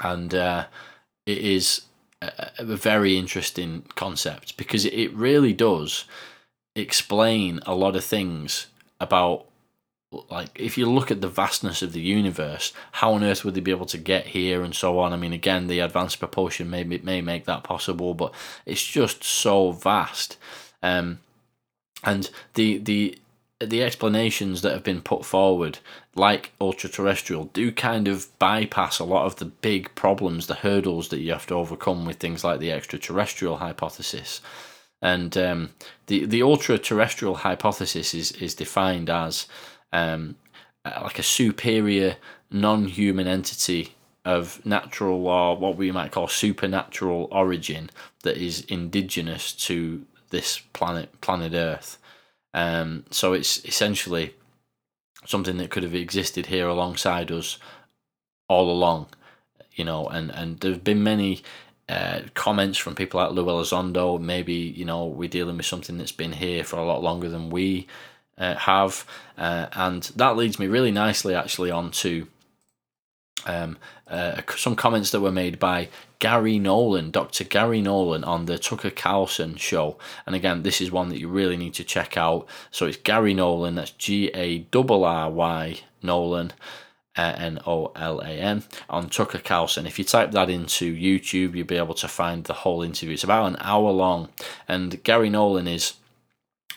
and 0.00 0.34
uh, 0.34 0.66
it 1.26 1.38
is 1.38 1.82
a, 2.20 2.50
a 2.58 2.64
very 2.64 3.16
interesting 3.16 3.84
concept 3.94 4.56
because 4.56 4.84
it 4.84 5.12
really 5.14 5.52
does 5.52 6.04
explain 6.76 7.60
a 7.66 7.74
lot 7.74 7.96
of 7.96 8.04
things 8.04 8.66
about 9.00 9.46
like 10.30 10.48
if 10.54 10.76
you 10.78 10.86
look 10.86 11.10
at 11.10 11.20
the 11.20 11.28
vastness 11.28 11.82
of 11.82 11.92
the 11.92 12.00
universe, 12.00 12.72
how 12.92 13.14
on 13.14 13.24
earth 13.24 13.44
would 13.44 13.54
they 13.54 13.60
be 13.60 13.70
able 13.70 13.86
to 13.86 13.98
get 13.98 14.28
here 14.28 14.62
and 14.62 14.74
so 14.74 14.98
on? 14.98 15.12
I 15.12 15.16
mean, 15.16 15.32
again, 15.32 15.66
the 15.66 15.80
advanced 15.80 16.18
propulsion 16.18 16.70
may 16.70 16.84
may 16.84 17.20
make 17.20 17.44
that 17.46 17.64
possible, 17.64 18.14
but 18.14 18.34
it's 18.66 18.84
just 18.84 19.24
so 19.24 19.72
vast. 19.72 20.36
Um, 20.82 21.20
and 22.02 22.30
the 22.54 22.78
the 22.78 23.18
the 23.60 23.82
explanations 23.82 24.62
that 24.62 24.72
have 24.72 24.82
been 24.82 25.00
put 25.00 25.24
forward, 25.24 25.78
like 26.14 26.52
ultra 26.60 26.90
terrestrial, 26.90 27.44
do 27.46 27.72
kind 27.72 28.08
of 28.08 28.36
bypass 28.38 28.98
a 28.98 29.04
lot 29.04 29.26
of 29.26 29.36
the 29.36 29.44
big 29.44 29.94
problems, 29.94 30.46
the 30.46 30.54
hurdles 30.54 31.08
that 31.08 31.20
you 31.20 31.32
have 31.32 31.46
to 31.46 31.54
overcome 31.54 32.04
with 32.04 32.16
things 32.16 32.44
like 32.44 32.60
the 32.60 32.72
extraterrestrial 32.72 33.58
hypothesis. 33.58 34.40
And 35.00 35.36
um, 35.36 35.70
the 36.06 36.24
the 36.24 36.42
ultra 36.42 36.78
terrestrial 36.78 37.36
hypothesis 37.36 38.14
is 38.14 38.32
is 38.32 38.54
defined 38.54 39.10
as 39.10 39.46
um, 39.94 40.36
uh, 40.84 41.00
like 41.02 41.18
a 41.18 41.22
superior 41.22 42.16
non-human 42.50 43.26
entity 43.26 43.94
of 44.24 44.64
natural 44.66 45.26
or 45.26 45.56
what 45.56 45.76
we 45.76 45.90
might 45.90 46.12
call 46.12 46.26
supernatural 46.28 47.28
origin 47.30 47.90
that 48.22 48.36
is 48.36 48.62
indigenous 48.62 49.52
to 49.52 50.04
this 50.30 50.58
planet 50.72 51.20
planet 51.20 51.52
Earth. 51.54 51.98
Um, 52.52 53.04
so 53.10 53.32
it's 53.32 53.64
essentially 53.64 54.34
something 55.26 55.56
that 55.58 55.70
could 55.70 55.82
have 55.82 55.94
existed 55.94 56.46
here 56.46 56.68
alongside 56.68 57.30
us 57.30 57.58
all 58.48 58.70
along, 58.70 59.06
you 59.74 59.84
know. 59.84 60.06
And 60.08 60.30
and 60.30 60.58
there've 60.60 60.84
been 60.84 61.02
many 61.02 61.42
uh, 61.88 62.20
comments 62.34 62.78
from 62.78 62.94
people 62.94 63.20
like 63.20 63.32
Lou 63.32 63.44
Elizondo. 63.44 64.20
Maybe 64.20 64.54
you 64.54 64.84
know 64.84 65.06
we're 65.06 65.28
dealing 65.28 65.56
with 65.56 65.66
something 65.66 65.98
that's 65.98 66.12
been 66.12 66.32
here 66.32 66.64
for 66.64 66.76
a 66.78 66.84
lot 66.84 67.02
longer 67.02 67.28
than 67.28 67.50
we 67.50 67.86
uh, 68.38 68.54
have, 68.54 69.06
uh, 69.38 69.66
and 69.72 70.02
that 70.16 70.36
leads 70.36 70.58
me 70.58 70.66
really 70.66 70.90
nicely 70.90 71.34
actually 71.34 71.70
onto 71.70 72.26
um, 73.46 73.76
uh, 74.08 74.40
some 74.56 74.76
comments 74.76 75.10
that 75.10 75.20
were 75.20 75.32
made 75.32 75.58
by 75.58 75.88
Garry 76.18 76.58
Nolan, 76.58 77.10
Dr. 77.10 77.44
Garry 77.44 77.80
Nolan, 77.80 78.24
on 78.24 78.46
the 78.46 78.58
Tucker 78.58 78.90
Carlson 78.90 79.56
show. 79.56 79.98
And 80.26 80.34
again, 80.34 80.62
this 80.62 80.80
is 80.80 80.90
one 80.90 81.08
that 81.10 81.18
you 81.18 81.28
really 81.28 81.56
need 81.56 81.74
to 81.74 81.84
check 81.84 82.16
out. 82.16 82.48
So 82.70 82.86
it's 82.86 82.96
Garry 82.96 83.34
Nolan, 83.34 83.74
that's 83.74 83.90
G 83.92 84.30
A 84.34 84.66
R 84.74 85.04
R 85.04 85.30
Y 85.30 85.80
Nolan. 86.02 86.52
N 87.16 87.60
O 87.64 87.92
L 87.94 88.18
A 88.20 88.28
N 88.28 88.64
on 88.90 89.08
Tucker 89.08 89.38
Carlson. 89.38 89.86
If 89.86 90.00
you 90.00 90.04
type 90.04 90.32
that 90.32 90.50
into 90.50 90.92
YouTube, 90.96 91.54
you'll 91.54 91.64
be 91.64 91.76
able 91.76 91.94
to 91.94 92.08
find 92.08 92.42
the 92.42 92.52
whole 92.52 92.82
interview. 92.82 93.14
It's 93.14 93.22
about 93.22 93.46
an 93.46 93.56
hour 93.60 93.92
long, 93.92 94.30
and 94.66 95.00
Garry 95.04 95.30
Nolan 95.30 95.68
is 95.68 95.94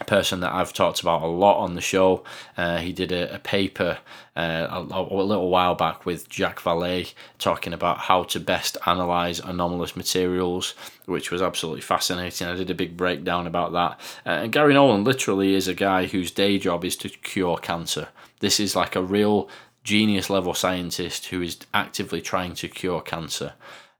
person 0.06 0.42
that 0.42 0.54
I've 0.54 0.74
talked 0.74 1.02
about 1.02 1.24
a 1.24 1.28
lot 1.28 1.60
on 1.60 1.76
the 1.76 1.82
show. 1.82 2.24
Uh, 2.56 2.78
he 2.78 2.94
did 2.94 3.12
a, 3.12 3.36
a 3.36 3.40
paper 3.40 3.98
uh, 4.36 4.68
a, 4.70 5.02
a, 5.02 5.24
little 5.24 5.50
while 5.50 5.74
back 5.74 6.06
with 6.06 6.30
Jacques 6.30 6.62
Vallée 6.62 7.14
talking 7.40 7.74
about 7.74 7.98
how 7.98 8.24
to 8.24 8.40
best 8.40 8.78
analyze 8.86 9.40
anomalous 9.40 9.96
materials, 9.96 10.76
which 11.06 11.32
was 11.32 11.42
absolutely 11.42 11.82
fascinating. 11.82 12.48
I 12.48 12.56
did 12.56 12.70
a 12.70 12.76
big 12.76 12.96
breakdown 12.96 13.48
about 13.48 13.72
that. 13.72 14.00
Uh, 14.26 14.44
and 14.44 14.52
Garry 14.52 14.76
Nolan 14.76 15.04
literally 15.04 15.56
is 15.56 15.68
a 15.68 15.74
guy 15.74 16.06
whose 16.06 16.30
day 16.30 16.60
job 16.60 16.86
is 16.86 16.96
to 16.98 17.10
cure 17.10 17.58
cancer. 17.58 18.10
This 18.40 18.60
is 18.60 18.76
like 18.76 18.96
a 18.96 19.02
real 19.02 19.50
genius 19.84 20.30
level 20.30 20.54
scientist 20.54 21.28
who 21.28 21.42
is 21.42 21.58
actively 21.74 22.22
trying 22.22 22.54
to 22.54 22.68
cure 22.68 23.02
cancer. 23.02 23.54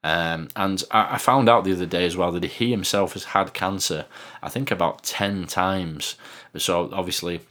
Um, 0.08 0.48
and 0.56 0.82
I, 0.90 1.16
I, 1.16 1.18
found 1.18 1.50
out 1.50 1.66
the 1.66 1.74
other 1.74 1.86
day 1.86 2.06
as 2.06 2.16
well 2.16 2.32
that 2.32 2.46
he 2.46 2.72
himself 2.72 3.12
has 3.12 3.26
had 3.26 3.54
cancer, 3.54 4.06
I 4.42 4.48
think 4.48 4.72
about 4.72 5.04
10 5.04 5.48
times. 5.48 6.16
So 6.56 6.90
obviously, 6.94 7.42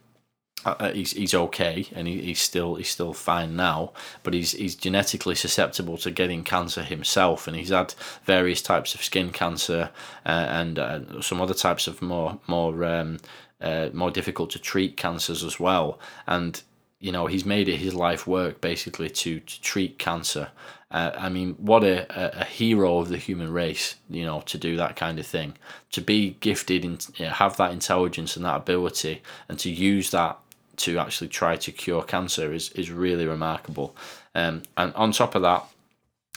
uh, 0.64 0.74
uh, 0.80 0.92
he's, 0.92 1.10
he's 1.10 1.34
okay 1.34 1.86
and 1.94 2.08
he, 2.08 2.22
he's 2.22 2.40
still 2.40 2.76
he's 2.76 2.88
still 2.88 3.12
fine 3.12 3.56
now, 3.56 3.92
but 4.22 4.32
he's 4.32 4.52
he's 4.52 4.74
genetically 4.74 5.34
susceptible 5.34 5.98
to 5.98 6.10
getting 6.10 6.44
cancer 6.44 6.82
himself, 6.82 7.46
and 7.46 7.54
he's 7.58 7.68
had 7.68 7.94
various 8.24 8.62
types 8.62 8.94
of 8.94 9.04
skin 9.04 9.32
cancer 9.32 9.90
uh, 10.24 10.46
and 10.48 10.78
uh, 10.78 11.20
some 11.20 11.42
other 11.42 11.52
types 11.52 11.86
of 11.86 12.00
more 12.00 12.40
more 12.46 12.84
um, 12.84 13.18
uh, 13.60 13.90
more 13.92 14.10
difficult 14.10 14.48
to 14.48 14.58
treat 14.58 14.96
cancers 14.96 15.44
as 15.44 15.60
well. 15.60 16.00
And 16.26 16.62
you 17.00 17.12
know 17.12 17.26
he's 17.26 17.44
made 17.44 17.68
it 17.68 17.76
his 17.76 17.94
life 17.94 18.26
work 18.26 18.62
basically 18.62 19.10
to 19.10 19.40
to 19.40 19.60
treat 19.60 19.98
cancer 19.98 20.48
uh, 20.90 21.10
I 21.18 21.28
mean, 21.28 21.54
what 21.54 21.82
a, 21.82 22.40
a 22.40 22.44
hero 22.44 22.98
of 22.98 23.08
the 23.08 23.16
human 23.18 23.52
race, 23.52 23.96
you 24.08 24.24
know, 24.24 24.42
to 24.46 24.56
do 24.56 24.76
that 24.76 24.94
kind 24.94 25.18
of 25.18 25.26
thing, 25.26 25.54
to 25.90 26.00
be 26.00 26.36
gifted 26.40 26.84
and 26.84 27.04
you 27.16 27.24
know, 27.24 27.32
have 27.32 27.56
that 27.56 27.72
intelligence 27.72 28.36
and 28.36 28.44
that 28.44 28.56
ability, 28.56 29.22
and 29.48 29.58
to 29.58 29.70
use 29.70 30.10
that 30.10 30.38
to 30.76 30.98
actually 30.98 31.28
try 31.28 31.56
to 31.56 31.72
cure 31.72 32.02
cancer 32.02 32.52
is 32.52 32.70
is 32.70 32.90
really 32.90 33.26
remarkable. 33.26 33.96
Um, 34.34 34.62
and 34.76 34.94
on 34.94 35.12
top 35.12 35.34
of 35.34 35.42
that, 35.42 35.64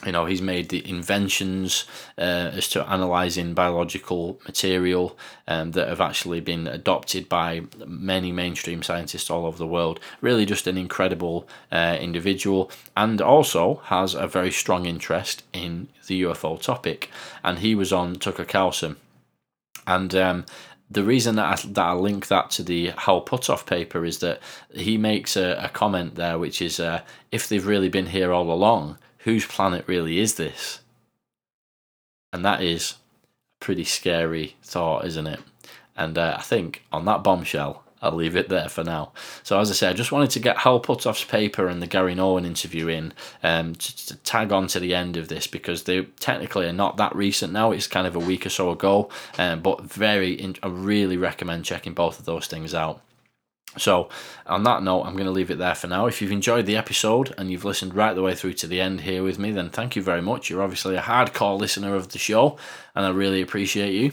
you 0.06 0.12
know 0.12 0.26
he's 0.26 0.42
made 0.42 0.70
the 0.70 0.88
inventions 0.90 1.86
uh, 2.18 2.52
as 2.54 2.70
to 2.70 2.88
analyzing 2.90 3.54
biological 3.54 4.40
material 4.46 5.18
um, 5.48 5.72
that 5.72 5.90
have 5.90 6.00
actually 6.00 6.40
been 6.40 6.68
adopted 6.68 7.28
by 7.28 7.64
many 7.86 8.32
mainstream 8.32 8.82
scientists 8.82 9.30
all 9.30 9.46
over 9.46 9.58
the 9.58 9.68
world. 9.68 10.00
Really 10.22 10.46
just 10.46 10.68
an 10.68 10.78
incredible 10.78 11.48
uh, 11.72 11.98
individual 12.00 12.72
and 12.96 13.22
also 13.22 13.82
has 13.86 14.14
a 14.14 14.28
very 14.28 14.52
strong 14.52 14.86
interest 14.86 15.44
in 15.52 15.90
the 16.08 16.22
ufo 16.22 16.62
topic. 16.62 17.10
And 17.44 17.60
he 17.60 17.76
was 17.76 17.92
on 17.92 18.16
Tucker 18.16 18.46
Carlson. 18.46 18.96
And 19.86 20.14
um, 20.16 20.46
the 20.90 21.04
reason 21.04 21.36
that 21.36 21.46
I, 21.46 21.68
that 21.70 21.86
I 21.86 21.94
link 21.94 22.28
that 22.28 22.52
to 22.52 22.64
the 22.64 22.92
Hal 22.98 23.26
Puthoff 23.26 23.66
paper 23.66 24.06
is 24.06 24.20
that 24.20 24.40
he 24.74 24.98
makes 24.98 25.36
a, 25.36 25.60
a 25.62 25.70
comment 25.70 26.16
there, 26.16 26.40
which 26.40 26.62
is 26.62 26.80
uh, 26.80 27.02
if 27.32 27.48
they've 27.48 27.66
really 27.66 27.90
been 27.90 28.08
here 28.08 28.32
all 28.32 28.52
along, 28.52 28.98
whose 29.20 29.46
planet 29.46 29.86
really 29.88 30.20
is 30.20 30.36
this? 30.36 30.80
And 32.32 32.46
that 32.46 32.62
is 32.62 32.96
a 33.62 33.66
pretty 33.66 33.84
scary 33.84 34.56
thought, 34.64 35.06
isn't 35.06 35.28
it? 35.28 35.40
And 35.96 36.18
uh, 36.18 36.36
I 36.38 36.42
think 36.42 36.84
on 36.92 37.06
that 37.06 37.24
bombshell, 37.24 37.84
I'll 38.02 38.14
leave 38.14 38.36
it 38.36 38.48
there 38.48 38.70
for 38.70 38.84
now. 38.84 39.12
So, 39.44 39.60
as 39.60 39.70
I 39.70 39.74
said, 39.74 39.90
I 39.90 39.94
just 39.94 40.12
wanted 40.12 40.30
to 40.32 40.40
get 40.40 40.60
Hal 40.60 40.80
Puthoff's 40.80 41.26
paper 41.26 41.68
and 41.68 41.82
the 41.82 41.88
Garry 41.88 42.16
Nolan 42.16 42.46
interview 42.46 42.88
in 42.88 43.14
um, 43.44 43.76
to, 43.76 44.06
to, 44.08 44.16
tag 44.18 44.54
on 44.54 44.68
to 44.68 44.80
the 44.80 44.96
end 44.96 45.18
of 45.18 45.28
this 45.28 45.48
because 45.48 45.84
they 45.84 46.04
technically 46.04 46.66
are 46.68 46.74
not 46.74 46.96
that 46.98 47.14
recent 47.14 47.52
now. 47.52 47.72
It's 47.72 47.88
kind 47.88 48.08
of 48.08 48.16
a 48.16 48.20
week 48.20 48.46
or 48.46 48.50
so 48.50 48.72
ago, 48.72 49.10
um, 49.38 49.60
but 49.62 49.82
very, 49.82 50.32
in- 50.32 50.56
I 50.64 50.68
really 50.68 51.18
recommend 51.18 51.66
checking 51.66 51.94
both 51.94 52.20
of 52.20 52.26
those 52.26 52.48
things 52.48 52.74
out. 52.74 53.02
So, 53.78 54.10
on 54.48 54.64
that 54.64 54.82
note, 54.82 55.04
I'm 55.04 55.14
going 55.14 55.26
to 55.26 55.32
leave 55.32 55.52
it 55.52 55.60
there 55.60 55.76
for 55.76 55.88
now. 55.88 56.08
If 56.08 56.22
you've 56.22 56.32
enjoyed 56.32 56.66
the 56.66 56.76
episode 56.76 57.34
and 57.38 57.52
you've 57.52 57.66
listened 57.66 57.94
right 57.94 58.16
the 58.16 58.24
way 58.24 58.34
through 58.34 58.54
to 58.54 58.68
the 58.68 58.82
end 58.82 59.02
here 59.02 59.24
with 59.24 59.38
me, 59.38 59.52
then 59.52 59.70
thank 59.70 59.96
you 59.96 60.02
very 60.02 60.22
much. 60.22 60.50
You're 60.50 60.64
obviously 60.64 60.96
a 60.96 61.02
hardcore 61.02 61.58
listener 61.58 61.96
of 61.96 62.10
the 62.10 62.18
show, 62.18 62.58
and 62.96 63.06
I 63.06 63.10
really 63.10 63.42
appreciate 63.42 63.94
you. 63.94 64.12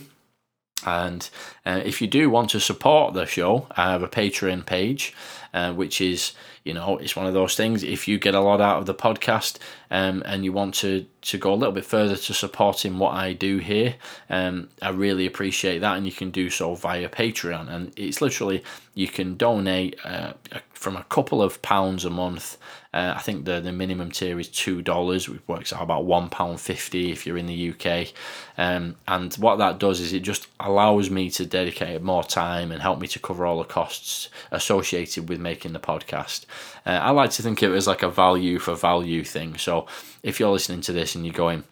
And 0.85 1.29
uh, 1.65 1.81
if 1.85 2.03
you 2.03 2.07
do 2.07 2.29
want 2.29 2.51
to 2.51 2.61
support 2.61 3.15
the 3.15 3.25
show, 3.25 3.67
I 3.71 3.91
have 3.91 4.03
a 4.03 4.09
Patreon 4.09 4.67
page. 4.67 5.15
uh, 5.57 5.73
which 5.73 6.01
is 6.01 6.33
you 6.67 6.75
know 6.75 6.99
it's 6.99 7.15
one 7.15 7.27
of 7.27 7.35
those 7.35 7.55
things. 7.55 7.85
If 7.85 8.09
you 8.09 8.19
get 8.19 8.35
a 8.35 8.41
lot 8.41 8.61
out 8.61 8.79
of 8.79 8.87
the 8.87 8.95
podcast 8.95 9.59
um, 9.91 10.23
and 10.27 10.45
you 10.45 10.53
want 10.53 10.75
to 10.77 11.07
to 11.23 11.39
go 11.39 11.55
a 11.55 11.55
little 11.55 11.73
bit 11.73 11.85
further 11.85 12.17
to 12.17 12.35
supporting 12.35 12.99
what 12.99 13.15
I 13.15 13.33
do 13.33 13.59
here, 13.59 13.95
um, 14.29 14.69
I 14.83 14.91
really 14.91 15.27
appreciate 15.27 15.79
that, 15.79 15.97
and 15.97 16.05
you 16.05 16.13
can 16.13 16.31
do 16.31 16.51
so 16.51 16.75
via 16.75 17.09
Patreon. 17.09 17.71
And 17.71 17.93
it's 17.97 18.21
literally 18.21 18.65
you 18.95 19.07
can 19.07 19.37
donate 19.37 19.97
uh, 20.05 20.33
from 20.73 20.97
a 20.97 21.05
couple 21.05 21.41
of 21.41 21.63
pounds 21.63 22.05
a 22.05 22.11
month. 22.11 22.59
Uh, 22.97 23.13
I 23.15 23.21
think 23.21 23.45
the 23.45 23.61
the 23.61 23.73
minimum 23.73 24.11
tier 24.11 24.41
is 24.41 24.49
two 24.49 24.81
dollars, 24.81 25.29
which 25.29 25.47
works 25.47 25.71
out 25.71 25.83
about 25.83 26.07
one 26.07 26.31
pound 26.31 26.63
fifty 26.63 27.13
if 27.13 27.27
you're 27.27 27.37
in 27.37 27.45
the 27.45 27.71
UK. 27.75 28.15
Um, 28.57 28.97
and 29.07 29.35
what 29.35 29.57
that 29.57 29.79
does 29.79 30.01
is 30.01 30.15
it 30.15 30.21
just 30.21 30.47
allows 30.59 31.11
me 31.11 31.29
to 31.33 31.45
dedicate 31.45 32.01
more 32.01 32.25
time 32.25 32.73
and 32.73 32.81
help 32.81 32.99
me 32.99 33.07
to 33.09 33.19
cover 33.19 33.45
all 33.45 33.59
the 33.59 33.65
costs 33.65 34.31
associated 34.51 35.29
with 35.29 35.39
making 35.39 35.75
the 35.75 35.79
podcast. 35.79 36.47
Uh, 36.87 36.99
I 37.03 37.11
like 37.11 37.33
to 37.33 37.43
think 37.43 37.61
of 37.61 37.75
it 37.75 37.77
as 37.77 37.87
like 37.87 38.03
a 38.03 38.09
value 38.09 38.59
for 38.59 38.75
value 38.75 39.25
thing. 39.25 39.59
So 39.59 39.87
if 40.23 40.41
you're 40.41 40.53
listening 40.53 40.81
to 40.83 40.95
this 40.95 41.15
and 41.15 41.27
you're 41.27 41.35
going, 41.35 41.65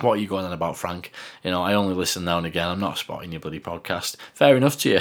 what 0.00 0.12
are 0.12 0.20
you 0.20 0.26
going 0.26 0.44
on 0.44 0.52
about, 0.52 0.76
Frank? 0.76 1.12
You 1.42 1.50
know, 1.50 1.62
I 1.62 1.74
only 1.74 1.94
listen 1.94 2.24
now 2.24 2.38
and 2.38 2.46
again. 2.46 2.68
I'm 2.68 2.80
not 2.80 2.98
spotting 2.98 3.32
your 3.32 3.40
bloody 3.40 3.60
podcast. 3.60 4.16
Fair 4.34 4.56
enough 4.56 4.78
to 4.78 4.90
you. 4.90 5.00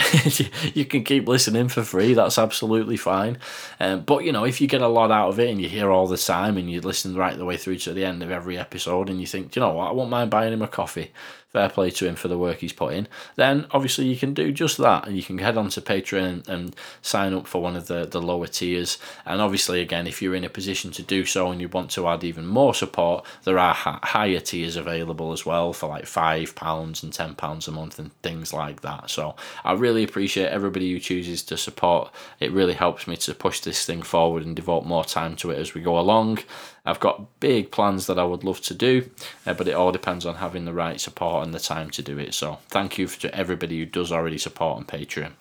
you 0.74 0.86
can 0.86 1.04
keep 1.04 1.28
listening 1.28 1.68
for 1.68 1.84
free. 1.84 2.14
That's 2.14 2.38
absolutely 2.38 2.98
fine. 2.98 3.40
Um, 3.80 4.02
but, 4.02 4.24
you 4.24 4.32
know, 4.32 4.44
if 4.44 4.62
you 4.62 4.68
get 4.68 4.82
a 4.82 4.88
lot 4.88 5.12
out 5.12 5.30
of 5.30 5.40
it 5.40 5.50
and 5.50 5.62
you 5.62 5.68
hear 5.68 5.92
all 5.92 6.08
the 6.08 6.18
time 6.18 6.58
and 6.58 6.70
you 6.70 6.82
listen 6.82 7.16
right 7.16 7.38
the 7.38 7.46
way 7.46 7.58
through 7.58 7.78
to 7.80 7.94
the 7.94 8.06
end 8.06 8.22
of 8.24 8.32
every 8.32 8.58
episode 8.58 9.10
and 9.10 9.20
you 9.20 9.28
think, 9.28 9.56
you 9.56 9.60
know 9.62 9.74
what, 9.74 9.90
I 9.90 9.94
won't 9.94 10.10
mind 10.10 10.30
buying 10.30 10.54
him 10.54 10.62
a 10.62 10.68
coffee 10.68 11.12
fair 11.54 11.70
play 11.70 11.92
to 11.92 12.08
him 12.08 12.16
for 12.16 12.28
the 12.28 12.38
work 12.38 12.58
he's 12.58 12.74
put 12.74 12.94
in, 12.94 13.08
then 13.36 13.68
obviously 13.72 14.06
you 14.06 14.18
can 14.18 14.34
do 14.34 14.52
just 14.52 14.78
that. 14.80 15.08
And 15.08 15.16
you 15.16 15.24
can 15.24 15.38
head 15.38 15.56
on 15.56 15.70
to 15.70 15.82
Patreon 15.82 16.48
and, 16.50 16.76
sign 17.02 17.34
up 17.34 17.46
for 17.46 17.62
one 17.62 17.76
of 17.76 17.88
the, 17.88 18.06
the 18.06 18.22
lower 18.22 18.48
tiers. 18.48 18.98
And 19.26 19.42
obviously, 19.42 19.82
again, 19.82 20.08
if 20.08 20.22
you're 20.22 20.34
in 20.34 20.46
a 20.46 20.50
position 20.50 20.90
to 20.92 21.04
do 21.04 21.26
so 21.26 21.52
and 21.52 21.62
you 21.62 21.68
want 21.68 21.92
to 21.92 22.08
add 22.08 22.24
even 22.24 22.48
more 22.48 22.74
support, 22.74 23.26
there 23.44 23.60
are 23.60 23.74
ha- 23.74 24.00
higher 24.02 24.40
tiers 24.40 24.76
available 24.76 25.32
as 25.32 25.46
well 25.46 25.74
for 25.74 25.90
like 25.90 26.06
£5 26.06 27.04
and 27.04 27.38
£10 27.38 27.68
a 27.68 27.72
month 27.72 28.00
and 28.00 28.14
things 28.22 28.54
like 28.54 28.82
that. 28.82 29.10
So 29.10 29.36
I 29.64 29.74
really 29.74 30.04
appreciate 30.04 30.48
everybody 30.48 30.92
who 30.92 31.00
chooses 31.00 31.44
to 31.44 31.58
support. 31.58 32.12
It 32.40 32.52
really 32.52 32.74
helps 32.74 33.06
me 33.06 33.18
to 33.18 33.36
push 33.36 33.60
this 33.60 33.86
thing 33.86 34.02
forward 34.02 34.46
and 34.46 34.56
devote 34.56 34.86
more 34.86 35.04
time 35.04 35.36
to 35.38 35.52
it 35.52 35.60
as 35.60 35.74
we 35.74 35.82
go 35.82 36.00
along. 36.00 36.40
I've 36.86 37.00
got 37.00 37.40
big 37.40 37.72
plans 37.72 38.08
that 38.08 38.20
I 38.20 38.26
would 38.26 38.44
love 38.44 38.60
to 38.62 38.74
do, 38.74 39.10
uh, 39.46 39.54
but 39.54 39.68
it 39.68 39.74
all 39.74 39.92
depends 39.92 40.26
on 40.26 40.36
having 40.36 40.66
the 40.66 40.74
right 40.74 41.00
support 41.00 41.46
and 41.46 41.54
the 41.54 41.60
time 41.60 41.90
to 41.92 42.02
do 42.02 42.18
it. 42.20 42.34
So 42.34 42.60
thank 42.70 42.98
you 42.98 43.08
to 43.08 43.34
everybody 43.34 43.80
who 43.80 43.86
does 43.86 44.12
already 44.12 44.38
support 44.38 44.78
on 44.78 44.86
Patreon. 44.86 45.32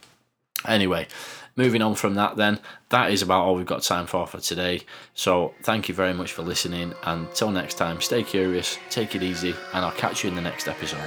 Anyway, 0.67 1.09
moving 1.57 1.83
on 1.83 1.97
from 1.97 2.15
that, 2.15 2.37
then, 2.37 2.61
that 2.91 3.11
is 3.11 3.23
about 3.23 3.45
all 3.45 3.57
we've 3.57 3.67
got 3.67 3.83
time 3.83 4.07
for 4.07 4.27
for 4.27 4.39
today. 4.39 4.83
So 5.15 5.55
thank 5.63 5.89
you 5.89 5.95
very 5.95 6.15
much 6.15 6.33
for 6.33 6.43
listening. 6.43 6.95
And 7.03 7.33
till 7.35 7.51
next 7.51 7.75
time, 7.75 8.01
stay 8.01 8.23
curious, 8.23 8.79
take 8.91 9.17
it 9.17 9.23
easy, 9.25 9.55
and 9.75 9.85
I'll 9.85 9.91
catch 9.93 10.23
you 10.23 10.31
in 10.31 10.37
the 10.37 10.43
next 10.43 10.69
episode. 10.69 11.01